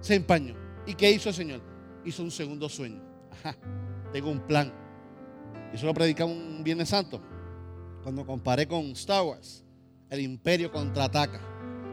se 0.00 0.14
empañó. 0.14 0.54
¿Y 0.86 0.94
qué 0.94 1.10
hizo 1.10 1.30
el 1.30 1.34
Señor? 1.34 1.62
Hizo 2.04 2.22
un 2.22 2.30
segundo 2.30 2.68
sueño. 2.68 3.02
tengo 4.12 4.30
un 4.30 4.46
plan. 4.46 4.70
Y 5.72 5.76
eso 5.76 5.86
lo 5.86 5.94
predicamos 5.94 6.36
un 6.36 6.62
Viernes 6.62 6.90
Santo. 6.90 7.20
Cuando 8.02 8.26
comparé 8.26 8.68
con 8.68 8.84
Star 8.90 9.22
Wars. 9.22 9.64
El 10.10 10.20
imperio 10.20 10.70
contraataca. 10.70 11.40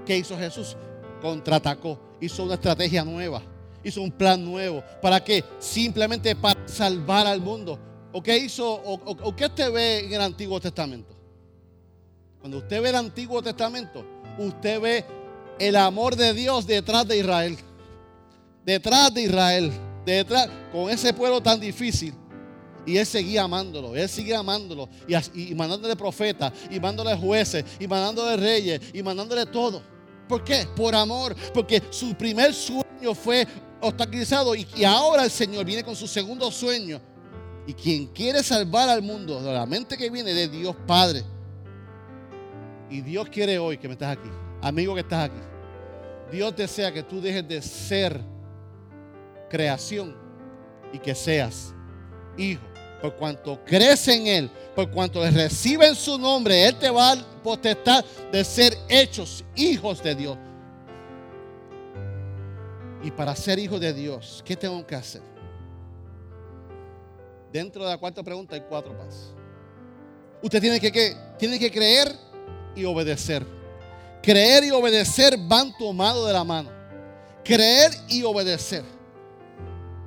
¿Qué 0.06 0.18
hizo 0.18 0.38
Jesús? 0.38 0.76
Contraatacó. 1.22 2.18
Hizo 2.20 2.44
una 2.44 2.56
estrategia 2.56 3.06
nueva. 3.06 3.42
Hizo 3.86 4.02
un 4.02 4.12
plan 4.12 4.44
nuevo. 4.44 4.84
¿Para 5.02 5.24
qué? 5.24 5.46
Simplemente 5.60 6.36
para 6.36 6.68
salvar 6.68 7.26
al 7.26 7.40
mundo 7.40 7.80
¿O 8.18 8.24
qué 8.24 8.38
hizo? 8.38 8.66
O, 8.66 9.36
qué 9.36 9.48
usted 9.48 9.74
ve 9.74 10.06
en 10.06 10.14
el 10.14 10.22
Antiguo 10.22 10.58
Testamento? 10.62 11.14
Cuando 12.40 12.60
usted 12.60 12.82
ve 12.82 12.88
el 12.88 12.96
Antiguo 12.96 13.44
Testamento, 13.44 14.06
usted 14.38 14.80
ve 14.80 15.06
el 15.60 15.76
amor 15.76 16.16
de 16.16 16.34
Dios 16.34 16.66
detrás 16.66 17.06
de 17.06 17.18
Israel. 17.18 17.58
Detrás 18.64 19.14
de 19.14 19.24
Israel. 19.24 19.70
Detrás, 20.06 20.48
con 20.72 20.90
ese 20.90 21.14
pueblo 21.14 21.44
tan 21.44 21.60
difícil. 21.60 22.14
Y 22.86 22.96
él 22.96 23.06
seguía 23.06 23.44
amándolo, 23.44 23.94
él 23.94 24.08
seguía 24.08 24.40
amándolo. 24.40 24.88
Y, 25.34 25.54
mandándole 25.54 25.98
profetas, 25.98 26.54
y 26.72 26.80
mandándole 26.80 27.18
jueces, 27.18 27.66
y 27.82 27.86
mandándole 27.86 28.38
reyes, 28.38 28.80
y 28.94 29.04
mandándole 29.04 29.46
todo. 29.46 29.82
¿Por 30.30 30.42
qué? 30.42 30.66
Por 30.74 30.96
amor. 30.96 31.36
Porque 31.54 31.84
su 31.90 32.16
primer 32.16 32.54
sueño 32.54 33.14
fue 33.14 33.46
obstaculizado. 33.82 34.56
Y 34.56 34.86
ahora 34.86 35.26
el 35.26 35.32
Señor 35.32 35.66
viene 35.66 35.84
con 35.84 35.98
su 35.98 36.08
segundo 36.08 36.50
sueño 36.50 37.02
y 37.68 37.74
quien 37.74 38.08
quiere 38.08 38.44
salvar 38.44 38.90
al 38.90 39.02
mundo, 39.02 39.42
de 39.42 39.52
la 39.52 39.66
mente 39.66 39.98
que 39.98 40.10
viene 40.10 40.34
de 40.34 40.48
Dios 40.48 40.76
Padre. 40.86 41.24
Y 42.90 43.02
Dios 43.02 43.28
quiere 43.30 43.58
hoy 43.58 43.78
que 43.78 43.88
me 43.88 43.94
estás 43.94 44.18
aquí, 44.18 44.30
amigo 44.62 44.94
que 44.94 45.02
estás 45.02 45.30
aquí. 45.30 45.42
Dios 46.32 46.56
desea 46.56 46.92
que 46.92 47.04
tú 47.04 47.22
dejes 47.22 47.48
de 47.48 47.62
ser 47.62 48.20
creación 49.50 50.16
y 50.94 51.00
que 51.00 51.16
seas 51.16 51.74
hijo. 52.38 52.62
por 53.02 53.16
cuanto 53.16 53.64
crees 53.66 54.08
en 54.08 54.26
Él, 54.26 54.52
por 54.76 54.90
cuanto 54.90 55.24
reciben 55.30 55.96
su 55.96 56.18
nombre, 56.18 56.68
Él 56.68 56.76
te 56.76 56.90
va 56.90 57.12
a 57.12 57.16
dar 57.16 58.06
de 58.32 58.44
ser 58.44 58.76
hechos 58.90 59.44
hijos 59.56 60.02
de 60.02 60.16
Dios. 60.16 60.38
Y 63.04 63.12
para 63.12 63.36
ser 63.36 63.60
hijo 63.60 63.80
de 63.80 63.94
Dios, 63.94 64.42
¿qué 64.44 64.56
tengo 64.56 64.86
que 64.86 64.96
hacer? 64.96 65.35
Dentro 67.56 67.86
de 67.86 67.90
la 67.90 67.98
cuarta 67.98 68.22
pregunta 68.22 68.54
hay 68.54 68.64
cuatro 68.68 68.92
pasos. 68.98 69.34
Usted 70.42 70.60
tiene 70.60 70.78
que, 70.78 71.16
tiene 71.40 71.58
que 71.58 71.72
creer 71.72 72.14
y 72.76 72.84
obedecer. 72.84 73.46
Creer 74.22 74.66
y 74.66 74.72
obedecer 74.72 75.38
van 75.38 75.72
tomados 75.78 76.28
de 76.28 76.34
la 76.34 76.44
mano. 76.44 76.70
Creer 77.46 77.92
y 78.10 78.24
obedecer. 78.24 78.84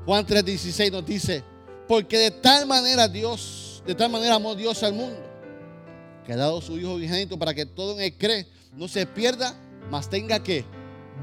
Juan 0.04 0.26
3:16 0.26 0.92
nos 0.92 1.06
dice, 1.06 1.42
porque 1.86 2.18
de 2.18 2.30
tal 2.32 2.66
manera 2.66 3.08
Dios, 3.08 3.82
de 3.86 3.94
tal 3.94 4.10
manera 4.10 4.34
amó 4.34 4.54
Dios 4.54 4.82
al 4.82 4.92
mundo, 4.92 5.22
que 6.26 6.34
ha 6.34 6.36
dado 6.36 6.60
su 6.60 6.78
Hijo 6.78 6.96
vigénito 6.96 7.38
para 7.38 7.54
que 7.54 7.64
todo 7.64 7.94
en 7.94 8.00
él 8.00 8.18
cree 8.18 8.46
no 8.74 8.88
se 8.88 9.06
pierda, 9.06 9.54
mas 9.90 10.10
tenga 10.10 10.42
que 10.42 10.66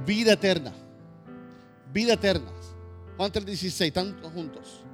vida 0.07 0.33
eterna. 0.33 0.73
Vida 1.93 2.13
eterna. 2.13 2.51
Juan 3.15 3.31
3:16, 3.31 3.93
tantos 3.93 4.33
juntos. 4.33 4.84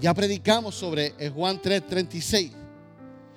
Ya 0.00 0.12
predicamos 0.14 0.74
sobre 0.74 1.14
el 1.18 1.30
Juan 1.30 1.60
3:36. 1.60 2.52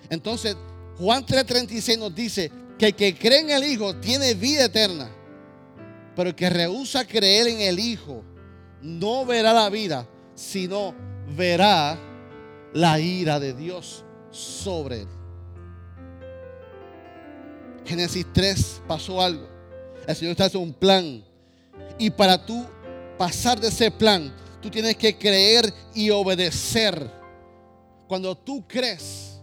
Entonces, 0.10 0.56
Juan 0.98 1.26
3:36 1.26 1.98
nos 1.98 2.14
dice 2.14 2.52
que 2.78 2.88
el 2.88 2.96
que 2.96 3.16
cree 3.16 3.40
en 3.40 3.50
el 3.52 3.64
Hijo 3.64 3.96
tiene 3.96 4.34
vida 4.34 4.66
eterna. 4.66 5.10
Pero 6.16 6.30
el 6.30 6.36
que 6.36 6.50
rehúsa 6.50 7.06
creer 7.06 7.48
en 7.48 7.62
el 7.62 7.80
Hijo 7.80 8.24
no 8.82 9.26
verá 9.26 9.54
la 9.54 9.70
vida, 9.70 10.08
sino 10.36 10.94
verá 11.36 11.98
la 12.74 13.00
ira 13.00 13.40
de 13.40 13.54
Dios 13.54 14.04
sobre 14.32 15.02
él. 15.02 15.08
Génesis 17.86 18.26
3 18.34 18.82
pasó 18.88 19.22
algo. 19.22 19.48
El 20.08 20.16
Señor 20.16 20.32
está 20.32 20.46
haciendo 20.46 20.68
un 20.68 20.74
plan. 20.74 21.24
Y 21.98 22.10
para 22.10 22.46
tú 22.46 22.66
pasar 23.18 23.60
de 23.60 23.70
ese 23.70 23.90
plan, 23.92 24.32
tú 24.62 24.70
tienes 24.70 24.96
que 24.98 25.18
creer 25.18 25.74
y 25.94 26.10
obedecer. 26.10 27.12
Cuando 28.08 28.36
tú 28.36 28.66
crees, 28.68 29.40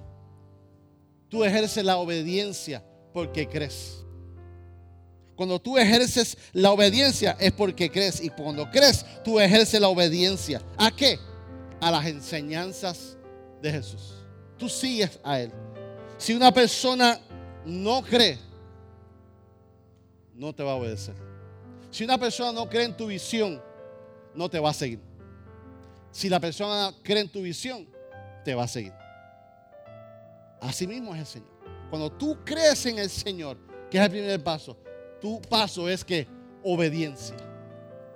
tú 1.28 1.44
ejerces 1.44 1.84
la 1.84 1.96
obediencia 1.98 2.84
porque 3.12 3.48
crees. 3.48 4.04
Cuando 5.36 5.60
tú 5.60 5.76
ejerces 5.76 6.36
la 6.52 6.72
obediencia 6.72 7.36
es 7.38 7.52
porque 7.52 7.90
crees. 7.90 8.22
Y 8.22 8.30
cuando 8.30 8.70
crees, 8.70 9.04
tú 9.22 9.38
ejerces 9.38 9.80
la 9.80 9.88
obediencia. 9.88 10.62
¿A 10.78 10.90
qué? 10.90 11.18
A 11.80 11.90
las 11.90 12.06
enseñanzas 12.06 13.16
de 13.60 13.70
Jesús. 13.70 14.14
Tú 14.58 14.68
sigues 14.68 15.20
a 15.22 15.40
Él. 15.40 15.52
Si 16.16 16.32
una 16.32 16.52
persona 16.52 17.20
no 17.66 18.02
cree, 18.02 18.38
no 20.34 20.54
te 20.54 20.62
va 20.62 20.72
a 20.72 20.76
obedecer. 20.76 21.14
Si 21.90 22.04
una 22.04 22.18
persona 22.18 22.52
no 22.52 22.68
cree 22.68 22.84
en 22.84 22.96
tu 22.96 23.06
visión, 23.06 23.62
no 24.34 24.48
te 24.48 24.58
va 24.58 24.70
a 24.70 24.74
seguir. 24.74 25.00
Si 26.16 26.30
la 26.30 26.40
persona 26.40 26.94
cree 27.02 27.20
en 27.20 27.28
tu 27.28 27.42
visión, 27.42 27.86
te 28.42 28.54
va 28.54 28.64
a 28.64 28.68
seguir. 28.68 28.94
Así 30.62 30.86
mismo 30.86 31.14
es 31.14 31.20
el 31.20 31.26
Señor. 31.26 31.50
Cuando 31.90 32.10
tú 32.10 32.38
crees 32.42 32.86
en 32.86 32.98
el 32.98 33.10
Señor, 33.10 33.58
que 33.90 33.98
es 33.98 34.02
el 34.02 34.10
primer 34.10 34.42
paso, 34.42 34.78
tu 35.20 35.42
paso 35.42 35.86
es 35.90 36.02
que 36.02 36.26
obediencia. 36.62 37.36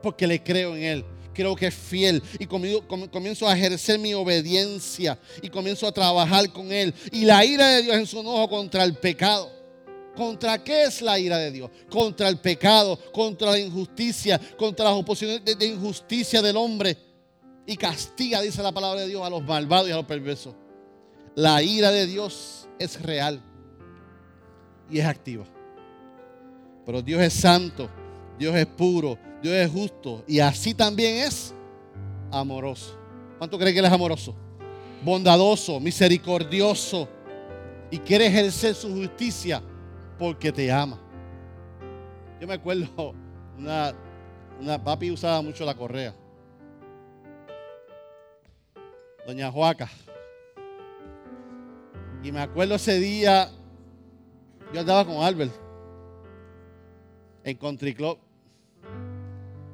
Porque 0.03 0.27
le 0.27 0.43
creo 0.43 0.75
en 0.77 0.83
Él. 0.83 1.05
Creo 1.35 1.55
que 1.55 1.67
es 1.67 1.75
fiel. 1.75 2.23
Y 2.39 2.47
comienzo 2.47 3.47
a 3.47 3.55
ejercer 3.55 3.99
mi 3.99 4.15
obediencia. 4.15 5.19
Y 5.43 5.51
comienzo 5.51 5.87
a 5.87 5.93
trabajar 5.93 6.51
con 6.55 6.73
Él. 6.73 6.95
Y 7.13 7.27
la 7.27 7.45
ira 7.45 7.69
de 7.69 7.83
Dios 7.83 7.97
en 7.97 8.07
su 8.07 8.21
enojo 8.21 8.49
contra 8.49 8.83
el 8.83 8.95
pecado. 8.95 9.53
¿Contra 10.17 10.65
qué 10.65 10.85
es 10.85 11.03
la 11.03 11.19
ira 11.19 11.37
de 11.37 11.51
Dios? 11.51 11.71
Contra 11.91 12.31
el 12.31 12.39
pecado, 12.39 12.99
contra 13.13 13.51
la 13.51 13.59
injusticia, 13.59 14.41
contra 14.57 14.87
las 14.87 14.95
oposiciones 14.95 15.45
de, 15.45 15.55
de 15.55 15.67
injusticia 15.67 16.41
del 16.41 16.57
hombre. 16.57 17.10
Y 17.71 17.77
castiga, 17.77 18.41
dice 18.41 18.65
la 18.65 18.73
palabra 18.73 19.03
de 19.03 19.07
Dios, 19.07 19.23
a 19.25 19.31
los 19.31 19.45
malvados 19.45 19.89
y 19.89 19.93
a 19.93 19.97
los 19.97 20.05
perversos. 20.05 20.57
La 21.37 21.63
ira 21.63 21.93
de 21.93 22.05
Dios 22.05 22.69
es 22.81 23.01
real 23.01 23.41
y 24.91 24.99
es 24.99 25.07
activa. 25.07 25.45
Pero 26.85 27.01
Dios 27.01 27.23
es 27.23 27.33
santo, 27.33 27.89
Dios 28.37 28.57
es 28.57 28.67
puro, 28.67 29.17
Dios 29.41 29.55
es 29.55 29.71
justo 29.71 30.25
y 30.27 30.41
así 30.41 30.75
también 30.75 31.19
es 31.19 31.55
amoroso. 32.33 32.99
¿Cuánto 33.39 33.57
cree 33.57 33.73
que 33.73 33.79
Él 33.79 33.85
es 33.85 33.93
amoroso? 33.93 34.35
Bondadoso, 35.05 35.79
misericordioso 35.79 37.09
y 37.89 37.99
quiere 37.99 38.27
ejercer 38.27 38.75
su 38.75 38.93
justicia 38.93 39.63
porque 40.19 40.51
te 40.51 40.73
ama. 40.73 40.99
Yo 42.41 42.49
me 42.49 42.55
acuerdo, 42.55 43.15
una, 43.57 43.95
una 44.61 44.83
papi 44.83 45.13
usaba 45.13 45.41
mucho 45.41 45.65
la 45.65 45.77
correa. 45.77 46.17
Doña 49.31 49.49
Joaca. 49.49 49.89
Y 52.25 52.33
me 52.33 52.41
acuerdo 52.41 52.75
ese 52.75 52.99
día, 52.99 53.49
yo 54.75 54.81
andaba 54.81 55.05
con 55.05 55.23
Albert 55.23 55.53
en 57.45 57.57
Country 57.57 57.95
Club. 57.95 58.19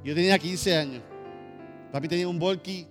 Yo 0.04 0.14
tenía 0.14 0.38
15 0.38 0.76
años. 0.76 1.02
Papi 1.90 2.06
tenía 2.06 2.28
un 2.28 2.38
Volky 2.38 2.86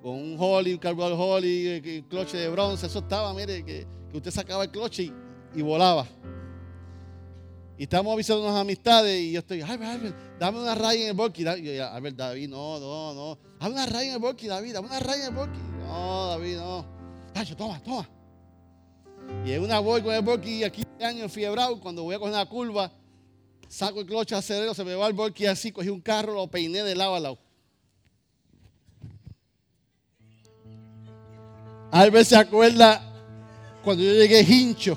con 0.00 0.12
un 0.12 0.36
Holly, 0.38 0.74
un 0.74 0.78
carburador 0.78 1.18
Holly, 1.18 1.68
eh, 1.68 2.04
cloche 2.08 2.36
de 2.36 2.48
bronce. 2.48 2.86
Eso 2.86 3.00
estaba, 3.00 3.34
mire, 3.34 3.64
que, 3.64 3.84
usted 4.14 4.30
sacaba 4.30 4.62
el 4.62 4.70
cloche 4.70 5.10
y, 5.56 5.60
volaba. 5.60 6.06
Y 7.82 7.86
estábamos 7.86 8.12
avisando 8.12 8.44
unas 8.44 8.60
amistades 8.60 9.20
y 9.20 9.32
yo 9.32 9.40
estoy, 9.40 9.60
ay, 9.60 9.76
Albert, 9.82 10.14
dame 10.38 10.60
una 10.60 10.72
raya 10.72 11.02
en 11.02 11.08
el 11.08 11.14
Volky. 11.14 11.42
Y 11.42 11.74
yo, 11.74 11.84
Albert, 11.88 12.14
David, 12.14 12.48
no, 12.48 12.78
no, 12.78 13.12
no. 13.12 13.38
Dame 13.58 13.72
una 13.72 13.86
raya 13.86 14.06
en 14.06 14.12
el 14.12 14.18
Volky, 14.20 14.46
David, 14.46 14.74
dame 14.74 14.86
una 14.86 15.00
raya 15.00 15.26
en 15.26 15.30
el 15.30 15.34
Volky. 15.34 15.58
No, 15.80 16.26
David, 16.28 16.56
no. 16.58 16.86
Ay, 17.34 17.54
toma, 17.56 17.82
toma. 17.82 18.08
Y 19.44 19.50
en 19.50 19.64
una 19.64 19.80
voy 19.80 20.00
con 20.00 20.14
el 20.14 20.22
Volky 20.22 20.62
aquí 20.62 20.84
años 21.00 21.32
fiebrado, 21.32 21.80
cuando 21.80 22.04
voy 22.04 22.14
a 22.14 22.20
coger 22.20 22.34
una 22.34 22.46
curva, 22.46 22.92
saco 23.68 23.98
el 23.98 24.06
cloche 24.06 24.36
acelerero, 24.36 24.74
se 24.74 24.84
me 24.84 24.94
va 24.94 25.08
el 25.08 25.14
volky 25.14 25.46
así, 25.46 25.72
cogí 25.72 25.88
un 25.88 26.00
carro, 26.00 26.34
lo 26.34 26.46
peiné 26.46 26.84
de 26.84 26.94
lado 26.94 27.16
a 27.16 27.18
lado. 27.18 27.38
Albert 31.90 32.28
se 32.28 32.36
acuerda 32.36 33.02
cuando 33.82 34.04
yo 34.04 34.12
llegué 34.12 34.40
hincho, 34.42 34.96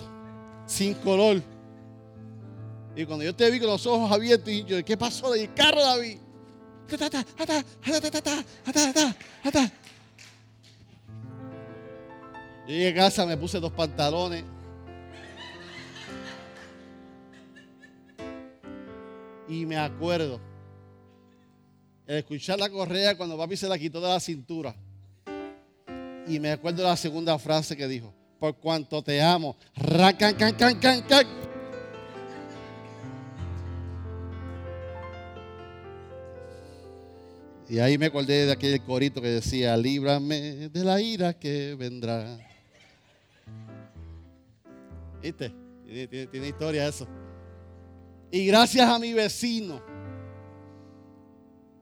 sin 0.67 0.93
color. 0.93 1.55
Y 2.95 3.05
cuando 3.05 3.25
yo 3.25 3.36
te 3.36 3.49
vi 3.51 3.60
con 3.60 3.67
los 3.67 3.86
ojos 3.86 4.12
abiertos, 4.12 4.49
y 4.49 4.63
yo, 4.63 4.84
¿qué 4.84 4.95
pasó? 4.95 5.34
El 5.36 5.53
carro, 5.53 5.81
David. 5.81 6.17
Yo 12.67 12.73
llegué 12.73 12.89
a 12.89 12.95
casa, 12.95 13.25
me 13.25 13.38
puse 13.38 13.60
dos 13.60 13.71
pantalones, 13.71 14.43
Y 19.47 19.65
me 19.65 19.77
acuerdo 19.77 20.39
el 22.08 22.17
escuchar 22.17 22.60
la 22.60 22.69
correa 22.69 23.15
cuando 23.15 23.38
papi 23.38 23.55
se 23.58 23.67
la 23.67 23.77
quitó 23.77 24.01
de 24.01 24.08
la 24.08 24.19
cintura. 24.19 24.75
Y 26.27 26.39
me 26.39 26.51
acuerdo 26.51 26.84
la 26.84 26.97
segunda 26.97 27.38
frase 27.38 27.77
que 27.77 27.88
dijo, 27.88 28.13
por 28.39 28.55
cuanto 28.58 29.03
te 29.03 29.21
amo. 29.21 29.55
Racan, 29.75 30.36
can, 30.36 30.55
can, 30.55 30.79
can, 30.79 31.01
can. 31.03 31.44
Y 37.68 37.80
ahí 37.80 37.98
me 37.98 38.06
acordé 38.06 38.46
de 38.46 38.52
aquel 38.52 38.80
corito 38.82 39.22
que 39.22 39.28
decía, 39.28 39.76
líbrame 39.76 40.70
de 40.70 40.84
la 40.84 41.02
ira 41.02 41.34
que 41.34 41.76
vendrá. 41.76 42.38
¿Viste? 45.22 45.52
tiene 46.32 46.48
historia 46.48 46.88
eso. 46.88 47.08
Y 48.30 48.46
gracias 48.46 48.88
a 48.88 49.00
mi 49.00 49.13
vecino. 49.13 49.82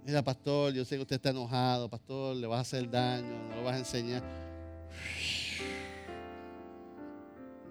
Mira, 0.05 0.21
pastor, 0.21 0.73
yo 0.73 0.85
sé 0.85 0.95
que 0.95 1.01
usted 1.01 1.15
está 1.15 1.29
enojado, 1.29 1.89
pastor, 1.89 2.35
le 2.35 2.47
vas 2.47 2.59
a 2.59 2.61
hacer 2.61 2.89
daño, 2.89 3.49
no 3.49 3.55
lo 3.55 3.63
vas 3.63 3.75
a 3.75 3.79
enseñar. 3.79 4.23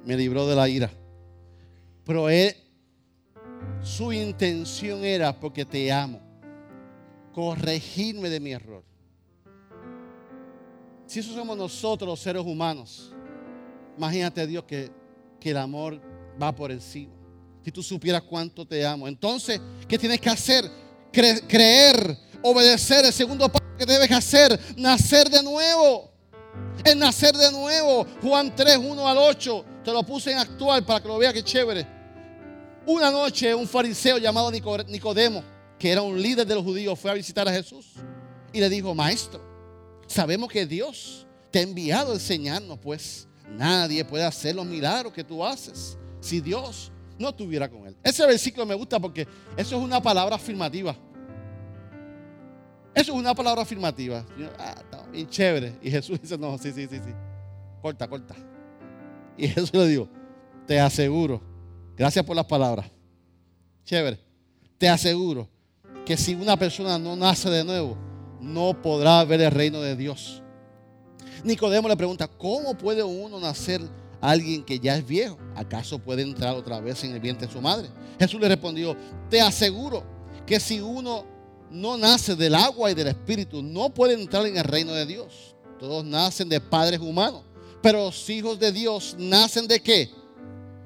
Me 0.04 0.16
libró 0.16 0.46
de 0.46 0.56
la 0.56 0.68
ira. 0.68 0.90
Pero 2.04 2.28
él, 2.28 2.54
su 3.82 4.12
intención 4.12 5.04
era 5.04 5.38
porque 5.38 5.64
te 5.64 5.92
amo, 5.92 6.20
corregirme 7.32 8.28
de 8.28 8.40
mi 8.40 8.52
error. 8.52 8.84
Si 11.06 11.20
eso 11.20 11.34
somos 11.34 11.56
nosotros 11.56 12.08
los 12.08 12.20
seres 12.20 12.42
humanos, 12.42 13.12
imagínate 13.96 14.46
Dios 14.46 14.64
que, 14.64 14.90
que 15.38 15.50
el 15.50 15.56
amor 15.56 16.00
va 16.40 16.54
por 16.54 16.70
encima 16.70 17.22
si 17.64 17.70
tú 17.70 17.82
supieras 17.82 18.22
cuánto 18.22 18.66
te 18.66 18.84
amo. 18.84 19.06
Entonces, 19.06 19.60
¿qué 19.86 19.98
tienes 19.98 20.20
que 20.20 20.30
hacer? 20.30 20.70
creer, 21.12 22.16
obedecer. 22.42 23.04
El 23.04 23.12
segundo 23.12 23.48
paso 23.48 23.64
que 23.78 23.84
debes 23.84 24.10
hacer, 24.10 24.58
nacer 24.76 25.28
de 25.28 25.42
nuevo. 25.42 26.10
El 26.84 26.98
nacer 26.98 27.36
de 27.36 27.52
nuevo, 27.52 28.06
Juan 28.22 28.54
3, 28.54 28.78
1 28.78 29.08
al 29.08 29.18
8. 29.18 29.64
Te 29.84 29.92
lo 29.92 30.02
puse 30.02 30.32
en 30.32 30.38
actual 30.38 30.84
para 30.84 31.00
que 31.00 31.08
lo 31.08 31.18
vea 31.18 31.32
que 31.32 31.42
chévere. 31.42 31.86
Una 32.86 33.10
noche 33.10 33.54
un 33.54 33.68
fariseo 33.68 34.18
llamado 34.18 34.50
Nicodemo, 34.50 35.44
que 35.82 35.90
era 35.90 36.00
un 36.00 36.22
líder 36.22 36.46
de 36.46 36.54
los 36.54 36.62
judíos, 36.62 36.96
fue 36.96 37.10
a 37.10 37.14
visitar 37.14 37.48
a 37.48 37.50
Jesús 37.50 37.94
y 38.52 38.60
le 38.60 38.68
dijo, 38.68 38.94
maestro, 38.94 39.40
sabemos 40.06 40.48
que 40.48 40.64
Dios 40.64 41.26
te 41.50 41.58
ha 41.58 41.62
enviado 41.62 42.12
a 42.12 42.14
enseñarnos, 42.14 42.78
pues 42.78 43.26
nadie 43.48 44.04
puede 44.04 44.22
hacer 44.22 44.54
los 44.54 44.64
milagros 44.64 45.12
que 45.12 45.24
tú 45.24 45.44
haces 45.44 45.98
si 46.20 46.40
Dios 46.40 46.92
no 47.18 47.30
estuviera 47.30 47.68
con 47.68 47.84
él. 47.84 47.96
Ese 48.04 48.24
versículo 48.24 48.64
me 48.64 48.76
gusta 48.76 49.00
porque 49.00 49.26
eso 49.56 49.76
es 49.76 49.82
una 49.82 50.00
palabra 50.00 50.36
afirmativa. 50.36 50.94
Eso 52.94 53.12
es 53.12 53.18
una 53.18 53.34
palabra 53.34 53.62
afirmativa. 53.62 54.24
Ah, 54.60 54.76
está 54.78 55.04
bien 55.08 55.28
chévere. 55.28 55.80
Y 55.82 55.90
Jesús 55.90 56.22
dice, 56.22 56.38
no, 56.38 56.56
sí, 56.58 56.70
sí, 56.70 56.86
sí, 56.86 56.98
sí. 56.98 57.10
Corta, 57.80 58.06
corta. 58.06 58.36
Y 59.36 59.48
Jesús 59.48 59.74
le 59.74 59.88
dijo, 59.88 60.08
te 60.64 60.78
aseguro, 60.78 61.42
gracias 61.96 62.24
por 62.24 62.36
las 62.36 62.46
palabras. 62.46 62.88
Chévere. 63.84 64.20
Te 64.78 64.88
aseguro 64.88 65.50
que 66.04 66.16
si 66.16 66.34
una 66.34 66.56
persona 66.56 66.98
no 66.98 67.16
nace 67.16 67.48
de 67.50 67.64
nuevo, 67.64 67.96
no 68.40 68.80
podrá 68.80 69.24
ver 69.24 69.40
el 69.40 69.50
reino 69.50 69.80
de 69.80 69.96
Dios. 69.96 70.42
Nicodemo 71.44 71.88
le 71.88 71.96
pregunta, 71.96 72.28
¿cómo 72.28 72.76
puede 72.76 73.02
uno 73.02 73.38
nacer 73.40 73.80
alguien 74.20 74.64
que 74.64 74.78
ya 74.78 74.96
es 74.96 75.06
viejo? 75.06 75.38
¿Acaso 75.54 75.98
puede 75.98 76.22
entrar 76.22 76.54
otra 76.54 76.80
vez 76.80 77.02
en 77.04 77.12
el 77.12 77.20
vientre 77.20 77.46
de 77.46 77.52
su 77.52 77.60
madre? 77.60 77.88
Jesús 78.18 78.40
le 78.40 78.48
respondió, 78.48 78.96
te 79.28 79.40
aseguro 79.40 80.04
que 80.46 80.60
si 80.60 80.80
uno 80.80 81.24
no 81.70 81.96
nace 81.96 82.36
del 82.36 82.54
agua 82.54 82.90
y 82.90 82.94
del 82.94 83.08
espíritu, 83.08 83.62
no 83.62 83.92
puede 83.92 84.14
entrar 84.14 84.46
en 84.46 84.56
el 84.56 84.64
reino 84.64 84.92
de 84.92 85.06
Dios. 85.06 85.56
Todos 85.78 86.04
nacen 86.04 86.48
de 86.48 86.60
padres 86.60 87.00
humanos, 87.00 87.42
pero 87.82 88.04
los 88.04 88.30
hijos 88.30 88.58
de 88.58 88.70
Dios 88.70 89.16
nacen 89.18 89.66
de 89.66 89.80
qué? 89.80 90.10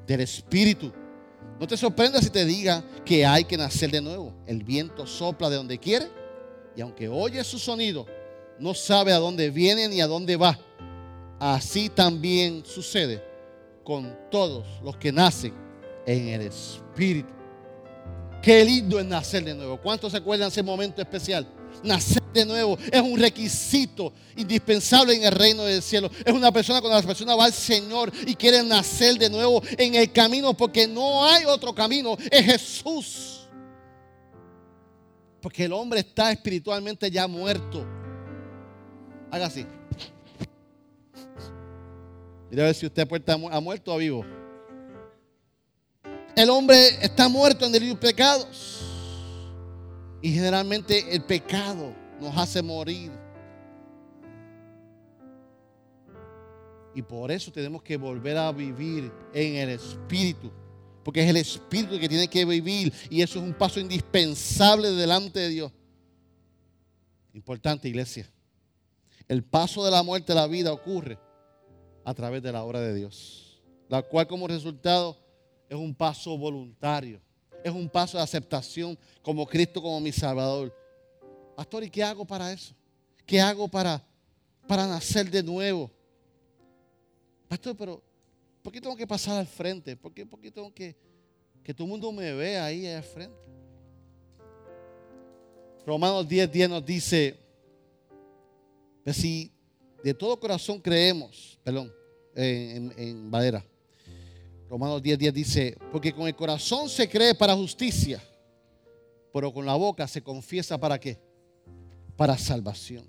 Del 0.07 0.21
espíritu. 0.21 0.93
No 1.59 1.67
te 1.67 1.77
sorprendas 1.77 2.25
si 2.25 2.31
te 2.31 2.45
diga 2.45 2.85
que 3.05 3.25
hay 3.25 3.45
que 3.45 3.57
nacer 3.57 3.91
de 3.91 4.01
nuevo. 4.01 4.35
El 4.47 4.63
viento 4.63 5.07
sopla 5.07 5.49
de 5.49 5.57
donde 5.57 5.79
quiere 5.79 6.09
y 6.77 6.83
aunque 6.83 7.09
oye 7.09 7.43
su 7.45 7.59
sonido, 7.59 8.07
no 8.59 8.75
sabe 8.75 9.13
a 9.13 9.19
dónde 9.19 9.51
viene 9.51 9.89
ni 9.89 10.01
a 10.01 10.07
dónde 10.07 10.37
va. 10.37 10.59
Así 11.39 11.89
también 11.89 12.65
sucede 12.65 13.23
con 13.85 14.17
todos 14.31 14.67
los 14.83 14.97
que 14.97 15.13
nacen 15.13 15.55
en 16.07 16.29
el 16.29 16.43
espíritu. 16.43 17.33
Qué 18.43 18.65
lindo 18.65 19.01
es 19.01 19.07
nacer 19.07 19.45
de 19.45 19.55
nuevo. 19.55 19.81
¿Cuántos 19.81 20.13
se 20.13 20.19
acuerdan 20.19 20.49
ese 20.49 20.63
momento 20.63 21.01
especial? 21.01 21.47
Nacer 21.83 22.23
de 22.33 22.45
nuevo 22.45 22.79
es 22.91 23.01
un 23.01 23.19
requisito 23.19 24.13
indispensable 24.37 25.15
en 25.15 25.25
el 25.25 25.33
reino 25.33 25.65
del 25.65 25.83
cielo. 25.83 26.11
Es 26.25 26.33
una 26.33 26.53
persona 26.53 26.81
cuando 26.81 27.01
la 27.01 27.07
persona 27.07 27.35
va 27.35 27.47
al 27.47 27.53
Señor 27.53 28.13
y 28.27 28.35
quiere 28.35 28.63
nacer 28.63 29.19
de 29.19 29.31
nuevo 29.31 29.63
en 29.79 29.95
el 29.95 30.13
camino 30.13 30.55
porque 30.55 30.87
no 30.87 31.25
hay 31.25 31.45
otro 31.45 31.75
camino. 31.75 32.17
Es 32.31 32.45
Jesús. 32.45 33.49
Porque 35.41 35.65
el 35.65 35.73
hombre 35.73 36.01
está 36.01 36.33
espiritualmente 36.33 37.11
ya 37.11 37.27
muerto. 37.27 37.87
Haga 39.31 39.47
así. 39.47 39.67
Mira 42.51 42.63
a 42.63 42.67
ver 42.67 42.75
si 42.75 42.87
usted 42.87 43.09
ha 43.51 43.61
muerto 43.61 43.95
o 43.95 43.99
vivo. 43.99 44.25
El 46.37 46.51
hombre 46.51 46.89
está 47.01 47.29
muerto 47.29 47.65
en 47.65 47.73
delirio 47.73 47.95
y 47.95 47.97
pecados. 47.97 48.86
Y 50.27 50.33
generalmente 50.33 51.15
el 51.15 51.23
pecado 51.23 51.95
nos 52.21 52.37
hace 52.37 52.61
morir. 52.61 53.13
Y 56.97 57.01
por 57.01 57.31
eso 57.31 57.53
tenemos 57.53 57.81
que 57.81 57.97
volver 57.97 58.37
a 58.37 58.51
vivir 58.51 59.13
en 59.33 59.55
el 59.55 59.69
Espíritu. 59.69 60.51
Porque 61.05 61.23
es 61.23 61.31
el 61.31 61.37
Espíritu 61.37 62.01
que 62.01 62.09
tiene 62.09 62.27
que 62.27 62.45
vivir. 62.45 62.93
Y 63.09 63.23
eso 63.23 63.39
es 63.39 63.45
un 63.45 63.55
paso 63.55 63.79
indispensable 63.79 64.91
delante 64.91 65.39
de 65.39 65.49
Dios. 65.49 65.73
Importante, 67.33 67.89
iglesia. 67.89 68.29
El 69.29 69.45
paso 69.45 69.85
de 69.85 69.93
la 69.93 70.03
muerte 70.03 70.33
a 70.33 70.35
la 70.35 70.49
vida 70.49 70.73
ocurre 70.73 71.21
a 72.05 72.13
través 72.15 72.43
de 72.43 72.51
la 72.51 72.65
obra 72.65 72.81
de 72.81 72.95
Dios. 72.95 73.63
La 73.89 74.03
cual 74.03 74.27
como 74.27 74.49
resultado 74.49 75.17
es 75.69 75.77
un 75.77 75.95
paso 75.95 76.37
voluntario, 76.37 77.21
es 77.67 77.75
un 77.75 77.89
paso 77.89 78.17
de 78.17 78.23
aceptación 78.23 78.97
como 79.23 79.45
Cristo 79.45 79.83
como 79.83 80.01
mi 80.01 80.13
Salvador. 80.13 80.73
Pastor, 81.57 81.83
¿y 81.83 81.91
qué 81.91 82.03
hago 82.03 82.25
para 82.25 82.53
eso? 82.53 82.75
¿Qué 83.25 83.41
hago 83.41 83.67
para, 83.67 84.01
para 84.69 84.87
nacer 84.87 85.29
de 85.29 85.43
nuevo? 85.43 85.91
Pastor, 87.49 87.77
pero 87.77 88.01
¿por 88.63 88.73
qué 88.73 88.81
tengo 88.81 88.95
que 88.95 89.07
pasar 89.07 89.39
al 89.39 89.49
frente? 89.49 89.97
¿Por 89.97 90.13
qué, 90.15 90.25
tengo 90.25 90.73
que 90.73 90.97
que 91.65 91.75
todo 91.75 91.85
el 91.87 91.91
mundo 91.91 92.13
me 92.13 92.33
vea 92.33 92.67
ahí, 92.67 92.87
al 92.87 93.03
frente? 93.03 93.37
Romanos 95.85 96.29
10, 96.29 96.53
10 96.53 96.71
nos 96.71 96.87
dice, 96.87 97.37
pues 99.03 99.17
si 99.17 99.51
de 100.05 100.15
todo 100.15 100.39
corazón 100.39 100.81
creemos, 100.81 101.59
perdón, 101.65 101.93
en, 102.37 102.93
en, 102.93 102.95
en 102.97 103.31
Valera, 103.31 103.65
Romanos 104.69 105.03
10, 105.03 105.19
10 105.19 105.35
dice, 105.35 105.79
porque 105.93 106.13
con 106.13 106.27
el 106.27 106.35
corazón 106.35 106.89
se 106.89 107.09
cree 107.09 107.35
para 107.35 107.55
justicia, 107.55 108.23
pero 109.33 109.53
con 109.53 109.65
la 109.65 109.75
boca 109.75 110.09
se 110.09 110.23
confiesa 110.23 110.79
para 110.79 110.99
qué? 110.99 111.19
Para 112.17 112.37
salvación. 112.37 113.07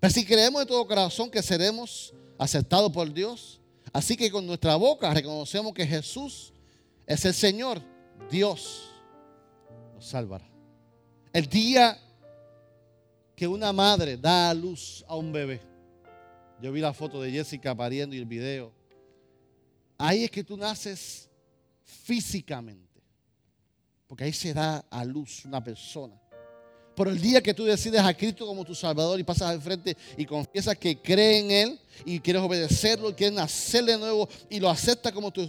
Pero 0.00 0.12
si 0.12 0.24
creemos 0.24 0.62
de 0.62 0.66
todo 0.66 0.86
corazón 0.86 1.30
que 1.30 1.42
seremos 1.42 2.14
aceptados 2.36 2.90
por 2.90 3.12
Dios, 3.12 3.60
así 3.92 4.16
que 4.16 4.30
con 4.30 4.46
nuestra 4.46 4.76
boca 4.76 5.12
reconocemos 5.12 5.72
que 5.72 5.86
Jesús 5.86 6.52
es 7.06 7.24
el 7.24 7.34
Señor, 7.34 7.80
Dios 8.30 8.90
nos 9.94 10.06
salvará. 10.06 10.48
El 11.32 11.46
día 11.46 11.98
que 13.36 13.46
una 13.46 13.72
madre 13.72 14.16
da 14.16 14.50
a 14.50 14.54
luz 14.54 15.04
a 15.06 15.14
un 15.14 15.32
bebé, 15.32 15.60
yo 16.60 16.72
vi 16.72 16.80
la 16.80 16.92
foto 16.92 17.22
de 17.22 17.30
Jessica 17.30 17.74
pariendo 17.74 18.16
y 18.16 18.18
el 18.18 18.26
video, 18.26 18.72
Ahí 19.98 20.24
es 20.24 20.30
que 20.30 20.44
tú 20.44 20.56
naces 20.56 21.28
físicamente. 21.82 23.02
Porque 24.06 24.24
ahí 24.24 24.32
se 24.32 24.54
da 24.54 24.84
a 24.88 25.04
luz 25.04 25.44
una 25.44 25.62
persona. 25.62 26.18
Por 26.94 27.08
el 27.08 27.20
día 27.20 27.40
que 27.40 27.54
tú 27.54 27.64
decides 27.64 28.00
a 28.00 28.14
Cristo 28.14 28.46
como 28.46 28.64
tu 28.64 28.74
Salvador 28.74 29.20
y 29.20 29.24
pasas 29.24 29.50
al 29.50 29.60
frente 29.60 29.96
y 30.16 30.24
confiesas 30.24 30.76
que 30.78 31.00
cree 31.00 31.38
en 31.38 31.50
Él 31.50 31.80
y 32.04 32.18
quieres 32.18 32.42
obedecerlo, 32.42 33.10
y 33.10 33.14
quieres 33.14 33.36
nacer 33.36 33.84
de 33.84 33.98
nuevo 33.98 34.28
y 34.50 34.58
lo 34.58 34.68
aceptas 34.68 35.12
como 35.12 35.30
tu, 35.30 35.48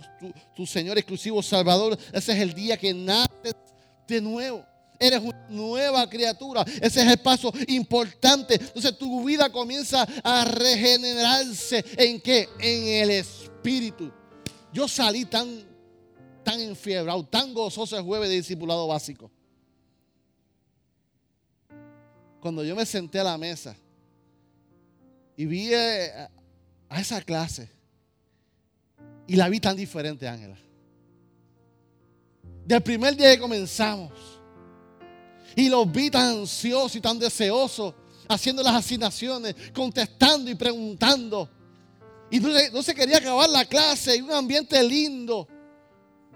tu 0.56 0.66
Señor 0.68 0.98
exclusivo 0.98 1.42
Salvador, 1.42 1.98
ese 2.14 2.34
es 2.34 2.40
el 2.40 2.54
día 2.54 2.78
que 2.78 2.94
naces 2.94 3.56
de 4.08 4.22
nuevo. 4.22 4.64
Eres 5.00 5.22
una 5.22 5.48
nueva 5.50 6.08
criatura. 6.10 6.66
Ese 6.82 7.02
es 7.02 7.08
el 7.08 7.18
paso 7.20 7.54
importante. 7.68 8.56
Entonces 8.56 8.98
tu 8.98 9.24
vida 9.24 9.50
comienza 9.50 10.06
a 10.24 10.44
regenerarse. 10.44 11.84
¿En 11.98 12.20
qué? 12.20 12.50
En 12.60 12.88
el 13.04 13.12
Espíritu. 13.12 14.19
Yo 14.72 14.88
salí 14.88 15.26
tan, 15.26 15.64
tan 16.44 16.60
enfiebrado, 16.60 17.26
tan 17.26 17.54
gozoso 17.54 17.98
el 17.98 18.04
jueves 18.04 18.30
de 18.30 18.36
discipulado 18.36 18.88
básico. 18.88 19.32
Cuando 22.40 22.64
yo 22.64 22.76
me 22.76 22.86
senté 22.86 23.20
a 23.20 23.24
la 23.24 23.38
mesa 23.38 23.76
y 25.36 25.46
vi 25.46 25.74
eh, 25.74 26.28
a 26.88 27.02
esa 27.02 27.22
clase 27.22 27.70
y 29.28 29.36
la 29.36 29.50
vi 29.50 29.60
tan 29.60 29.76
diferente, 29.76 30.28
Ángela. 30.28 30.58
Del 32.66 32.82
primer 32.82 33.16
día 33.16 33.32
que 33.34 33.40
comenzamos 33.40 34.12
y 35.56 35.70
los 35.70 35.92
vi 35.92 36.10
tan 36.10 36.40
ansiosos 36.40 36.96
y 36.96 37.02
tan 37.02 37.20
deseosos 37.20 37.94
haciendo 38.28 38.62
las 38.64 38.76
asignaciones, 38.76 39.56
contestando 39.74 40.50
y 40.50 40.56
preguntando. 40.56 41.50
Y 42.32 42.40
no 42.40 42.84
se, 42.84 42.94
quería 42.94 43.18
acabar 43.18 43.50
la 43.50 43.66
clase 43.66 44.18
y 44.18 44.22
un 44.22 44.32
ambiente 44.32 44.82
lindo. 44.84 45.48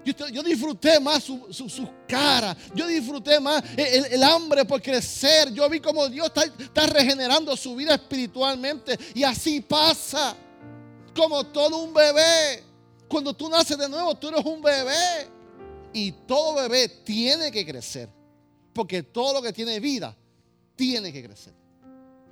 Yo, 0.04 0.42
disfruté 0.42 1.00
más 1.00 1.24
su, 1.24 1.46
su, 1.50 1.88
cara. 2.06 2.54
Yo 2.74 2.86
disfruté 2.86 3.40
más 3.40 3.62
el, 3.76 4.22
hambre 4.22 4.64
por 4.64 4.82
crecer. 4.82 5.52
Yo 5.52 5.68
vi 5.70 5.80
como 5.80 6.08
Dios 6.08 6.26
está, 6.26 6.44
está, 6.44 6.86
regenerando 6.86 7.56
su 7.56 7.74
vida 7.74 7.94
espiritualmente. 7.94 8.98
Y 9.14 9.22
así 9.22 9.60
pasa. 9.60 10.36
Como 11.16 11.46
todo 11.46 11.78
un 11.78 11.94
bebé. 11.94 12.64
Cuando 13.08 13.32
tú 13.32 13.48
naces 13.48 13.78
de 13.78 13.88
nuevo, 13.88 14.14
tú 14.16 14.28
eres 14.28 14.44
un 14.44 14.60
bebé. 14.60 15.28
Y 15.92 16.12
todo 16.12 16.54
bebé 16.54 16.88
tiene 16.88 17.50
que 17.50 17.64
crecer. 17.64 18.10
Porque 18.74 19.02
todo 19.02 19.34
lo 19.34 19.42
que 19.42 19.52
tiene 19.52 19.78
vida, 19.80 20.14
tiene 20.76 21.12
que 21.12 21.22
crecer. 21.22 21.63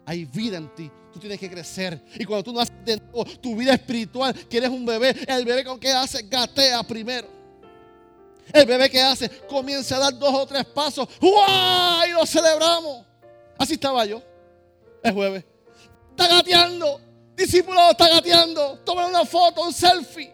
Hay 0.05 0.24
vida 0.24 0.57
en 0.57 0.74
ti. 0.74 0.90
Tú 1.12 1.18
tienes 1.18 1.38
que 1.38 1.50
crecer. 1.50 2.03
Y 2.14 2.24
cuando 2.24 2.44
tú 2.44 2.53
naces 2.53 2.74
de 2.84 2.96
nuevo, 2.96 3.24
tu 3.40 3.55
vida 3.55 3.74
espiritual, 3.74 4.34
que 4.48 4.57
eres 4.57 4.70
un 4.70 4.84
bebé, 4.84 5.14
el 5.26 5.44
bebé 5.44 5.64
con 5.64 5.78
que 5.78 5.90
hace 5.90 6.22
gatea 6.22 6.82
primero. 6.82 7.28
El 8.53 8.66
bebé 8.66 8.90
que 8.90 9.00
hace 9.00 9.28
comienza 9.48 9.96
a 9.96 10.00
dar 10.00 10.18
dos 10.18 10.34
o 10.34 10.46
tres 10.46 10.64
pasos. 10.66 11.09
¡Wow! 11.20 12.07
Y 12.09 12.12
lo 12.12 12.26
celebramos. 12.26 13.05
Así 13.59 13.74
estaba 13.74 14.05
yo 14.05 14.22
el 15.03 15.12
jueves. 15.12 15.44
Está 16.11 16.28
gateando, 16.28 17.00
discípulo 17.36 17.90
está 17.90 18.09
gateando, 18.09 18.78
toma 18.84 19.07
una 19.07 19.24
foto, 19.24 19.62
un 19.62 19.72
selfie. 19.72 20.32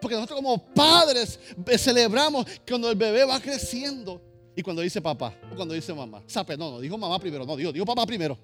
Porque 0.00 0.16
nosotros 0.16 0.36
como 0.36 0.58
padres 0.58 1.38
celebramos 1.78 2.46
cuando 2.68 2.90
el 2.90 2.96
bebé 2.96 3.24
va 3.24 3.40
creciendo. 3.40 4.20
Y 4.56 4.62
cuando 4.62 4.82
dice 4.82 5.00
papá, 5.00 5.34
o 5.52 5.56
cuando 5.56 5.74
dice 5.74 5.92
mamá. 5.92 6.22
Sape, 6.26 6.56
no, 6.56 6.70
no, 6.70 6.80
dijo 6.80 6.96
mamá 6.96 7.18
primero, 7.18 7.44
no, 7.44 7.56
dijo, 7.56 7.72
dijo 7.72 7.84
papá 7.84 8.06
primero. 8.06 8.38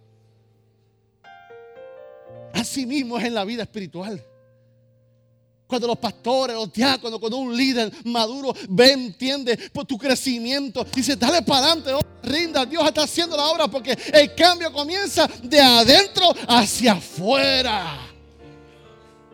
Así 2.52 2.84
mismo 2.84 3.16
es 3.18 3.24
en 3.24 3.34
la 3.34 3.44
vida 3.44 3.62
espiritual. 3.62 4.24
Cuando 5.66 5.86
los 5.86 5.98
pastores, 5.98 6.56
los 6.56 6.72
diáconos, 6.72 7.20
cuando 7.20 7.36
un 7.36 7.56
líder 7.56 7.92
maduro 8.04 8.52
ve, 8.68 8.90
entiende 8.90 9.56
por 9.72 9.84
tu 9.84 9.96
crecimiento, 9.96 10.84
dice, 10.92 11.14
dale 11.14 11.42
para 11.42 11.66
adelante, 11.66 11.92
no 11.92 12.00
rinda, 12.24 12.66
Dios 12.66 12.84
está 12.84 13.04
haciendo 13.04 13.36
la 13.36 13.46
obra 13.46 13.68
porque 13.68 13.96
el 14.12 14.34
cambio 14.34 14.72
comienza 14.72 15.28
de 15.44 15.60
adentro 15.60 16.34
hacia 16.48 16.94
afuera. 16.94 18.10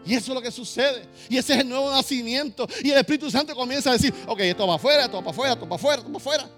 Y 0.05 0.15
eso 0.15 0.33
es 0.33 0.35
lo 0.35 0.43
que 0.43 0.53
sucede. 0.53 1.09
Y 1.31 1.39
ese 1.39 1.55
es 1.55 1.61
el 1.61 1.69
nuevo 1.69 1.91
nacimiento. 1.91 2.69
Y 2.85 2.91
el 2.91 2.99
Espíritu 2.99 3.31
Santo 3.31 3.55
comienza 3.55 3.91
a 3.91 3.95
decir, 3.95 4.15
ok, 4.27 4.41
esto 4.41 4.67
va 4.67 4.77
afuera, 4.77 5.07
esto 5.07 5.17
va 5.17 5.23
para 5.23 5.33
afuera, 5.33 5.53
esto 5.55 5.65
va 5.65 5.69
para 5.71 5.81
afuera, 5.81 5.99
esto 6.03 6.13
va 6.13 6.17
afuera. 6.19 6.51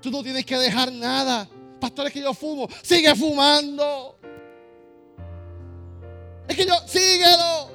Tú 0.00 0.10
no 0.10 0.22
tienes 0.22 0.44
que 0.44 0.56
dejar 0.56 0.92
nada. 0.92 1.48
Pastores 1.80 2.12
que 2.12 2.20
yo 2.20 2.34
fumo, 2.34 2.68
sigue 2.82 3.14
fumando. 3.14 4.18
Es 6.46 6.56
que 6.56 6.66
yo, 6.66 6.74
síguelo. 6.86 7.70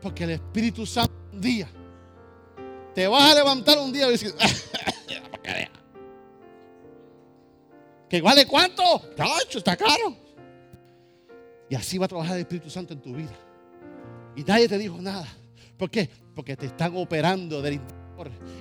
Porque 0.00 0.24
el 0.24 0.30
Espíritu 0.30 0.86
Santo 0.86 1.12
un 1.32 1.40
día 1.40 1.68
te 2.94 3.06
vas 3.06 3.30
a 3.30 3.34
levantar 3.34 3.78
un 3.78 3.92
día 3.92 4.08
y 4.08 4.12
decir, 4.12 4.34
¿que 8.08 8.20
vale 8.20 8.46
cuánto? 8.46 8.82
Cacho, 9.16 9.58
está 9.58 9.76
caro. 9.76 10.16
Y 11.68 11.74
así 11.76 11.98
va 11.98 12.06
a 12.06 12.08
trabajar 12.08 12.34
el 12.34 12.40
Espíritu 12.40 12.68
Santo 12.68 12.94
en 12.94 13.00
tu 13.00 13.14
vida. 13.14 13.36
Y 14.34 14.42
nadie 14.42 14.68
te 14.68 14.76
dijo 14.76 15.00
nada. 15.00 15.28
¿Por 15.76 15.90
qué? 15.90 16.10
Porque 16.34 16.56
te 16.56 16.66
están 16.66 16.96
operando 16.96 17.62
del 17.62 17.74
interior. 17.74 17.99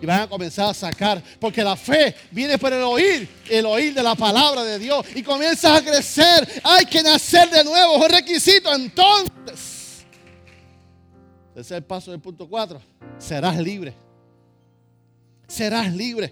Y 0.02 0.06
van 0.06 0.22
a 0.22 0.28
comenzar 0.28 0.70
a 0.70 0.74
sacar. 0.74 1.22
Porque 1.39 1.64
la 1.64 1.76
fe 1.76 2.16
viene 2.32 2.58
por 2.58 2.74
el 2.74 2.82
oír. 2.82 3.28
El 3.50 3.66
oír 3.66 3.93
de 3.93 4.04
la 4.04 4.16
palabra 4.16 4.64
de 4.64 4.80
Dios. 4.80 5.06
Y 5.16 5.24
comienzas 5.24 5.82
a 5.82 5.84
crecer. 5.84 6.62
Hay 6.64 6.86
que 6.86 7.04
nacer 7.04 7.50
de 7.50 7.64
nuevo. 7.64 7.97
Es 7.97 8.04
un 8.04 8.10
requisito. 8.10 8.74
Entonces. 8.74 10.06
El 11.70 11.84
paso 11.84 12.12
del 12.12 12.22
punto 12.22 12.47
4. 12.47 12.82
Serás 13.18 13.58
libre. 13.58 13.93
Serás 15.47 15.93
libre. 15.93 16.32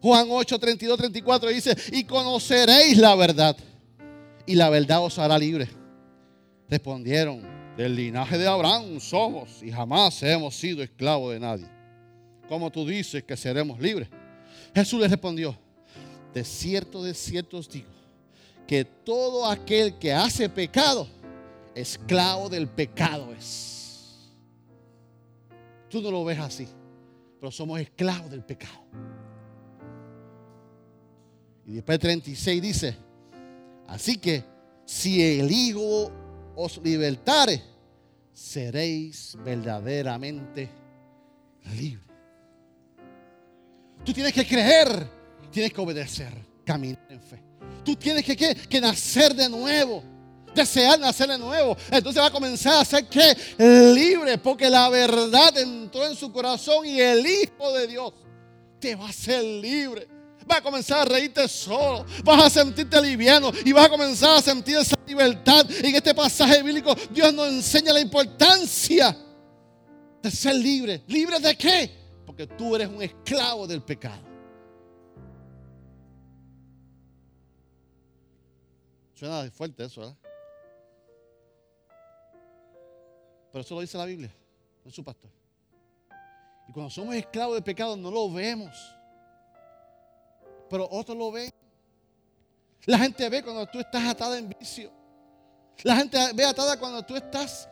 Juan 0.00 0.26
8, 0.30 0.58
32, 0.58 0.98
34 0.98 1.48
dice, 1.48 1.76
y 1.90 2.04
conoceréis 2.04 2.96
la 2.98 3.16
verdad, 3.16 3.56
y 4.46 4.54
la 4.54 4.70
verdad 4.70 5.02
os 5.02 5.18
hará 5.18 5.36
libre. 5.36 5.68
Respondieron, 6.68 7.42
del 7.76 7.96
linaje 7.96 8.38
de 8.38 8.46
Abraham 8.46 9.00
somos 9.00 9.62
y 9.62 9.70
jamás 9.70 10.22
hemos 10.22 10.54
sido 10.54 10.82
esclavos 10.82 11.32
de 11.32 11.40
nadie. 11.40 11.75
Como 12.48 12.70
tú 12.70 12.86
dices 12.86 13.24
que 13.24 13.36
seremos 13.36 13.80
libres. 13.80 14.08
Jesús 14.74 15.00
le 15.00 15.08
respondió, 15.08 15.56
de 16.32 16.44
cierto, 16.44 17.02
de 17.02 17.14
cierto 17.14 17.58
os 17.58 17.68
digo, 17.68 17.88
que 18.66 18.84
todo 18.84 19.46
aquel 19.46 19.98
que 19.98 20.12
hace 20.12 20.48
pecado, 20.48 21.08
esclavo 21.74 22.48
del 22.48 22.68
pecado 22.68 23.32
es. 23.32 24.32
Tú 25.88 26.02
no 26.02 26.10
lo 26.10 26.24
ves 26.24 26.38
así, 26.38 26.68
pero 27.40 27.50
somos 27.50 27.80
esclavos 27.80 28.30
del 28.30 28.44
pecado. 28.44 28.84
Y 31.66 31.74
después 31.74 31.98
36 31.98 32.62
dice, 32.62 32.96
así 33.88 34.18
que 34.18 34.44
si 34.84 35.40
el 35.40 35.50
Hijo 35.50 36.12
os 36.54 36.78
libertare, 36.82 37.62
seréis 38.32 39.36
verdaderamente 39.44 40.68
libres. 41.76 42.06
Tú 44.06 44.12
tienes 44.12 44.32
que 44.32 44.46
creer, 44.46 45.10
tienes 45.50 45.72
que 45.72 45.80
obedecer, 45.80 46.32
caminar 46.64 47.04
en 47.10 47.20
fe. 47.20 47.42
Tú 47.84 47.96
tienes 47.96 48.24
que, 48.24 48.36
que, 48.36 48.80
nacer 48.80 49.34
de 49.34 49.48
nuevo, 49.48 50.00
desear 50.54 50.96
nacer 51.00 51.28
de 51.28 51.36
nuevo. 51.36 51.76
Entonces 51.90 52.22
va 52.22 52.26
a 52.28 52.30
comenzar 52.30 52.80
a 52.80 52.84
ser 52.84 53.04
que 53.06 53.36
libre, 53.58 54.38
porque 54.38 54.70
la 54.70 54.88
verdad 54.90 55.58
entró 55.58 56.06
en 56.06 56.14
su 56.14 56.30
corazón 56.30 56.86
y 56.86 57.00
el 57.00 57.26
Hijo 57.26 57.72
de 57.72 57.88
Dios 57.88 58.12
te 58.78 58.94
va 58.94 59.06
a 59.06 59.10
hacer 59.10 59.42
libre 59.42 60.06
vas 60.46 60.58
a 60.58 60.62
comenzar 60.62 61.00
a 61.00 61.04
reírte 61.06 61.48
solo, 61.48 62.06
vas 62.22 62.44
a 62.44 62.48
sentirte 62.48 63.02
liviano 63.02 63.50
y 63.64 63.72
vas 63.72 63.86
a 63.86 63.88
comenzar 63.88 64.38
a 64.38 64.40
sentir 64.40 64.76
esa 64.76 64.94
libertad. 65.04 65.68
En 65.82 65.92
este 65.92 66.14
pasaje 66.14 66.62
bíblico 66.62 66.94
Dios 67.10 67.34
nos 67.34 67.48
enseña 67.48 67.92
la 67.92 67.98
importancia 67.98 69.16
de 70.22 70.30
ser 70.30 70.54
libre. 70.54 71.02
¿Libre 71.08 71.40
de 71.40 71.56
qué? 71.56 72.05
Porque 72.26 72.46
tú 72.46 72.74
eres 72.74 72.88
un 72.88 73.02
esclavo 73.02 73.66
del 73.66 73.82
pecado. 73.82 74.22
Suena 79.14 79.50
fuerte 79.50 79.84
eso, 79.84 80.00
¿verdad? 80.02 80.16
Pero 83.52 83.62
eso 83.62 83.74
lo 83.74 83.80
dice 83.80 83.96
la 83.96 84.04
Biblia, 84.04 84.30
no 84.84 84.90
es 84.90 84.94
su 84.94 85.02
pastor. 85.02 85.30
Y 86.68 86.72
cuando 86.72 86.90
somos 86.90 87.14
esclavos 87.14 87.54
del 87.54 87.64
pecado 87.64 87.96
no 87.96 88.10
lo 88.10 88.30
vemos 88.30 88.96
pero 90.68 90.88
otros 90.90 91.16
lo 91.16 91.32
ven. 91.32 91.50
La 92.86 92.98
gente 92.98 93.28
ve 93.28 93.42
cuando 93.42 93.66
tú 93.66 93.80
estás 93.80 94.04
atada 94.04 94.38
en 94.38 94.48
vicio. 94.48 94.92
La 95.82 95.96
gente 95.96 96.18
ve 96.34 96.44
atada 96.44 96.78
cuando 96.78 97.04
tú 97.04 97.16
estás 97.16 97.68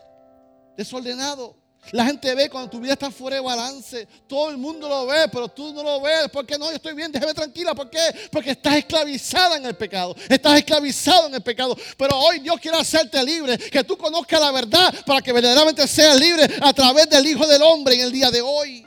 desordenado. 0.77 1.57
La 1.93 2.05
gente 2.07 2.35
ve 2.35 2.49
cuando 2.49 2.71
tu 2.71 2.81
vida 2.81 2.95
está 2.95 3.11
fuera 3.11 3.37
de 3.37 3.43
balance. 3.43 4.09
Todo 4.27 4.51
el 4.51 4.57
mundo 4.57 4.89
lo 4.89 5.07
ve, 5.07 5.29
pero 5.31 5.49
tú 5.49 5.73
no 5.73 5.83
lo 5.83 6.01
ves. 6.01 6.29
¿Por 6.33 6.47
qué 6.47 6.59
no? 6.59 6.71
Yo 6.71 6.77
estoy 6.77 6.95
bien, 6.95 7.13
déjame 7.13 7.35
tranquila. 7.35 7.75
¿Por 7.75 7.91
qué? 7.91 8.01
Porque 8.31 8.51
estás 8.51 8.77
esclavizada 8.77 9.57
en 9.57 9.67
el 9.67 9.77
pecado. 9.77 10.15
Estás 10.29 10.59
esclavizado 10.59 11.27
en 11.29 11.35
el 11.35 11.43
pecado. 11.43 11.77
Pero 11.97 12.19
hoy 12.19 12.41
Dios 12.41 12.59
quiere 12.61 12.79
hacerte 12.79 13.23
libre. 13.23 13.59
Que 13.59 13.85
tú 13.85 13.97
conozcas 13.97 14.41
la 14.41 14.51
verdad 14.51 14.95
para 15.07 15.21
que 15.21 15.33
verdaderamente 15.33 15.87
seas 15.87 16.19
libre 16.19 16.49
a 16.61 16.73
través 16.73 17.09
del 17.09 17.27
Hijo 17.27 17.47
del 17.47 17.63
Hombre 17.63 17.95
en 17.95 18.01
el 18.01 18.13
día 18.13 18.31
de 18.31 18.41
hoy. 18.41 18.87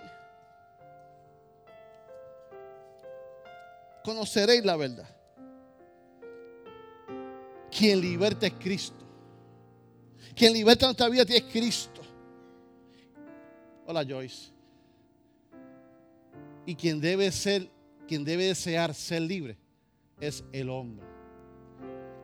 conoceréis 4.07 4.63
la 4.63 4.77
verdad. 4.77 5.09
Quien 7.69 7.99
liberta 7.99 8.47
es 8.47 8.53
Cristo. 8.53 9.05
Quien 10.33 10.53
liberta 10.53 10.85
nuestra 10.85 11.09
vida 11.09 11.25
es 11.27 11.43
Cristo. 11.43 11.96
Hola 13.89 14.05
Joyce. 14.05 14.51
Y 16.65 16.75
quien 16.75 16.99
debe 16.99 17.31
ser, 17.31 17.69
quien 18.05 18.25
debe 18.25 18.43
desear 18.43 18.93
ser 18.93 19.21
libre 19.21 19.57
es 20.19 20.43
el 20.51 20.69
hombre. 20.69 21.07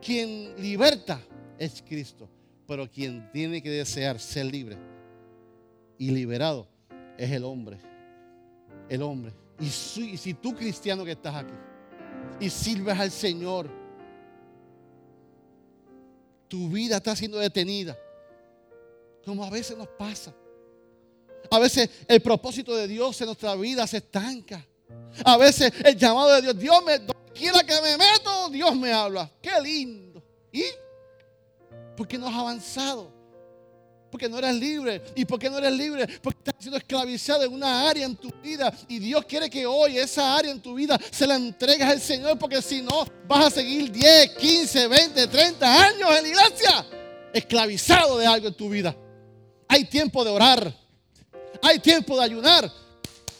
Quien 0.02 0.54
liberta 0.60 1.18
es 1.58 1.82
Cristo. 1.82 2.28
Pero 2.66 2.90
quien 2.90 3.30
tiene 3.32 3.62
que 3.62 3.70
desear 3.70 4.20
ser 4.20 4.46
libre 4.46 4.76
y 5.96 6.10
liberado 6.10 6.68
es 7.16 7.30
el 7.30 7.44
hombre. 7.44 7.78
El 8.90 9.02
hombre. 9.02 9.32
Y 9.58 9.66
si, 9.70 10.34
tú 10.34 10.54
cristiano 10.54 11.02
que 11.02 11.12
estás 11.12 11.34
aquí, 11.34 11.54
y 12.40 12.50
sirves 12.50 12.98
al 12.98 13.10
Señor, 13.10 13.70
tu 16.46 16.68
vida 16.68 16.96
está 16.96 17.16
siendo 17.16 17.38
detenida. 17.38 17.96
Como 19.24 19.42
a 19.42 19.48
veces 19.48 19.78
nos 19.78 19.88
pasa. 19.88 20.34
A 21.50 21.58
veces 21.58 21.88
el 22.08 22.20
propósito 22.20 22.74
de 22.74 22.88
Dios 22.88 23.20
en 23.20 23.26
nuestra 23.26 23.54
vida 23.54 23.86
se 23.86 23.98
estanca. 23.98 24.64
A 25.24 25.36
veces 25.36 25.72
el 25.84 25.96
llamado 25.96 26.34
de 26.34 26.42
Dios, 26.42 26.58
Dios 26.58 26.84
me, 26.84 27.00
quiera 27.32 27.62
que 27.62 27.80
me 27.80 27.96
meto, 27.96 28.48
Dios 28.50 28.74
me 28.76 28.92
habla. 28.92 29.30
Qué 29.40 29.60
lindo. 29.62 30.22
¿Y? 30.52 30.64
¿Por 31.96 32.08
qué 32.08 32.18
no 32.18 32.26
has 32.26 32.34
avanzado? 32.34 33.12
Porque 34.10 34.28
no 34.28 34.38
eres 34.38 34.54
libre. 34.54 35.02
¿Y 35.16 35.24
por 35.24 35.38
qué 35.38 35.50
no 35.50 35.58
eres 35.58 35.72
libre? 35.72 36.06
Porque 36.22 36.38
estás 36.38 36.54
siendo 36.60 36.78
esclavizado 36.78 37.42
en 37.42 37.52
una 37.52 37.88
área 37.88 38.06
en 38.06 38.14
tu 38.14 38.30
vida. 38.42 38.72
Y 38.88 39.00
Dios 39.00 39.24
quiere 39.24 39.50
que 39.50 39.66
hoy 39.66 39.98
esa 39.98 40.36
área 40.36 40.52
en 40.52 40.60
tu 40.60 40.74
vida 40.74 40.98
se 41.10 41.26
la 41.26 41.34
entregues 41.34 41.86
al 41.86 42.00
Señor. 42.00 42.38
Porque 42.38 42.62
si 42.62 42.80
no, 42.80 43.04
vas 43.26 43.46
a 43.46 43.50
seguir 43.50 43.90
10, 43.90 44.36
15, 44.36 44.86
20, 44.86 45.26
30 45.26 45.84
años 45.84 46.10
en 46.16 46.22
la 46.22 46.28
iglesia. 46.28 46.86
Esclavizado 47.32 48.18
de 48.18 48.26
algo 48.26 48.48
en 48.48 48.54
tu 48.54 48.68
vida. 48.68 48.96
Hay 49.66 49.84
tiempo 49.86 50.24
de 50.24 50.30
orar. 50.30 50.83
Hay 51.64 51.78
tiempo 51.78 52.16
de 52.18 52.24
ayunar. 52.24 52.70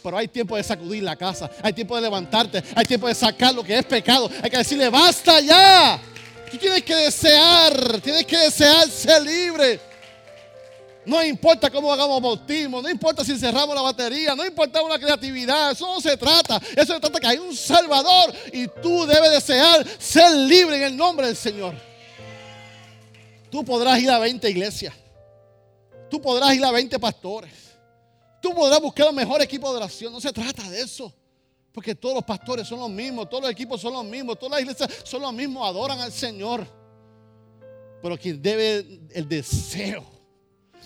Pero 0.01 0.17
hay 0.17 0.27
tiempo 0.27 0.55
de 0.55 0.63
sacudir 0.63 1.03
la 1.03 1.15
casa. 1.15 1.49
Hay 1.61 1.73
tiempo 1.73 1.95
de 1.95 2.01
levantarte. 2.01 2.63
Hay 2.75 2.85
tiempo 2.85 3.07
de 3.07 3.13
sacar 3.13 3.53
lo 3.53 3.63
que 3.63 3.77
es 3.77 3.85
pecado. 3.85 4.29
Hay 4.41 4.49
que 4.49 4.57
decirle, 4.57 4.89
basta 4.89 5.39
ya. 5.39 6.01
Tú 6.49 6.57
tienes 6.57 6.83
que 6.83 6.95
desear. 6.95 8.01
Tienes 8.01 8.25
que 8.25 8.37
desear 8.37 8.89
ser 8.89 9.21
libre. 9.21 9.79
No 11.05 11.23
importa 11.23 11.69
cómo 11.69 11.93
hagamos 11.93 12.19
bautismo, 12.19 12.81
no 12.81 12.89
importa 12.89 13.23
si 13.23 13.37
cerramos 13.37 13.75
la 13.75 13.83
batería, 13.83 14.33
no 14.33 14.43
importa 14.43 14.81
una 14.81 14.97
creatividad, 14.97 15.69
eso 15.69 15.85
no 15.85 16.01
se 16.01 16.17
trata. 16.17 16.59
Eso 16.75 16.95
se 16.95 16.99
trata 16.99 17.19
que 17.19 17.27
hay 17.27 17.37
un 17.37 17.55
Salvador 17.55 18.33
y 18.51 18.67
tú 18.67 19.05
debes 19.05 19.29
desear 19.33 19.85
ser 19.99 20.31
libre 20.31 20.77
en 20.77 20.83
el 20.83 20.97
nombre 20.97 21.27
del 21.27 21.35
Señor. 21.35 21.75
tú 23.51 23.63
podrás 23.63 23.99
ir 23.99 24.09
a 24.09 24.17
20 24.17 24.49
iglesias. 24.49 24.95
Tú 26.09 26.19
podrás 26.19 26.55
ir 26.55 26.65
a 26.65 26.71
20 26.71 26.97
pastores. 26.97 27.64
Tú 28.45 28.53
podrás 28.53 28.79
buscar 28.79 29.07
el 29.07 29.15
mejor 29.15 29.41
equipo 29.41 29.71
de 29.71 29.77
oración. 29.77 30.13
No 30.13 30.21
se 30.21 30.31
trata 30.31 30.69
de 30.69 30.79
eso. 30.79 31.11
Porque 31.71 31.95
todos 31.95 32.13
los 32.13 32.23
pastores 32.23 32.67
son 32.67 32.79
los 32.79 32.91
mismos, 32.91 33.27
todos 33.27 33.41
los 33.41 33.51
equipos 33.51 33.81
son 33.81 33.93
los 33.93 34.05
mismos, 34.05 34.37
todas 34.37 34.51
las 34.51 34.61
iglesias 34.61 35.01
son 35.03 35.23
los 35.23 35.33
mismos, 35.33 35.67
adoran 35.67 35.99
al 35.99 36.11
Señor. 36.11 36.67
Pero 38.03 38.15
quien 38.19 38.39
debe 38.39 39.07
el 39.15 39.27
deseo 39.27 40.05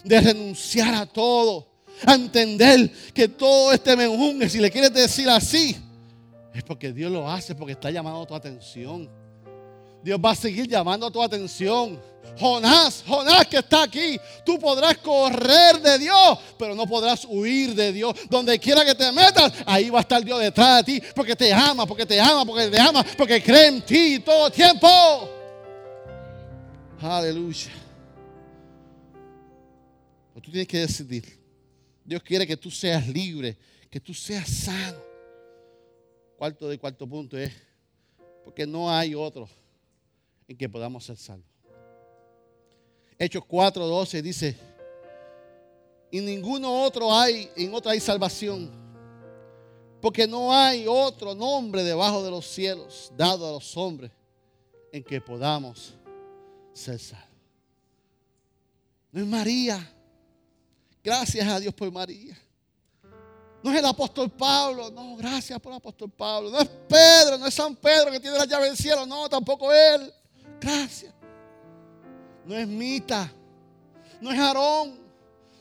de 0.05 0.22
renunciar 0.22 0.93
a 0.93 1.05
todo, 1.05 1.68
a 2.05 2.14
entender 2.14 2.93
que 3.14 3.28
todo 3.28 3.74
este 3.74 3.93
menjunje, 3.97 4.47
si 4.47 4.60
le 4.60 4.72
quieres 4.72 4.93
decir 4.93 5.28
así, 5.28 5.76
es 6.53 6.64
porque 6.64 6.93
Dios 6.93 7.12
lo 7.12 7.30
hace, 7.30 7.55
porque 7.55 7.74
está 7.74 7.91
llamando 7.91 8.26
tu 8.26 8.36
atención. 8.36 9.10
Dios 10.04 10.20
va 10.24 10.32
a 10.32 10.36
seguir 10.36 10.68
llamando 10.68 11.12
tu 11.12 11.22
atención. 11.22 12.00
Jonás, 12.38 13.04
Jonás 13.06 13.47
que 13.47 13.58
está 13.58 13.84
aquí, 13.84 14.18
tú 14.45 14.58
podrás 14.58 14.97
correr 15.00 15.82
de 15.82 16.00
Dios, 16.00 16.39
pero 16.58 16.74
no 16.74 16.88
podrás 16.88 17.26
huir 17.26 17.76
de 17.76 17.91
Dios. 17.91 18.14
Donde 18.30 18.58
quiera 18.60 18.86
que 18.86 18.95
te 18.95 19.12
metas, 19.12 19.52
ahí 19.66 19.89
va 19.89 20.00
a 20.00 20.02
estar 20.02 20.24
Dios 20.24 20.39
detrás 20.39 20.86
de 20.86 21.00
ti, 21.00 21.08
porque 21.14 21.36
te 21.36 21.52
ama, 21.52 21.86
porque 21.86 22.06
te 22.06 22.20
ama, 22.20 22.45
porque 22.45 22.70
te 22.70 22.80
ama, 22.80 23.04
porque 23.18 23.43
cree 23.43 23.68
en 23.68 23.82
ti 23.82 24.20
todo 24.20 24.47
el 24.47 24.54
tiempo. 24.54 24.88
Aleluya. 27.02 27.72
tú 30.36 30.52
tienes 30.52 30.68
que 30.68 30.80
decidir. 30.80 31.39
Dios 32.06 32.24
quiere 32.24 32.47
que 32.47 32.56
tú 32.56 32.72
seas 32.72 33.06
libre, 33.08 33.58
que 33.89 34.00
tú 34.00 34.14
seas 34.14 34.50
sano. 34.50 35.00
Cuarto 36.38 36.70
de 36.70 36.80
cuarto 36.80 37.06
punto 37.06 37.38
es, 37.38 37.52
porque 38.45 38.66
no 38.66 38.89
hay 38.89 39.14
otro 39.14 39.50
en 40.50 40.58
que 40.58 40.68
podamos 40.68 41.06
ser 41.06 41.16
salvos. 41.16 41.45
Hechos 43.18 43.43
4:12 43.47 44.22
dice, 44.22 44.58
y 46.12 46.20
ninguno 46.20 46.84
otro 46.84 47.14
hay, 47.14 47.50
en 47.56 47.74
otra 47.74 47.91
hay 47.91 48.00
salvación, 48.00 48.72
porque 50.02 50.28
no 50.28 50.52
hay 50.52 50.88
otro 50.88 51.36
nombre 51.36 51.84
debajo 51.84 52.24
de 52.24 52.32
los 52.32 52.47
cielos 52.47 53.12
dado 53.16 53.47
a 53.47 53.52
los 53.52 53.78
hombres 53.78 54.12
en 54.91 55.04
que 55.04 55.22
podamos 55.22 55.93
ser 56.74 56.97
salvos. 56.97 57.30
No 59.12 59.22
es 59.22 59.28
María. 59.28 59.95
Gracias 61.04 61.47
a 61.47 61.60
Dios 61.60 61.74
por 61.74 61.91
María. 61.91 62.38
No 63.62 63.72
es 63.72 63.78
el 63.78 63.86
apóstol 63.86 64.30
Pablo, 64.32 64.89
no, 64.89 65.16
gracias 65.18 65.60
por 65.60 65.74
el 65.74 65.78
apóstol 65.78 66.10
Pablo. 66.10 66.50
No 66.50 66.60
es 66.60 66.70
Pedro, 66.88 67.38
no 67.38 67.45
es 67.45 67.54
San 67.54 67.76
Pedro 67.76 68.12
que 68.12 68.20
tiene 68.20 68.38
la 68.38 68.45
llave 68.45 68.68
del 68.68 68.78
cielo, 68.78 69.06
no, 69.06 69.30
tampoco 69.30 69.72
él. 69.72 70.14
Gracias. 70.60 71.14
No 72.45 72.55
es 72.55 72.68
Mita, 72.68 73.32
no 74.20 74.32
es 74.32 74.39
Aarón, 74.39 74.99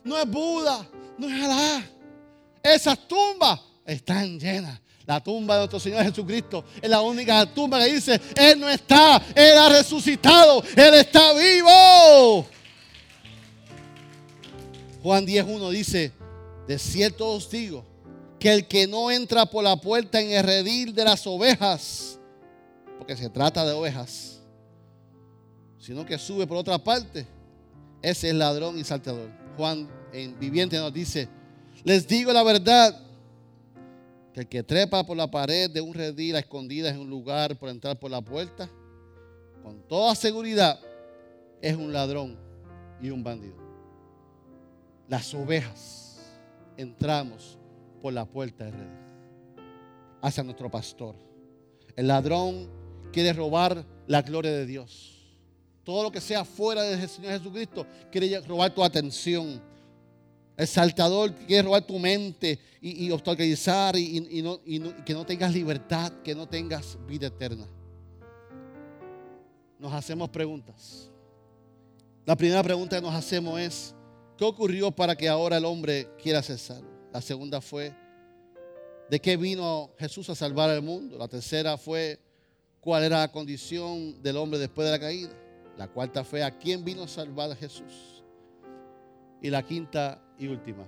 no 0.04 0.16
es 0.16 0.28
Buda, 0.28 0.88
no 1.18 1.28
es 1.28 1.44
Alá. 1.44 1.84
Esas 2.62 2.98
tumbas 3.06 3.60
están 3.84 4.38
llenas. 4.38 4.80
La 5.06 5.22
tumba 5.22 5.54
de 5.54 5.60
nuestro 5.60 5.80
Señor 5.80 6.04
Jesucristo 6.04 6.64
es 6.82 6.90
la 6.90 7.00
única 7.00 7.46
tumba 7.46 7.78
que 7.78 7.94
dice, 7.94 8.20
Él 8.36 8.60
no 8.60 8.68
está, 8.68 9.22
Él 9.34 9.56
ha 9.56 9.70
resucitado, 9.70 10.62
Él 10.76 10.94
está 10.94 11.32
vivo. 11.32 12.46
Juan 15.02 15.26
10.1 15.26 15.70
dice, 15.70 16.12
de 16.66 16.78
cierto 16.78 17.26
os 17.30 17.48
digo, 17.50 17.86
que 18.38 18.52
el 18.52 18.68
que 18.68 18.86
no 18.86 19.10
entra 19.10 19.46
por 19.46 19.64
la 19.64 19.76
puerta 19.76 20.20
en 20.20 20.30
el 20.30 20.44
redil 20.44 20.94
de 20.94 21.04
las 21.04 21.26
ovejas, 21.26 22.18
porque 22.98 23.16
se 23.16 23.30
trata 23.30 23.64
de 23.64 23.72
ovejas, 23.72 24.37
sino 25.88 26.04
que 26.04 26.18
sube 26.18 26.46
por 26.46 26.58
otra 26.58 26.76
parte, 26.76 27.26
ese 28.02 28.28
es 28.28 28.34
ladrón 28.34 28.78
y 28.78 28.84
salteador. 28.84 29.30
Juan 29.56 29.88
en 30.12 30.38
viviente 30.38 30.76
nos 30.76 30.92
dice, 30.92 31.30
les 31.82 32.06
digo 32.06 32.30
la 32.30 32.42
verdad, 32.42 32.94
que 34.34 34.40
el 34.40 34.48
que 34.48 34.62
trepa 34.62 35.02
por 35.06 35.16
la 35.16 35.30
pared 35.30 35.70
de 35.70 35.80
un 35.80 35.94
redil 35.94 36.36
a 36.36 36.40
escondidas 36.40 36.92
en 36.92 37.00
un 37.00 37.08
lugar 37.08 37.58
por 37.58 37.70
entrar 37.70 37.98
por 37.98 38.10
la 38.10 38.20
puerta, 38.20 38.68
con 39.62 39.80
toda 39.88 40.14
seguridad, 40.14 40.78
es 41.62 41.74
un 41.74 41.90
ladrón 41.90 42.36
y 43.00 43.08
un 43.08 43.24
bandido. 43.24 43.56
Las 45.08 45.32
ovejas 45.32 46.18
entramos 46.76 47.56
por 48.02 48.12
la 48.12 48.26
puerta 48.26 48.66
de 48.66 48.72
redil 48.72 48.98
hacia 50.20 50.42
nuestro 50.42 50.70
pastor. 50.70 51.14
El 51.96 52.08
ladrón 52.08 52.68
quiere 53.10 53.32
robar 53.32 53.86
la 54.06 54.20
gloria 54.20 54.50
de 54.50 54.66
Dios. 54.66 55.17
Todo 55.88 56.02
lo 56.02 56.12
que 56.12 56.20
sea 56.20 56.44
fuera 56.44 56.82
del 56.82 57.08
Señor 57.08 57.32
Jesucristo 57.32 57.86
quiere 58.12 58.38
robar 58.40 58.74
tu 58.74 58.84
atención. 58.84 59.58
El 60.54 60.66
saltador 60.66 61.32
quiere 61.46 61.62
robar 61.62 61.86
tu 61.86 61.98
mente 61.98 62.58
y, 62.82 63.10
obstaculizar 63.10 63.96
y, 63.96 64.20
que 65.06 65.14
no 65.14 65.24
tengas 65.24 65.54
libertad, 65.54 66.12
que 66.22 66.34
no 66.34 66.46
tengas 66.46 66.98
vida 67.06 67.28
eterna. 67.28 67.66
Nos 69.78 69.90
hacemos 69.94 70.28
preguntas. 70.28 71.10
La 72.26 72.36
primera 72.36 72.62
pregunta 72.62 72.96
que 72.96 73.02
nos 73.06 73.14
hacemos 73.14 73.58
es, 73.58 73.94
¿qué 74.36 74.44
ocurrió 74.44 74.90
para 74.90 75.16
que 75.16 75.26
ahora 75.26 75.56
el 75.56 75.64
hombre 75.64 76.06
quiera 76.22 76.42
ser? 76.42 76.82
La 77.14 77.22
segunda 77.22 77.62
fue, 77.62 77.94
¿de 79.08 79.18
qué 79.18 79.38
vino 79.38 79.88
Jesús 79.98 80.28
a 80.28 80.34
salvar 80.34 80.68
al 80.68 80.82
mundo? 80.82 81.16
La 81.16 81.28
tercera 81.28 81.78
fue, 81.78 82.20
¿cuál 82.78 83.04
era 83.04 83.20
la 83.20 83.32
condición 83.32 84.22
del 84.22 84.36
hombre 84.36 84.58
después 84.58 84.84
de 84.84 84.92
la 84.92 85.00
caída? 85.00 85.47
La 85.78 85.86
cuarta 85.86 86.24
fue 86.24 86.42
a 86.42 86.50
quién 86.50 86.84
vino 86.84 87.04
a 87.04 87.08
salvar 87.08 87.52
a 87.52 87.54
Jesús. 87.54 88.24
Y 89.40 89.48
la 89.48 89.62
quinta 89.62 90.20
y 90.36 90.48
última. 90.48 90.84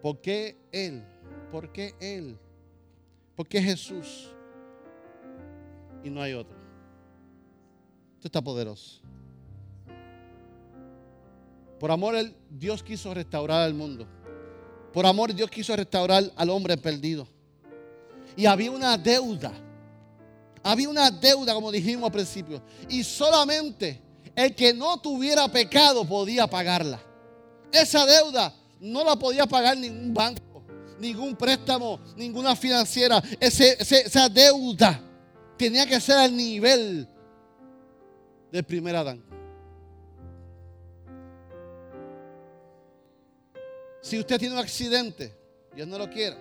¿Por 0.00 0.20
qué 0.20 0.56
Él? 0.70 1.02
¿Por 1.50 1.72
qué 1.72 1.96
Él? 2.00 2.38
¿Por 3.34 3.48
qué 3.48 3.60
Jesús? 3.60 4.32
Y 6.04 6.10
no 6.10 6.22
hay 6.22 6.32
otro. 6.32 6.56
Esto 8.14 8.28
está 8.28 8.40
poderoso. 8.40 9.00
Por 11.80 11.90
amor, 11.90 12.14
Dios 12.48 12.84
quiso 12.84 13.12
restaurar 13.12 13.62
al 13.62 13.74
mundo. 13.74 14.06
Por 14.92 15.06
amor, 15.06 15.34
Dios 15.34 15.50
quiso 15.50 15.74
restaurar 15.74 16.22
al 16.36 16.50
hombre 16.50 16.76
perdido. 16.76 17.26
Y 18.36 18.46
había 18.46 18.70
una 18.70 18.96
deuda 18.96 19.52
había 20.62 20.88
una 20.88 21.10
deuda, 21.10 21.54
como 21.54 21.72
dijimos 21.72 22.06
al 22.06 22.12
principio. 22.12 22.62
Y 22.88 23.02
solamente 23.02 24.00
el 24.34 24.54
que 24.54 24.72
no 24.72 25.00
tuviera 25.00 25.48
pecado 25.48 26.04
podía 26.06 26.46
pagarla. 26.46 27.00
Esa 27.72 28.06
deuda 28.06 28.54
no 28.80 29.04
la 29.04 29.16
podía 29.16 29.46
pagar 29.46 29.76
ningún 29.76 30.12
banco, 30.12 30.62
ningún 30.98 31.34
préstamo, 31.36 32.00
ninguna 32.16 32.54
financiera. 32.54 33.22
esa 33.40 34.28
deuda 34.28 35.00
tenía 35.56 35.86
que 35.86 36.00
ser 36.00 36.18
al 36.18 36.36
nivel 36.36 37.08
del 38.50 38.64
primer 38.64 38.96
Adán. 38.96 39.22
Si 44.02 44.18
usted 44.18 44.38
tiene 44.38 44.54
un 44.54 44.60
accidente, 44.60 45.32
Dios 45.74 45.86
no 45.86 45.96
lo 45.96 46.10
quiera, 46.10 46.36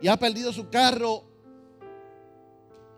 y 0.00 0.08
ha 0.08 0.16
perdido 0.16 0.52
su 0.52 0.68
carro 0.70 1.22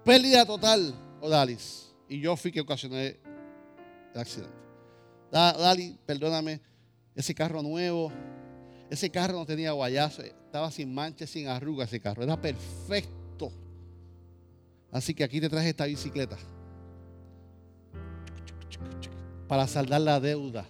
pérdida 0.05 0.45
total, 0.45 0.95
Odalis. 1.21 1.95
Y 2.09 2.21
yo 2.21 2.37
fui 2.37 2.51
que 2.51 2.61
ocasioné 2.61 3.19
el 4.15 4.21
accidente. 4.21 4.57
Dali, 5.31 5.99
perdóname, 6.07 6.61
ese 7.15 7.35
carro 7.35 7.63
nuevo, 7.63 8.11
ese 8.91 9.11
carro 9.11 9.35
no 9.35 9.45
tenía 9.45 9.73
guayazo, 9.73 10.23
estaba 10.23 10.71
sin 10.71 10.95
manchas, 10.95 11.29
sin 11.29 11.49
arrugas 11.49 11.89
ese 11.89 12.01
carro, 12.01 12.23
era 12.23 12.41
perfecto. 12.41 13.53
Así 14.91 15.13
que 15.13 15.25
aquí 15.25 15.41
te 15.41 15.51
traje 15.51 15.69
esta 15.69 15.85
bicicleta 15.85 16.39
para 19.47 19.67
saldar 19.67 20.01
la 20.01 20.19
deuda 20.19 20.67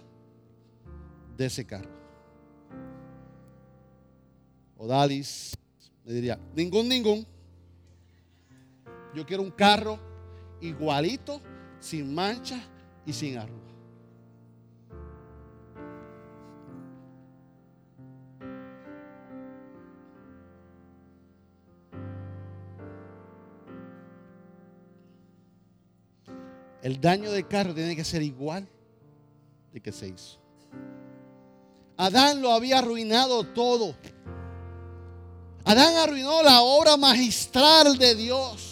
de 1.37 1.45
ese 1.45 1.65
carro. 1.65 1.89
Odalis 4.75 5.57
me 6.03 6.13
diría, 6.13 6.39
ningún, 6.55 6.89
ningún. 6.89 7.38
Yo 9.13 9.25
quiero 9.25 9.43
un 9.43 9.51
carro 9.51 9.99
igualito, 10.61 11.41
sin 11.79 12.13
mancha 12.13 12.59
y 13.05 13.13
sin 13.13 13.37
arruga. 13.37 13.59
El 26.81 27.01
daño 27.01 27.31
del 27.31 27.47
carro 27.47 27.73
tiene 27.73 27.95
que 27.95 28.03
ser 28.03 28.21
igual 28.21 28.67
de 29.73 29.81
que 29.81 29.91
se 29.91 30.07
hizo. 30.07 30.39
Adán 31.97 32.41
lo 32.41 32.51
había 32.51 32.79
arruinado 32.79 33.43
todo. 33.43 33.93
Adán 35.65 35.97
arruinó 35.97 36.41
la 36.41 36.61
obra 36.61 36.95
magistral 36.95 37.97
de 37.97 38.15
Dios. 38.15 38.68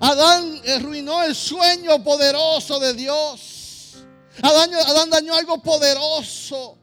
Adán 0.00 0.60
arruinó 0.76 1.22
el 1.22 1.34
sueño 1.34 2.02
poderoso 2.02 2.78
de 2.78 2.94
Dios. 2.94 4.04
Adán, 4.42 5.10
dañó 5.10 5.34
algo 5.34 5.62
poderoso. 5.62 6.76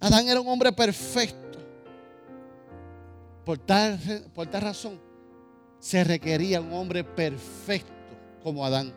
Adán 0.00 0.28
era 0.28 0.40
un 0.40 0.48
hombre 0.48 0.72
perfecto. 0.72 1.58
Por 3.44 3.58
tal, 3.58 3.98
por 4.34 4.46
tal 4.46 4.62
razón, 4.62 5.00
se 5.78 6.04
requería 6.04 6.60
un 6.60 6.72
hombre 6.72 7.02
perfecto 7.02 7.92
como 8.42 8.64
Adán, 8.64 8.94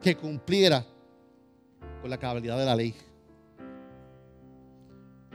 que 0.00 0.16
cumpliera 0.16 0.84
con 2.00 2.10
la 2.10 2.18
cabalidad 2.18 2.58
de 2.58 2.64
la 2.64 2.76
ley. 2.76 2.94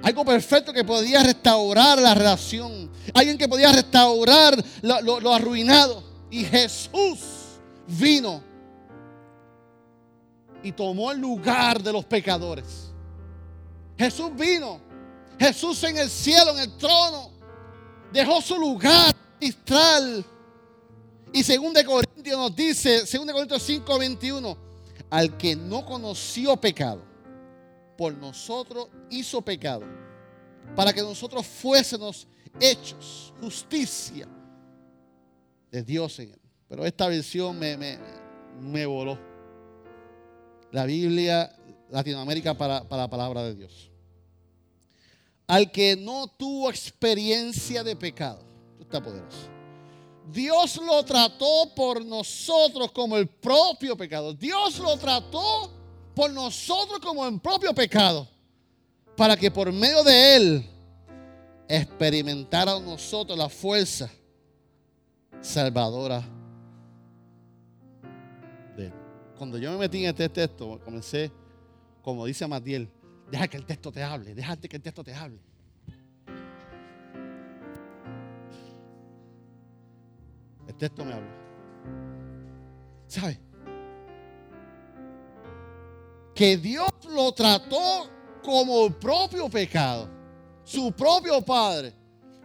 Algo 0.03 0.23
perfecto 0.23 0.71
que 0.71 0.83
podía 0.83 1.23
restaurar 1.23 1.99
la 1.99 2.13
relación. 2.13 2.91
Alguien 3.13 3.37
que 3.37 3.47
podía 3.47 3.71
restaurar 3.71 4.63
lo, 4.81 5.33
arruinado. 5.33 6.03
Y 6.29 6.43
Jesús 6.43 7.19
vino 7.87 8.43
y 10.61 10.71
tomó 10.71 11.11
el 11.11 11.19
lugar 11.19 11.81
de 11.81 11.93
los 11.93 12.05
pecadores. 12.05 12.91
Jesús 13.97 14.31
vino. 14.35 14.81
Jesús 15.39 15.83
en 15.83 15.97
el 15.97 16.09
cielo, 16.09 16.51
en 16.51 16.59
el 16.59 16.77
trono, 16.77 17.29
dejó 18.11 18.41
su 18.41 18.57
lugar 18.57 19.15
magistral. 19.39 20.25
Y 21.31 21.43
según 21.43 21.73
de 21.73 21.85
Corintios 21.85 22.37
nos 22.37 22.55
dice, 22.55 23.05
según 23.05 23.27
de 23.27 23.33
Corintios 23.33 23.61
5, 23.61 23.99
21, 23.99 24.57
al 25.11 25.37
que 25.37 25.55
no 25.55 25.85
conoció 25.85 26.57
pecado, 26.57 27.01
por 27.97 28.17
nosotros 28.17 28.87
hizo 29.09 29.41
pecado, 29.41 29.83
para 30.75 30.91
que 30.91 31.01
nosotros 31.01 31.45
fuésemos 31.45 32.27
hechos 32.59 33.33
justicia 33.39 34.27
de 35.71 35.83
Dios. 35.83 36.21
Pero 36.67 36.85
esta 36.85 37.07
versión 37.07 37.57
me, 37.57 37.77
me, 38.59 38.85
voló. 38.85 39.17
La 40.71 40.85
Biblia 40.85 41.55
Latinoamérica 41.89 42.53
para, 42.53 42.83
para 42.87 43.03
la 43.03 43.09
palabra 43.09 43.43
de 43.43 43.55
Dios. 43.55 43.89
Al 45.47 45.71
que 45.71 45.95
no 45.95 46.27
tuvo 46.27 46.69
experiencia 46.69 47.83
de 47.83 47.95
pecado, 47.95 48.41
está 48.79 49.01
poderoso. 49.01 49.57
Dios 50.29 50.75
lo 50.77 51.03
trató 51.03 51.73
por 51.73 52.03
nosotros 52.03 52.91
como 52.91 53.15
el 53.15 53.27
propio 53.27 53.95
pecado. 53.95 54.33
Dios 54.33 54.77
lo 54.79 54.97
trató 54.97 55.71
por 56.13 56.31
nosotros 56.31 56.99
como 56.99 57.25
en 57.25 57.39
propio 57.39 57.73
pecado, 57.73 58.27
para 59.15 59.37
que 59.37 59.49
por 59.49 59.71
medio 59.71 60.03
de 60.03 60.35
Él 60.35 60.69
experimentara 61.69 62.77
nosotros 62.79 63.37
la 63.37 63.47
fuerza 63.47 64.09
salvadora 65.41 66.21
de. 68.75 68.91
Cuando 69.37 69.57
yo 69.57 69.71
me 69.71 69.77
metí 69.77 70.03
en 70.03 70.09
este 70.09 70.29
texto, 70.29 70.79
comencé, 70.83 71.31
como 72.01 72.25
dice 72.25 72.47
Matiel, 72.47 72.89
deja 73.31 73.47
que 73.47 73.57
el 73.57 73.65
texto 73.65 73.91
te 73.91 74.03
hable, 74.03 74.33
déjate 74.33 74.67
que 74.67 74.77
el 74.77 74.81
texto 74.81 75.03
te 75.03 75.13
hable. 75.13 75.39
El 80.67 80.75
texto 80.75 81.05
me 81.05 81.13
habla. 81.13 81.31
¿Sabes? 83.07 83.39
que 86.37 86.55
Dios 86.55 86.91
lo 87.09 87.31
trató 87.31 88.07
como 88.43 88.85
el 88.85 88.93
propio 88.93 89.49
pecado, 89.49 90.07
su 90.63 90.91
propio 90.91 91.41
Padre. 91.41 91.91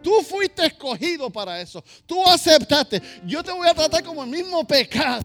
Tú 0.02 0.22
fuiste 0.22 0.66
escogido 0.66 1.30
para 1.30 1.60
eso. 1.60 1.82
Tú 2.06 2.24
aceptaste. 2.26 3.00
Yo 3.24 3.42
te 3.42 3.52
voy 3.52 3.68
a 3.68 3.74
tratar 3.74 4.02
como 4.02 4.24
el 4.24 4.30
mismo 4.30 4.66
pecado. 4.66 5.22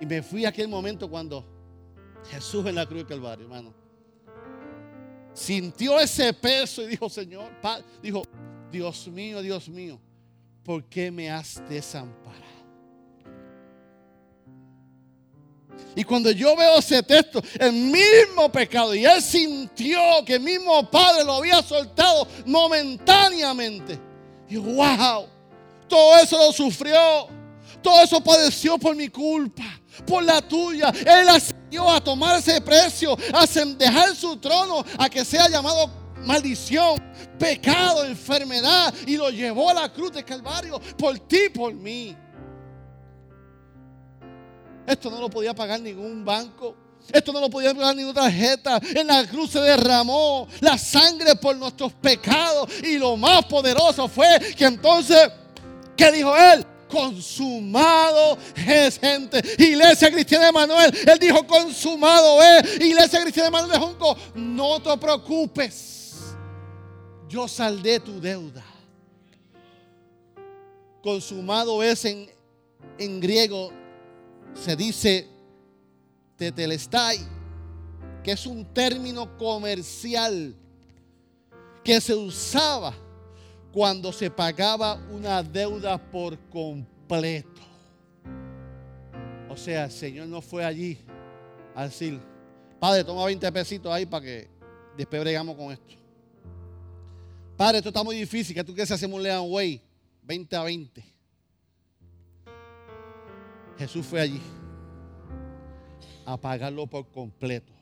Y 0.00 0.06
me 0.06 0.22
fui 0.22 0.44
a 0.44 0.48
aquel 0.48 0.68
momento 0.68 1.08
cuando 1.10 1.44
Jesús 2.30 2.64
en 2.66 2.74
la 2.74 2.86
cruz 2.86 2.98
del 2.98 3.06
Calvario, 3.06 3.44
hermano. 3.44 3.74
Sintió 5.34 6.00
ese 6.00 6.32
peso 6.32 6.82
y 6.82 6.88
dijo, 6.88 7.08
Señor, 7.08 7.50
dijo, 8.02 8.22
Dios 8.72 9.06
mío, 9.08 9.40
Dios 9.40 9.68
mío, 9.68 10.00
¿por 10.64 10.84
qué 10.84 11.10
me 11.10 11.30
has 11.30 11.62
desamparado? 11.68 12.47
Y 15.94 16.04
cuando 16.04 16.30
yo 16.30 16.54
veo 16.54 16.78
ese 16.78 17.02
texto, 17.02 17.42
el 17.58 17.72
mismo 17.72 18.50
pecado, 18.52 18.94
y 18.94 19.04
él 19.04 19.20
sintió 19.20 19.98
que 20.24 20.34
el 20.34 20.40
mismo 20.40 20.88
Padre 20.90 21.24
lo 21.24 21.34
había 21.34 21.62
soltado 21.62 22.26
momentáneamente. 22.46 23.98
Y 24.48 24.56
wow, 24.56 25.26
todo 25.88 26.18
eso 26.18 26.38
lo 26.38 26.52
sufrió, 26.52 27.28
todo 27.82 28.00
eso 28.02 28.22
padeció 28.22 28.78
por 28.78 28.94
mi 28.94 29.08
culpa, 29.08 29.64
por 30.06 30.22
la 30.22 30.40
tuya. 30.40 30.92
Él 31.04 31.28
ascendió 31.28 31.90
a 31.90 32.00
tomar 32.00 32.38
ese 32.38 32.60
precio, 32.60 33.16
a 33.32 33.46
dejar 33.46 34.14
su 34.14 34.36
trono, 34.36 34.84
a 34.98 35.08
que 35.08 35.24
sea 35.24 35.48
llamado 35.48 35.90
maldición, 36.24 37.02
pecado, 37.38 38.04
enfermedad, 38.04 38.92
y 39.06 39.16
lo 39.16 39.30
llevó 39.30 39.70
a 39.70 39.74
la 39.74 39.92
cruz 39.92 40.12
de 40.12 40.24
Calvario 40.24 40.80
por 40.96 41.18
ti, 41.20 41.48
por 41.52 41.74
mí. 41.74 42.16
Esto 44.88 45.10
no 45.10 45.20
lo 45.20 45.28
podía 45.28 45.54
pagar 45.54 45.80
ningún 45.80 46.24
banco. 46.24 46.74
Esto 47.12 47.30
no 47.30 47.40
lo 47.40 47.50
podía 47.50 47.74
pagar 47.74 47.94
ninguna 47.94 48.22
tarjeta. 48.22 48.80
En 48.94 49.06
la 49.06 49.26
cruz 49.26 49.50
se 49.50 49.60
derramó 49.60 50.48
la 50.60 50.78
sangre 50.78 51.36
por 51.36 51.54
nuestros 51.56 51.92
pecados. 51.92 52.70
Y 52.82 52.96
lo 52.96 53.16
más 53.16 53.44
poderoso 53.44 54.08
fue 54.08 54.26
que 54.56 54.64
entonces, 54.64 55.28
¿qué 55.94 56.10
dijo 56.10 56.34
él? 56.34 56.64
consumado 56.88 58.38
es 58.56 58.98
gente. 58.98 59.42
Iglesia 59.58 60.10
Cristiana 60.10 60.46
de 60.46 60.52
Manuel, 60.52 60.90
él 61.06 61.18
dijo 61.18 61.46
consumado 61.46 62.42
es. 62.42 62.80
Iglesia 62.80 63.20
Cristiana 63.20 63.48
de 63.48 63.50
Manuel 63.50 63.72
de 63.72 63.78
Junco, 63.78 64.16
no 64.34 64.80
te 64.80 64.96
preocupes. 64.96 66.34
Yo 67.28 67.46
saldé 67.46 68.00
tu 68.00 68.18
deuda. 68.18 68.64
Consumado 71.02 71.82
es 71.82 72.06
en, 72.06 72.30
en 72.98 73.20
griego 73.20 73.70
se 74.54 74.76
dice 74.76 75.28
tetelestai, 76.36 77.18
que 78.22 78.32
es 78.32 78.46
un 78.46 78.64
término 78.72 79.36
comercial 79.36 80.54
que 81.84 82.00
se 82.00 82.14
usaba 82.14 82.94
cuando 83.72 84.12
se 84.12 84.30
pagaba 84.30 84.94
una 85.10 85.42
deuda 85.42 85.98
por 85.98 86.38
completo. 86.48 87.62
O 89.48 89.56
sea, 89.56 89.84
el 89.84 89.90
Señor 89.90 90.28
no 90.28 90.40
fue 90.40 90.64
allí 90.64 90.98
a 91.74 91.84
decir, 91.84 92.20
Padre, 92.78 93.04
toma 93.04 93.24
20 93.24 93.50
pesitos 93.52 93.92
ahí 93.92 94.06
para 94.06 94.24
que 94.24 94.48
después 94.96 95.20
bregamos 95.20 95.56
con 95.56 95.72
esto. 95.72 95.94
Padre, 97.56 97.78
esto 97.78 97.88
está 97.88 98.04
muy 98.04 98.16
difícil, 98.16 98.54
que 98.54 98.62
tú 98.62 98.72
quieres 98.72 98.90
hacer 98.90 99.12
un 99.12 99.22
Leon 99.22 99.46
Way 99.50 99.82
20 100.22 100.56
a 100.56 100.62
20. 100.62 101.04
Jesús 103.78 104.04
fue 104.04 104.20
allí 104.20 104.40
a 106.26 106.36
pagarlo 106.36 106.86
por 106.86 107.06
completo. 107.10 107.72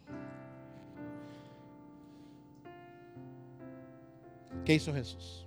¿Qué 4.64 4.74
hizo 4.74 4.92
Jesús? 4.92 5.46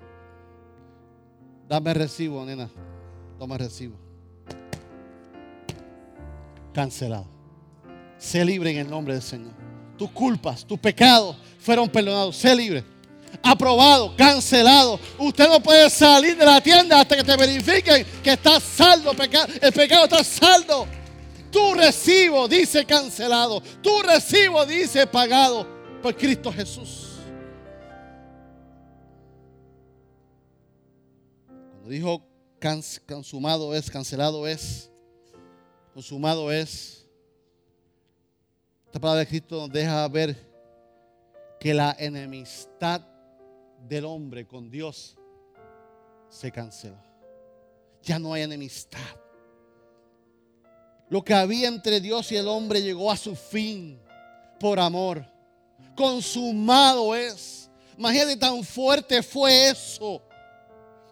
Dame 1.67 1.93
recibo, 1.93 2.43
nena. 2.45 2.69
Toma 3.37 3.57
recibo. 3.57 3.95
Cancelado. 6.73 7.27
Sé 8.17 8.43
libre 8.43 8.71
en 8.71 8.77
el 8.77 8.89
nombre 8.89 9.13
del 9.13 9.23
Señor. 9.23 9.53
Tus 9.97 10.09
culpas, 10.11 10.65
tus 10.65 10.79
pecados 10.79 11.37
fueron 11.59 11.87
perdonados. 11.89 12.35
Sé 12.35 12.55
libre 12.55 12.83
aprobado, 13.41 14.15
cancelado. 14.15 14.99
Usted 15.17 15.47
no 15.47 15.61
puede 15.61 15.89
salir 15.89 16.37
de 16.37 16.45
la 16.45 16.61
tienda 16.61 17.01
hasta 17.01 17.15
que 17.15 17.23
te 17.23 17.35
verifiquen 17.35 18.05
que 18.23 18.31
está 18.31 18.59
saldo. 18.59 19.11
El 19.61 19.73
pecado 19.73 20.03
está 20.05 20.23
saldo. 20.23 20.87
Tu 21.51 21.73
recibo 21.73 22.47
dice 22.47 22.85
cancelado. 22.85 23.61
Tu 23.81 24.01
recibo 24.03 24.65
dice 24.65 25.07
pagado 25.07 25.67
por 26.01 26.15
Cristo 26.15 26.51
Jesús. 26.51 27.07
Cuando 31.47 31.89
dijo 31.89 32.23
consumado 33.07 33.73
es, 33.73 33.89
cancelado 33.89 34.45
es, 34.45 34.91
consumado 35.93 36.51
es. 36.51 37.07
Esta 38.85 38.99
palabra 38.99 39.19
de 39.21 39.27
Cristo 39.27 39.61
nos 39.61 39.71
deja 39.71 40.07
ver 40.07 40.35
que 41.59 41.73
la 41.73 41.95
enemistad 41.99 43.01
del 43.87 44.05
hombre 44.05 44.45
con 44.47 44.69
Dios 44.69 45.17
se 46.29 46.51
canceló. 46.51 47.01
Ya 48.03 48.19
no 48.19 48.33
hay 48.33 48.43
enemistad. 48.43 48.99
Lo 51.09 51.23
que 51.23 51.33
había 51.33 51.67
entre 51.67 51.99
Dios 51.99 52.31
y 52.31 52.35
el 52.35 52.47
hombre 52.47 52.81
llegó 52.81 53.11
a 53.11 53.17
su 53.17 53.35
fin 53.35 53.99
por 54.59 54.79
amor. 54.79 55.25
Consumado 55.95 57.15
es. 57.15 57.69
Imagínate 57.97 58.37
tan 58.37 58.63
fuerte 58.63 59.23
fue 59.23 59.69
eso. 59.69 60.21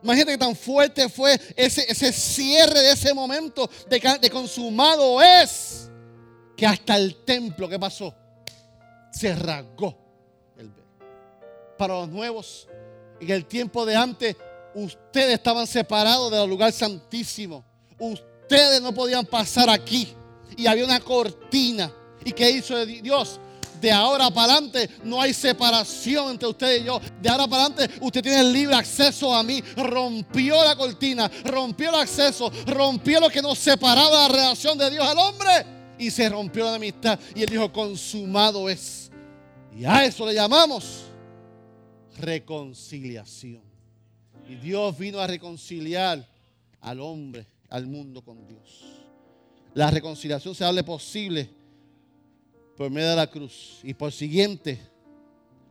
Imagínate 0.03 0.33
que 0.33 0.37
tan 0.37 0.55
fuerte 0.55 1.09
fue 1.09 1.39
ese, 1.55 1.85
ese 1.89 2.13
cierre 2.13 2.79
de 2.79 2.91
ese 2.91 3.13
momento 3.13 3.69
de, 3.89 4.29
consumado 4.29 5.21
es. 5.21 5.89
que 6.55 6.65
hasta 6.65 6.95
el 6.95 7.23
templo, 7.25 7.67
¿qué 7.67 7.79
pasó? 7.79 8.13
Se 9.11 9.33
rasgó. 9.35 10.06
Para 11.77 11.93
los 11.95 12.09
nuevos, 12.09 12.67
en 13.19 13.29
el 13.29 13.45
tiempo 13.45 13.85
de 13.85 13.95
antes, 13.95 14.35
ustedes 14.73 15.33
estaban 15.33 15.67
separados 15.67 16.31
del 16.31 16.49
lugar 16.49 16.71
santísimo. 16.71 17.63
Ustedes 17.99 18.81
no 18.81 18.93
podían 18.93 19.25
pasar 19.25 19.69
aquí. 19.69 20.13
Y 20.55 20.67
había 20.67 20.85
una 20.85 20.99
cortina. 20.99 21.91
¿Y 22.23 22.31
qué 22.31 22.49
hizo 22.49 22.85
Dios? 22.85 23.39
De 23.79 23.91
ahora 23.91 24.31
para 24.31 24.53
adelante 24.53 24.89
no 25.03 25.21
hay 25.21 25.33
separación 25.33 26.31
entre 26.31 26.47
usted 26.47 26.81
y 26.81 26.85
yo. 26.85 26.99
De 27.21 27.29
ahora 27.29 27.47
para 27.47 27.65
adelante 27.65 27.99
usted 28.01 28.23
tiene 28.23 28.43
libre 28.43 28.75
acceso 28.75 29.33
a 29.33 29.43
mí. 29.43 29.61
Rompió 29.75 30.63
la 30.63 30.75
cortina, 30.75 31.29
rompió 31.43 31.89
el 31.89 31.95
acceso, 31.95 32.51
rompió 32.65 33.19
lo 33.19 33.29
que 33.29 33.41
nos 33.41 33.57
separaba 33.59 34.23
la 34.23 34.27
relación 34.29 34.77
de 34.77 34.89
Dios 34.89 35.05
al 35.05 35.17
hombre. 35.17 35.77
Y 35.99 36.11
se 36.11 36.29
rompió 36.29 36.65
la 36.65 36.75
amistad. 36.75 37.19
Y 37.35 37.43
él 37.43 37.49
dijo, 37.49 37.71
consumado 37.71 38.69
es. 38.69 39.11
Y 39.75 39.85
a 39.85 40.05
eso 40.05 40.25
le 40.25 40.33
llamamos 40.33 41.06
reconciliación. 42.19 43.61
Y 44.47 44.55
Dios 44.55 44.97
vino 44.97 45.19
a 45.19 45.27
reconciliar 45.27 46.27
al 46.81 46.99
hombre, 47.01 47.45
al 47.69 47.85
mundo 47.85 48.23
con 48.23 48.47
Dios. 48.47 48.85
La 49.73 49.91
reconciliación 49.91 50.55
se 50.55 50.63
hable 50.63 50.83
posible 50.83 51.49
por 52.75 52.89
medio 52.89 53.09
de 53.09 53.15
la 53.15 53.27
cruz. 53.27 53.79
Y 53.83 53.93
por 53.93 54.11
siguiente, 54.11 54.79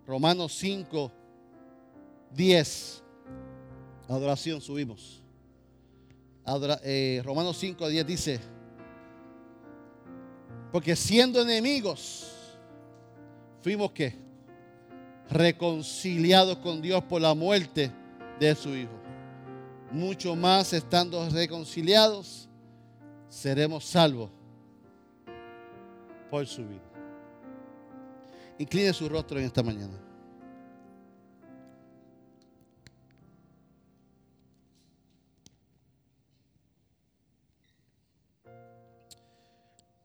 Romanos 0.06 0.52
5, 0.54 1.10
10. 2.32 3.02
Adoración, 4.08 4.60
subimos. 4.60 5.22
Eh, 6.84 7.22
Romanos 7.24 7.56
5, 7.58 7.88
10 7.88 8.06
dice, 8.06 8.40
porque 10.70 10.94
siendo 10.94 11.42
enemigos, 11.42 12.30
fuimos 13.62 13.90
que 13.90 14.25
reconciliados 15.30 16.58
con 16.58 16.80
Dios 16.80 17.02
por 17.04 17.20
la 17.20 17.34
muerte 17.34 17.90
de 18.38 18.54
su 18.54 18.74
Hijo. 18.74 18.92
Mucho 19.90 20.34
más 20.34 20.72
estando 20.72 21.28
reconciliados, 21.30 22.48
seremos 23.28 23.84
salvos 23.84 24.30
por 26.30 26.46
su 26.46 26.66
vida. 26.66 26.82
Incline 28.58 28.92
su 28.92 29.08
rostro 29.08 29.38
en 29.38 29.46
esta 29.46 29.62
mañana. 29.62 30.06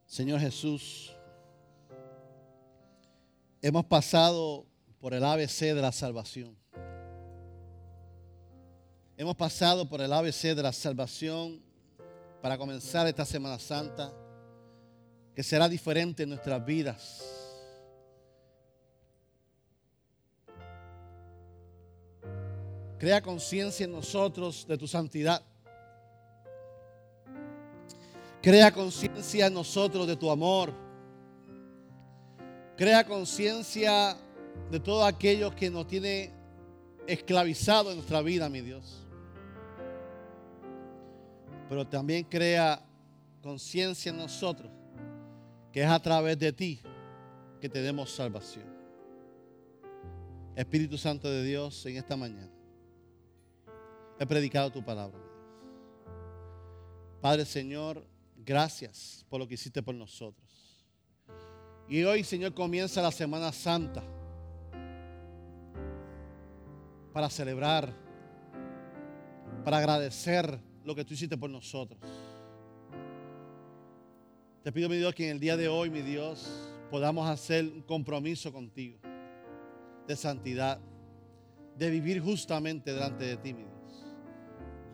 Señor 0.06 0.40
Jesús, 0.40 1.16
hemos 3.62 3.86
pasado 3.86 4.66
por 5.02 5.12
el 5.12 5.22
ABC 5.22 5.74
de 5.74 5.82
la 5.82 5.92
salvación. 5.92 6.56
Hemos 9.18 9.36
pasado 9.36 9.86
por 9.86 10.00
el 10.00 10.10
ABC 10.10 10.54
de 10.54 10.62
la 10.62 10.72
salvación 10.72 11.60
para 12.40 12.56
comenzar 12.56 13.06
esta 13.06 13.26
Semana 13.26 13.58
Santa, 13.58 14.10
que 15.34 15.42
será 15.42 15.68
diferente 15.68 16.22
en 16.22 16.30
nuestras 16.30 16.64
vidas 16.64 17.42
Crea 23.02 23.20
conciencia 23.20 23.82
en 23.82 23.90
nosotros 23.90 24.64
de 24.64 24.78
tu 24.78 24.86
santidad. 24.86 25.42
Crea 28.40 28.70
conciencia 28.70 29.48
en 29.48 29.54
nosotros 29.54 30.06
de 30.06 30.14
tu 30.14 30.30
amor. 30.30 30.72
Crea 32.76 33.04
conciencia 33.04 34.16
de 34.70 34.80
todo 34.80 35.04
aquello 35.04 35.54
que 35.54 35.70
nos 35.70 35.86
tiene 35.86 36.32
esclavizado 37.06 37.90
en 37.90 37.96
nuestra 37.96 38.22
vida, 38.22 38.48
mi 38.48 38.60
Dios. 38.60 39.06
Pero 41.68 41.86
también 41.86 42.24
crea 42.24 42.82
conciencia 43.42 44.10
en 44.10 44.18
nosotros 44.18 44.70
que 45.72 45.82
es 45.82 45.88
a 45.88 46.00
través 46.00 46.38
de 46.38 46.52
ti 46.52 46.80
que 47.60 47.68
tenemos 47.68 48.10
salvación. 48.10 48.66
Espíritu 50.54 50.98
Santo 50.98 51.30
de 51.30 51.42
Dios, 51.42 51.84
en 51.86 51.96
esta 51.96 52.16
mañana 52.16 52.50
he 54.18 54.26
predicado 54.26 54.70
tu 54.70 54.84
palabra. 54.84 55.18
Padre 57.20 57.44
Señor, 57.44 58.06
gracias 58.36 59.24
por 59.28 59.40
lo 59.40 59.48
que 59.48 59.54
hiciste 59.54 59.82
por 59.82 59.94
nosotros. 59.94 60.46
Y 61.88 62.04
hoy, 62.04 62.22
Señor, 62.22 62.54
comienza 62.54 63.02
la 63.02 63.10
Semana 63.10 63.52
Santa 63.52 64.02
para 67.12 67.28
celebrar, 67.30 67.92
para 69.64 69.78
agradecer 69.78 70.58
lo 70.84 70.94
que 70.94 71.04
tú 71.04 71.14
hiciste 71.14 71.36
por 71.36 71.50
nosotros. 71.50 72.00
Te 74.62 74.72
pido, 74.72 74.88
mi 74.88 74.96
Dios, 74.96 75.14
que 75.14 75.26
en 75.26 75.32
el 75.32 75.40
día 75.40 75.56
de 75.56 75.68
hoy, 75.68 75.90
mi 75.90 76.02
Dios, 76.02 76.48
podamos 76.90 77.28
hacer 77.28 77.64
un 77.64 77.82
compromiso 77.82 78.52
contigo 78.52 78.98
de 80.06 80.16
santidad, 80.16 80.78
de 81.76 81.90
vivir 81.90 82.20
justamente 82.20 82.92
delante 82.92 83.24
de 83.24 83.36
ti, 83.36 83.52
mi 83.52 83.62
Dios 83.62 83.72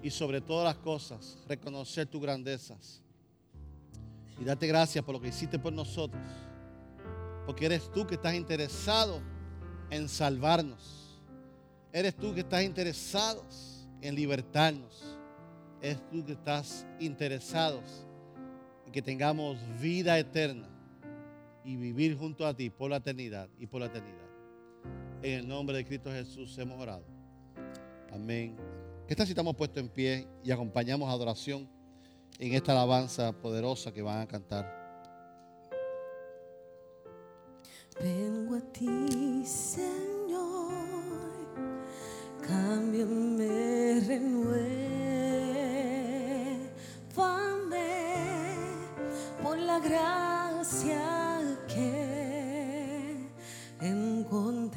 y 0.02 0.10
sobre 0.10 0.40
todas 0.40 0.64
las 0.64 0.76
cosas 0.82 1.38
reconocer 1.48 2.06
tus 2.06 2.20
grandezas 2.22 3.02
y 4.40 4.44
darte 4.44 4.66
gracias 4.66 5.04
por 5.04 5.14
lo 5.14 5.20
que 5.20 5.28
hiciste 5.28 5.58
por 5.58 5.72
nosotros. 5.72 6.22
Porque 7.44 7.66
eres 7.66 7.90
tú 7.90 8.06
que 8.06 8.14
estás 8.14 8.34
interesado 8.34 9.20
en 9.90 10.08
salvarnos. 10.08 10.97
Eres 11.92 12.14
tú 12.14 12.34
que 12.34 12.40
estás 12.40 12.62
interesado 12.62 13.44
en 14.00 14.14
libertarnos. 14.14 15.16
Eres 15.80 15.98
tú 16.10 16.24
que 16.24 16.32
estás 16.32 16.86
interesado 16.98 17.80
en 18.84 18.92
que 18.92 19.00
tengamos 19.00 19.58
vida 19.80 20.18
eterna 20.18 20.68
y 21.64 21.76
vivir 21.76 22.16
junto 22.16 22.46
a 22.46 22.54
ti 22.54 22.70
por 22.70 22.90
la 22.90 22.96
eternidad 22.96 23.48
y 23.58 23.66
por 23.66 23.80
la 23.80 23.86
eternidad. 23.86 24.26
En 25.22 25.40
el 25.40 25.48
nombre 25.48 25.76
de 25.76 25.84
Cristo 25.84 26.10
Jesús 26.10 26.56
hemos 26.58 26.80
orado. 26.80 27.04
Amén. 28.12 28.56
¿Qué 29.06 29.16
tal 29.16 29.26
si 29.26 29.32
estamos 29.32 29.56
puestos 29.56 29.82
en 29.82 29.88
pie 29.88 30.26
y 30.44 30.50
acompañamos 30.50 31.08
adoración 31.10 31.68
en 32.38 32.54
esta 32.54 32.72
alabanza 32.72 33.32
poderosa 33.32 33.92
que 33.92 34.02
van 34.02 34.20
a 34.20 34.26
cantar? 34.26 34.76
Vengo 38.00 38.56
a 38.56 38.60
ti, 38.72 39.44
Señor, 39.44 40.17
cámbiame, 42.48 44.00
renuévame 44.08 44.68
por 49.42 49.58
la 49.58 49.78
gracia 49.78 51.04
que 51.68 53.28
encontré. 53.80 54.67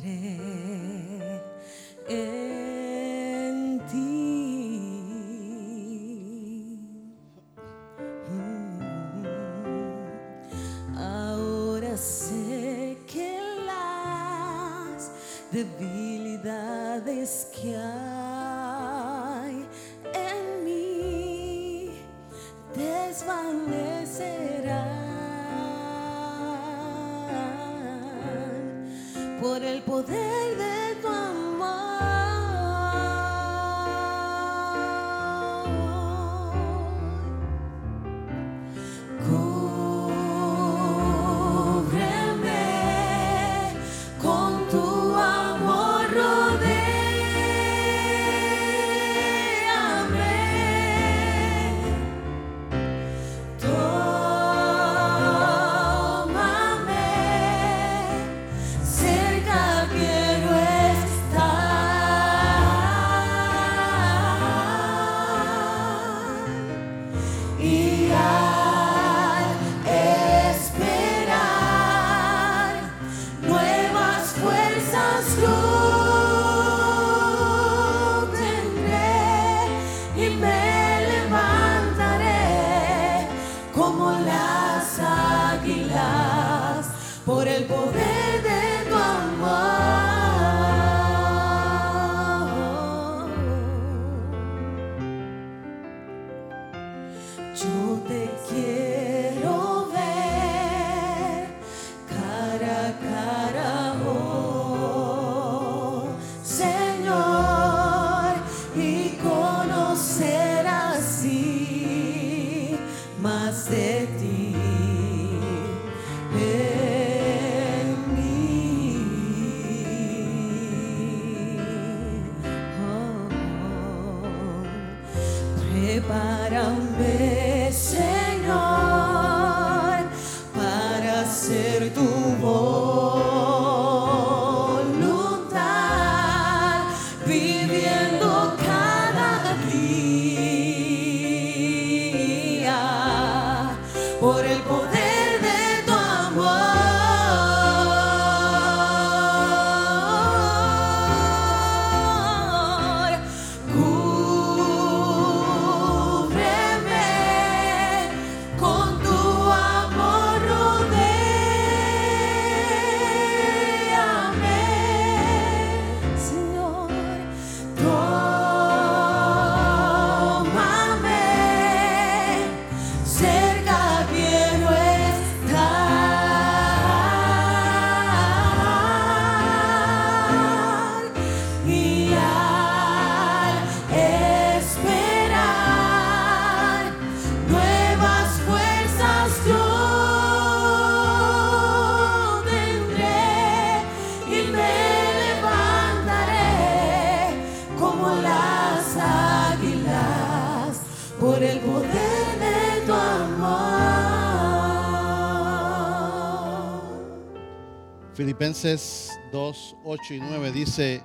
Filipenses 208.42 209.20
2, 209.32 209.76
8 209.86 210.14
y 210.16 210.20
9 210.20 210.52
dice, 210.52 211.04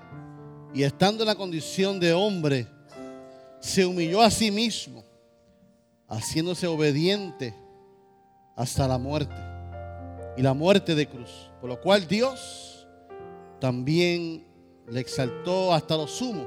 y 0.72 0.84
estando 0.84 1.22
en 1.22 1.26
la 1.26 1.34
condición 1.34 2.00
de 2.00 2.14
hombre, 2.14 2.66
se 3.60 3.84
humilló 3.84 4.22
a 4.22 4.30
sí 4.30 4.50
mismo, 4.50 5.04
haciéndose 6.08 6.66
obediente 6.66 7.52
hasta 8.56 8.88
la 8.88 8.96
muerte, 8.96 9.34
y 10.38 10.40
la 10.40 10.54
muerte 10.54 10.94
de 10.94 11.06
cruz, 11.06 11.50
por 11.60 11.68
lo 11.68 11.78
cual 11.78 12.08
Dios 12.08 12.88
también 13.60 14.46
le 14.88 15.00
exaltó 15.00 15.74
hasta 15.74 15.94
lo 15.94 16.06
sumo, 16.06 16.46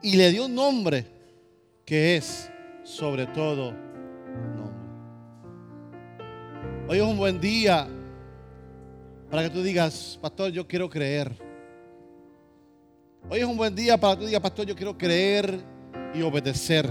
y 0.00 0.16
le 0.16 0.30
dio 0.30 0.46
un 0.46 0.54
nombre 0.54 1.06
que 1.84 2.14
es 2.14 2.48
sobre 2.84 3.26
todo 3.26 3.72
nombre. 4.54 4.78
Hoy 6.86 6.98
es 6.98 7.04
un 7.04 7.18
buen 7.18 7.40
día 7.40 7.88
para 9.30 9.42
que 9.42 9.50
tú 9.50 9.62
digas, 9.62 10.18
pastor, 10.20 10.50
yo 10.50 10.66
quiero 10.66 10.88
creer. 10.88 11.30
Hoy 13.28 13.40
es 13.40 13.44
un 13.44 13.56
buen 13.56 13.74
día 13.74 13.98
para 13.98 14.14
que 14.14 14.20
tú 14.20 14.26
digas, 14.26 14.40
pastor, 14.40 14.66
yo 14.66 14.74
quiero 14.74 14.96
creer 14.96 15.60
y 16.14 16.22
obedecer. 16.22 16.88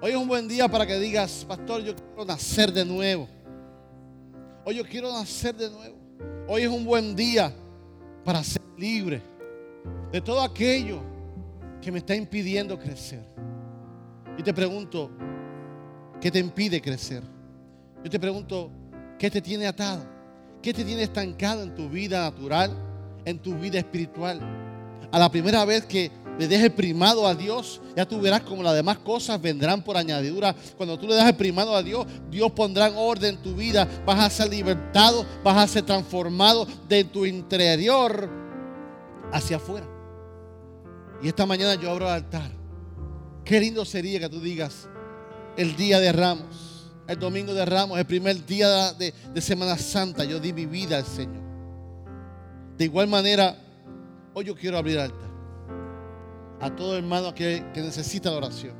Hoy 0.00 0.10
es 0.10 0.16
un 0.16 0.26
buen 0.26 0.48
día 0.48 0.66
para 0.68 0.84
que 0.84 0.98
digas, 0.98 1.44
pastor, 1.46 1.82
yo 1.82 1.94
quiero 1.94 2.24
nacer 2.24 2.72
de 2.72 2.84
nuevo. 2.84 3.28
Hoy 4.64 4.76
yo 4.76 4.84
quiero 4.84 5.12
nacer 5.12 5.54
de 5.54 5.70
nuevo. 5.70 5.96
Hoy 6.48 6.62
es 6.62 6.68
un 6.68 6.84
buen 6.84 7.14
día 7.14 7.52
para 8.24 8.42
ser 8.42 8.62
libre 8.76 9.22
de 10.10 10.20
todo 10.20 10.42
aquello 10.42 11.00
que 11.80 11.92
me 11.92 11.98
está 11.98 12.16
impidiendo 12.16 12.76
crecer. 12.78 13.24
Y 14.36 14.42
te 14.42 14.52
pregunto, 14.52 15.10
¿qué 16.20 16.32
te 16.32 16.40
impide 16.40 16.80
crecer? 16.80 17.22
Yo 18.02 18.10
te 18.10 18.18
pregunto, 18.18 18.70
¿qué 19.18 19.30
te 19.30 19.40
tiene 19.40 19.68
atado? 19.68 20.11
¿Qué 20.62 20.72
te 20.72 20.84
tiene 20.84 21.02
estancado 21.02 21.62
en 21.62 21.74
tu 21.74 21.88
vida 21.88 22.22
natural, 22.22 22.70
en 23.24 23.38
tu 23.38 23.54
vida 23.58 23.78
espiritual? 23.78 24.40
A 25.10 25.18
la 25.18 25.30
primera 25.30 25.64
vez 25.64 25.84
que 25.84 26.10
le 26.38 26.48
des 26.48 26.70
primado 26.70 27.26
a 27.26 27.34
Dios, 27.34 27.80
ya 27.96 28.06
tú 28.06 28.20
verás 28.20 28.42
como 28.42 28.62
las 28.62 28.74
demás 28.74 28.98
cosas 28.98 29.40
vendrán 29.40 29.82
por 29.82 29.96
añadidura. 29.96 30.54
Cuando 30.76 30.98
tú 30.98 31.06
le 31.06 31.14
das 31.14 31.32
primado 31.32 31.74
a 31.74 31.82
Dios, 31.82 32.06
Dios 32.30 32.50
pondrá 32.52 32.86
en 32.86 32.94
orden 32.96 33.42
tu 33.42 33.54
vida. 33.54 33.88
Vas 34.06 34.20
a 34.20 34.30
ser 34.30 34.50
libertado, 34.50 35.26
vas 35.42 35.56
a 35.56 35.66
ser 35.66 35.82
transformado 35.82 36.66
de 36.88 37.04
tu 37.04 37.26
interior 37.26 38.30
hacia 39.32 39.56
afuera. 39.56 39.86
Y 41.22 41.28
esta 41.28 41.44
mañana 41.44 41.74
yo 41.74 41.90
abro 41.90 42.06
el 42.06 42.14
altar. 42.14 42.50
Qué 43.44 43.60
lindo 43.60 43.84
sería 43.84 44.20
que 44.20 44.28
tú 44.28 44.40
digas 44.40 44.88
el 45.56 45.76
día 45.76 46.00
de 46.00 46.12
Ramos, 46.12 46.81
el 47.12 47.18
domingo 47.18 47.54
de 47.54 47.64
Ramos, 47.64 47.98
el 47.98 48.04
primer 48.06 48.44
día 48.46 48.92
de, 48.94 49.12
Semana 49.40 49.76
Santa, 49.78 50.24
yo 50.24 50.38
di 50.40 50.52
mi 50.52 50.66
vida 50.66 50.96
al 50.98 51.04
Señor. 51.06 51.42
De 52.76 52.84
igual 52.84 53.06
manera, 53.08 53.56
hoy 54.34 54.44
yo 54.46 54.54
quiero 54.54 54.78
abrir 54.78 54.96
el 54.96 55.02
altar 55.02 55.30
a 56.60 56.74
todo 56.74 56.96
hermano 56.96 57.34
que, 57.34 57.64
que 57.74 57.80
necesita 57.80 58.30
oración. 58.32 58.74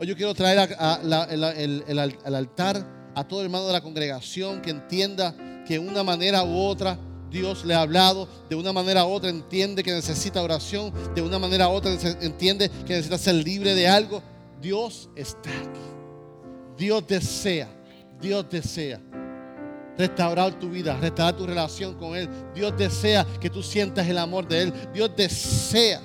Hoy 0.00 0.06
yo 0.06 0.16
quiero 0.16 0.34
traer 0.34 0.74
a- 0.78 1.26
el, 1.30 1.44
el- 1.44 1.84
el 1.86 1.98
al- 1.98 2.18
al 2.24 2.34
altar 2.34 2.86
a 3.14 3.24
todo 3.28 3.42
hermano 3.42 3.66
de 3.66 3.72
la 3.74 3.80
congregación 3.82 4.62
que 4.62 4.70
entienda 4.70 5.34
que 5.66 5.74
de 5.74 5.78
una 5.80 6.02
manera 6.02 6.42
u 6.44 6.56
otra 6.58 6.98
Dios 7.30 7.64
le 7.64 7.74
ha 7.74 7.82
hablado, 7.82 8.26
de 8.48 8.56
una 8.56 8.72
manera 8.72 9.04
u 9.04 9.10
otra 9.10 9.30
entiende 9.30 9.82
que 9.84 9.92
necesita 9.92 10.42
oración, 10.42 10.92
de 11.14 11.22
una 11.22 11.38
manera 11.38 11.68
u 11.68 11.72
otra 11.72 11.92
entiende 12.22 12.68
que 12.68 12.94
necesita 12.94 13.18
ser 13.18 13.34
libre 13.36 13.74
de 13.74 13.86
algo. 13.86 14.22
Dios 14.60 15.08
está 15.14 15.50
aquí. 15.50 15.80
Dios 16.80 17.06
desea, 17.06 17.68
Dios 18.18 18.48
desea 18.48 18.98
restaurar 19.98 20.58
tu 20.58 20.70
vida, 20.70 20.96
restaurar 20.96 21.36
tu 21.36 21.46
relación 21.46 21.92
con 21.98 22.16
Él. 22.16 22.26
Dios 22.54 22.74
desea 22.74 23.26
que 23.38 23.50
tú 23.50 23.62
sientas 23.62 24.08
el 24.08 24.16
amor 24.16 24.48
de 24.48 24.62
Él. 24.62 24.72
Dios 24.94 25.14
desea. 25.14 26.00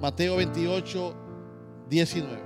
Mateo 0.00 0.34
28, 0.34 1.14
19. 1.88 2.38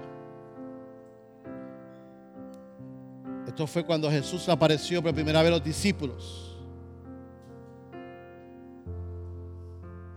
Esto 3.47 3.67
fue 3.67 3.83
cuando 3.87 4.11
Jesús 4.11 4.47
apareció 4.51 5.03
por 5.03 5.15
primera 5.15 5.41
vez 5.41 5.49
a 5.49 5.53
los 5.53 5.65
discípulos. 5.65 6.55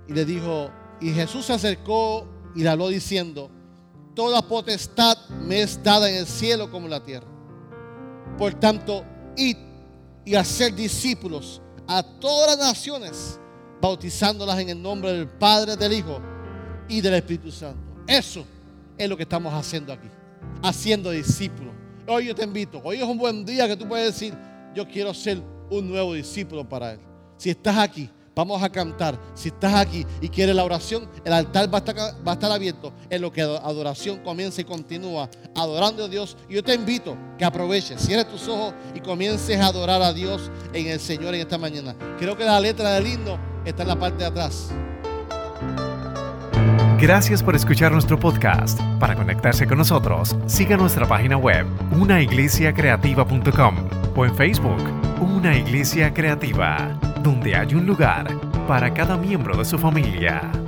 Y 0.10 0.14
le 0.14 0.26
dijo, 0.26 0.70
y 1.00 1.12
Jesús 1.12 1.46
se 1.46 1.54
acercó 1.54 2.28
y 2.54 2.62
le 2.62 2.68
habló 2.68 2.90
diciendo, 2.90 3.50
toda 4.16 4.41
potestad 4.41 5.18
me 5.30 5.61
es 5.61 5.82
dada 5.84 6.09
en 6.09 6.16
el 6.16 6.26
cielo 6.26 6.72
como 6.72 6.86
en 6.86 6.91
la 6.91 7.03
tierra. 7.03 7.28
Por 8.38 8.53
tanto, 8.55 9.03
id 9.36 9.57
y 10.24 10.36
hacer 10.36 10.74
discípulos 10.74 11.61
a 11.88 12.01
todas 12.01 12.57
las 12.57 12.68
naciones, 12.70 13.39
bautizándolas 13.82 14.57
en 14.59 14.70
el 14.70 14.82
nombre 14.82 15.11
del 15.11 15.28
Padre, 15.28 15.76
del 15.76 15.93
Hijo 15.93 16.20
y 16.88 17.01
del 17.01 17.13
Espíritu 17.16 17.51
Santo. 17.51 17.80
Eso 18.07 18.45
es 18.97 19.09
lo 19.09 19.16
que 19.16 19.24
estamos 19.24 19.53
haciendo 19.53 19.93
aquí, 19.93 20.07
haciendo 20.63 21.11
discípulos. 21.11 21.74
Hoy 22.07 22.28
yo 22.28 22.36
te 22.36 22.43
invito, 22.43 22.82
hoy 22.84 22.97
es 22.97 23.03
un 23.03 23.18
buen 23.18 23.45
día 23.45 23.68
que 23.68 23.76
tú 23.76 23.88
puedes 23.88 24.13
decir, 24.13 24.34
yo 24.74 24.88
quiero 24.88 25.13
ser 25.13 25.41
un 25.70 25.89
nuevo 25.89 26.13
discípulo 26.13 26.68
para 26.68 26.93
Él. 26.93 26.99
Si 27.38 27.49
estás 27.49 27.78
aquí, 27.78 28.09
Vamos 28.36 28.62
a 28.62 28.70
cantar. 28.70 29.18
Si 29.34 29.48
estás 29.48 29.74
aquí 29.74 30.06
y 30.20 30.28
quieres 30.28 30.54
la 30.56 30.66
oración, 30.66 31.08
el 31.24 31.32
altar 31.32 31.74
va 31.74 31.78
a 31.78 32.34
estar, 32.34 32.52
abierto 32.52 32.92
en 33.10 33.22
lo 33.22 33.32
que 33.32 33.42
adoración 33.42 34.20
comienza 34.20 34.60
y 34.60 34.66
continúa 34.66 35.30
adorando 35.56 36.04
a 36.04 36.08
Dios. 36.10 36.36
Y 36.50 36.56
yo 36.56 36.64
te 36.64 36.74
invito 36.74 37.16
que 37.38 37.46
aproveches, 37.46 38.02
cierres 38.02 38.30
tus 38.30 38.48
ojos 38.50 38.74
y 38.94 39.00
comiences 39.00 39.60
a 39.60 39.68
adorar 39.68 40.02
a 40.02 40.12
Dios 40.12 40.52
en 40.74 40.88
el 40.88 41.00
Señor 41.00 41.34
en 41.34 41.42
esta 41.42 41.58
mañana. 41.58 41.96
Creo 42.20 42.36
que 42.36 42.44
la 42.44 42.60
letra 42.60 42.92
del 42.92 43.08
himno 43.08 43.40
está 43.64 43.84
en 43.84 43.88
la 43.88 43.96
parte 43.98 44.18
de 44.18 44.26
atrás. 44.26 44.70
Gracias 47.00 47.42
por 47.42 47.56
escuchar 47.56 47.92
nuestro 47.94 48.20
podcast. 48.20 48.80
Para 49.00 49.16
conectarse 49.16 49.66
con 49.66 49.78
nosotros, 49.78 50.36
siga 50.48 50.76
nuestra 50.76 51.08
página 51.08 51.38
web, 51.38 51.66
unaiglesiacreativa.com 51.92 53.76
o 54.16 54.26
en 54.26 54.36
Facebook, 54.36 54.84
Una 55.22 55.58
Iglesia 55.58 56.14
Creativa 56.14 57.14
donde 57.26 57.55
hay 57.55 57.73
un 57.73 57.88
lugar 57.88 58.28
para 58.67 58.93
cada 58.93 59.17
miembro 59.17 59.57
de 59.57 59.65
su 59.65 59.80
familia. 59.80 60.64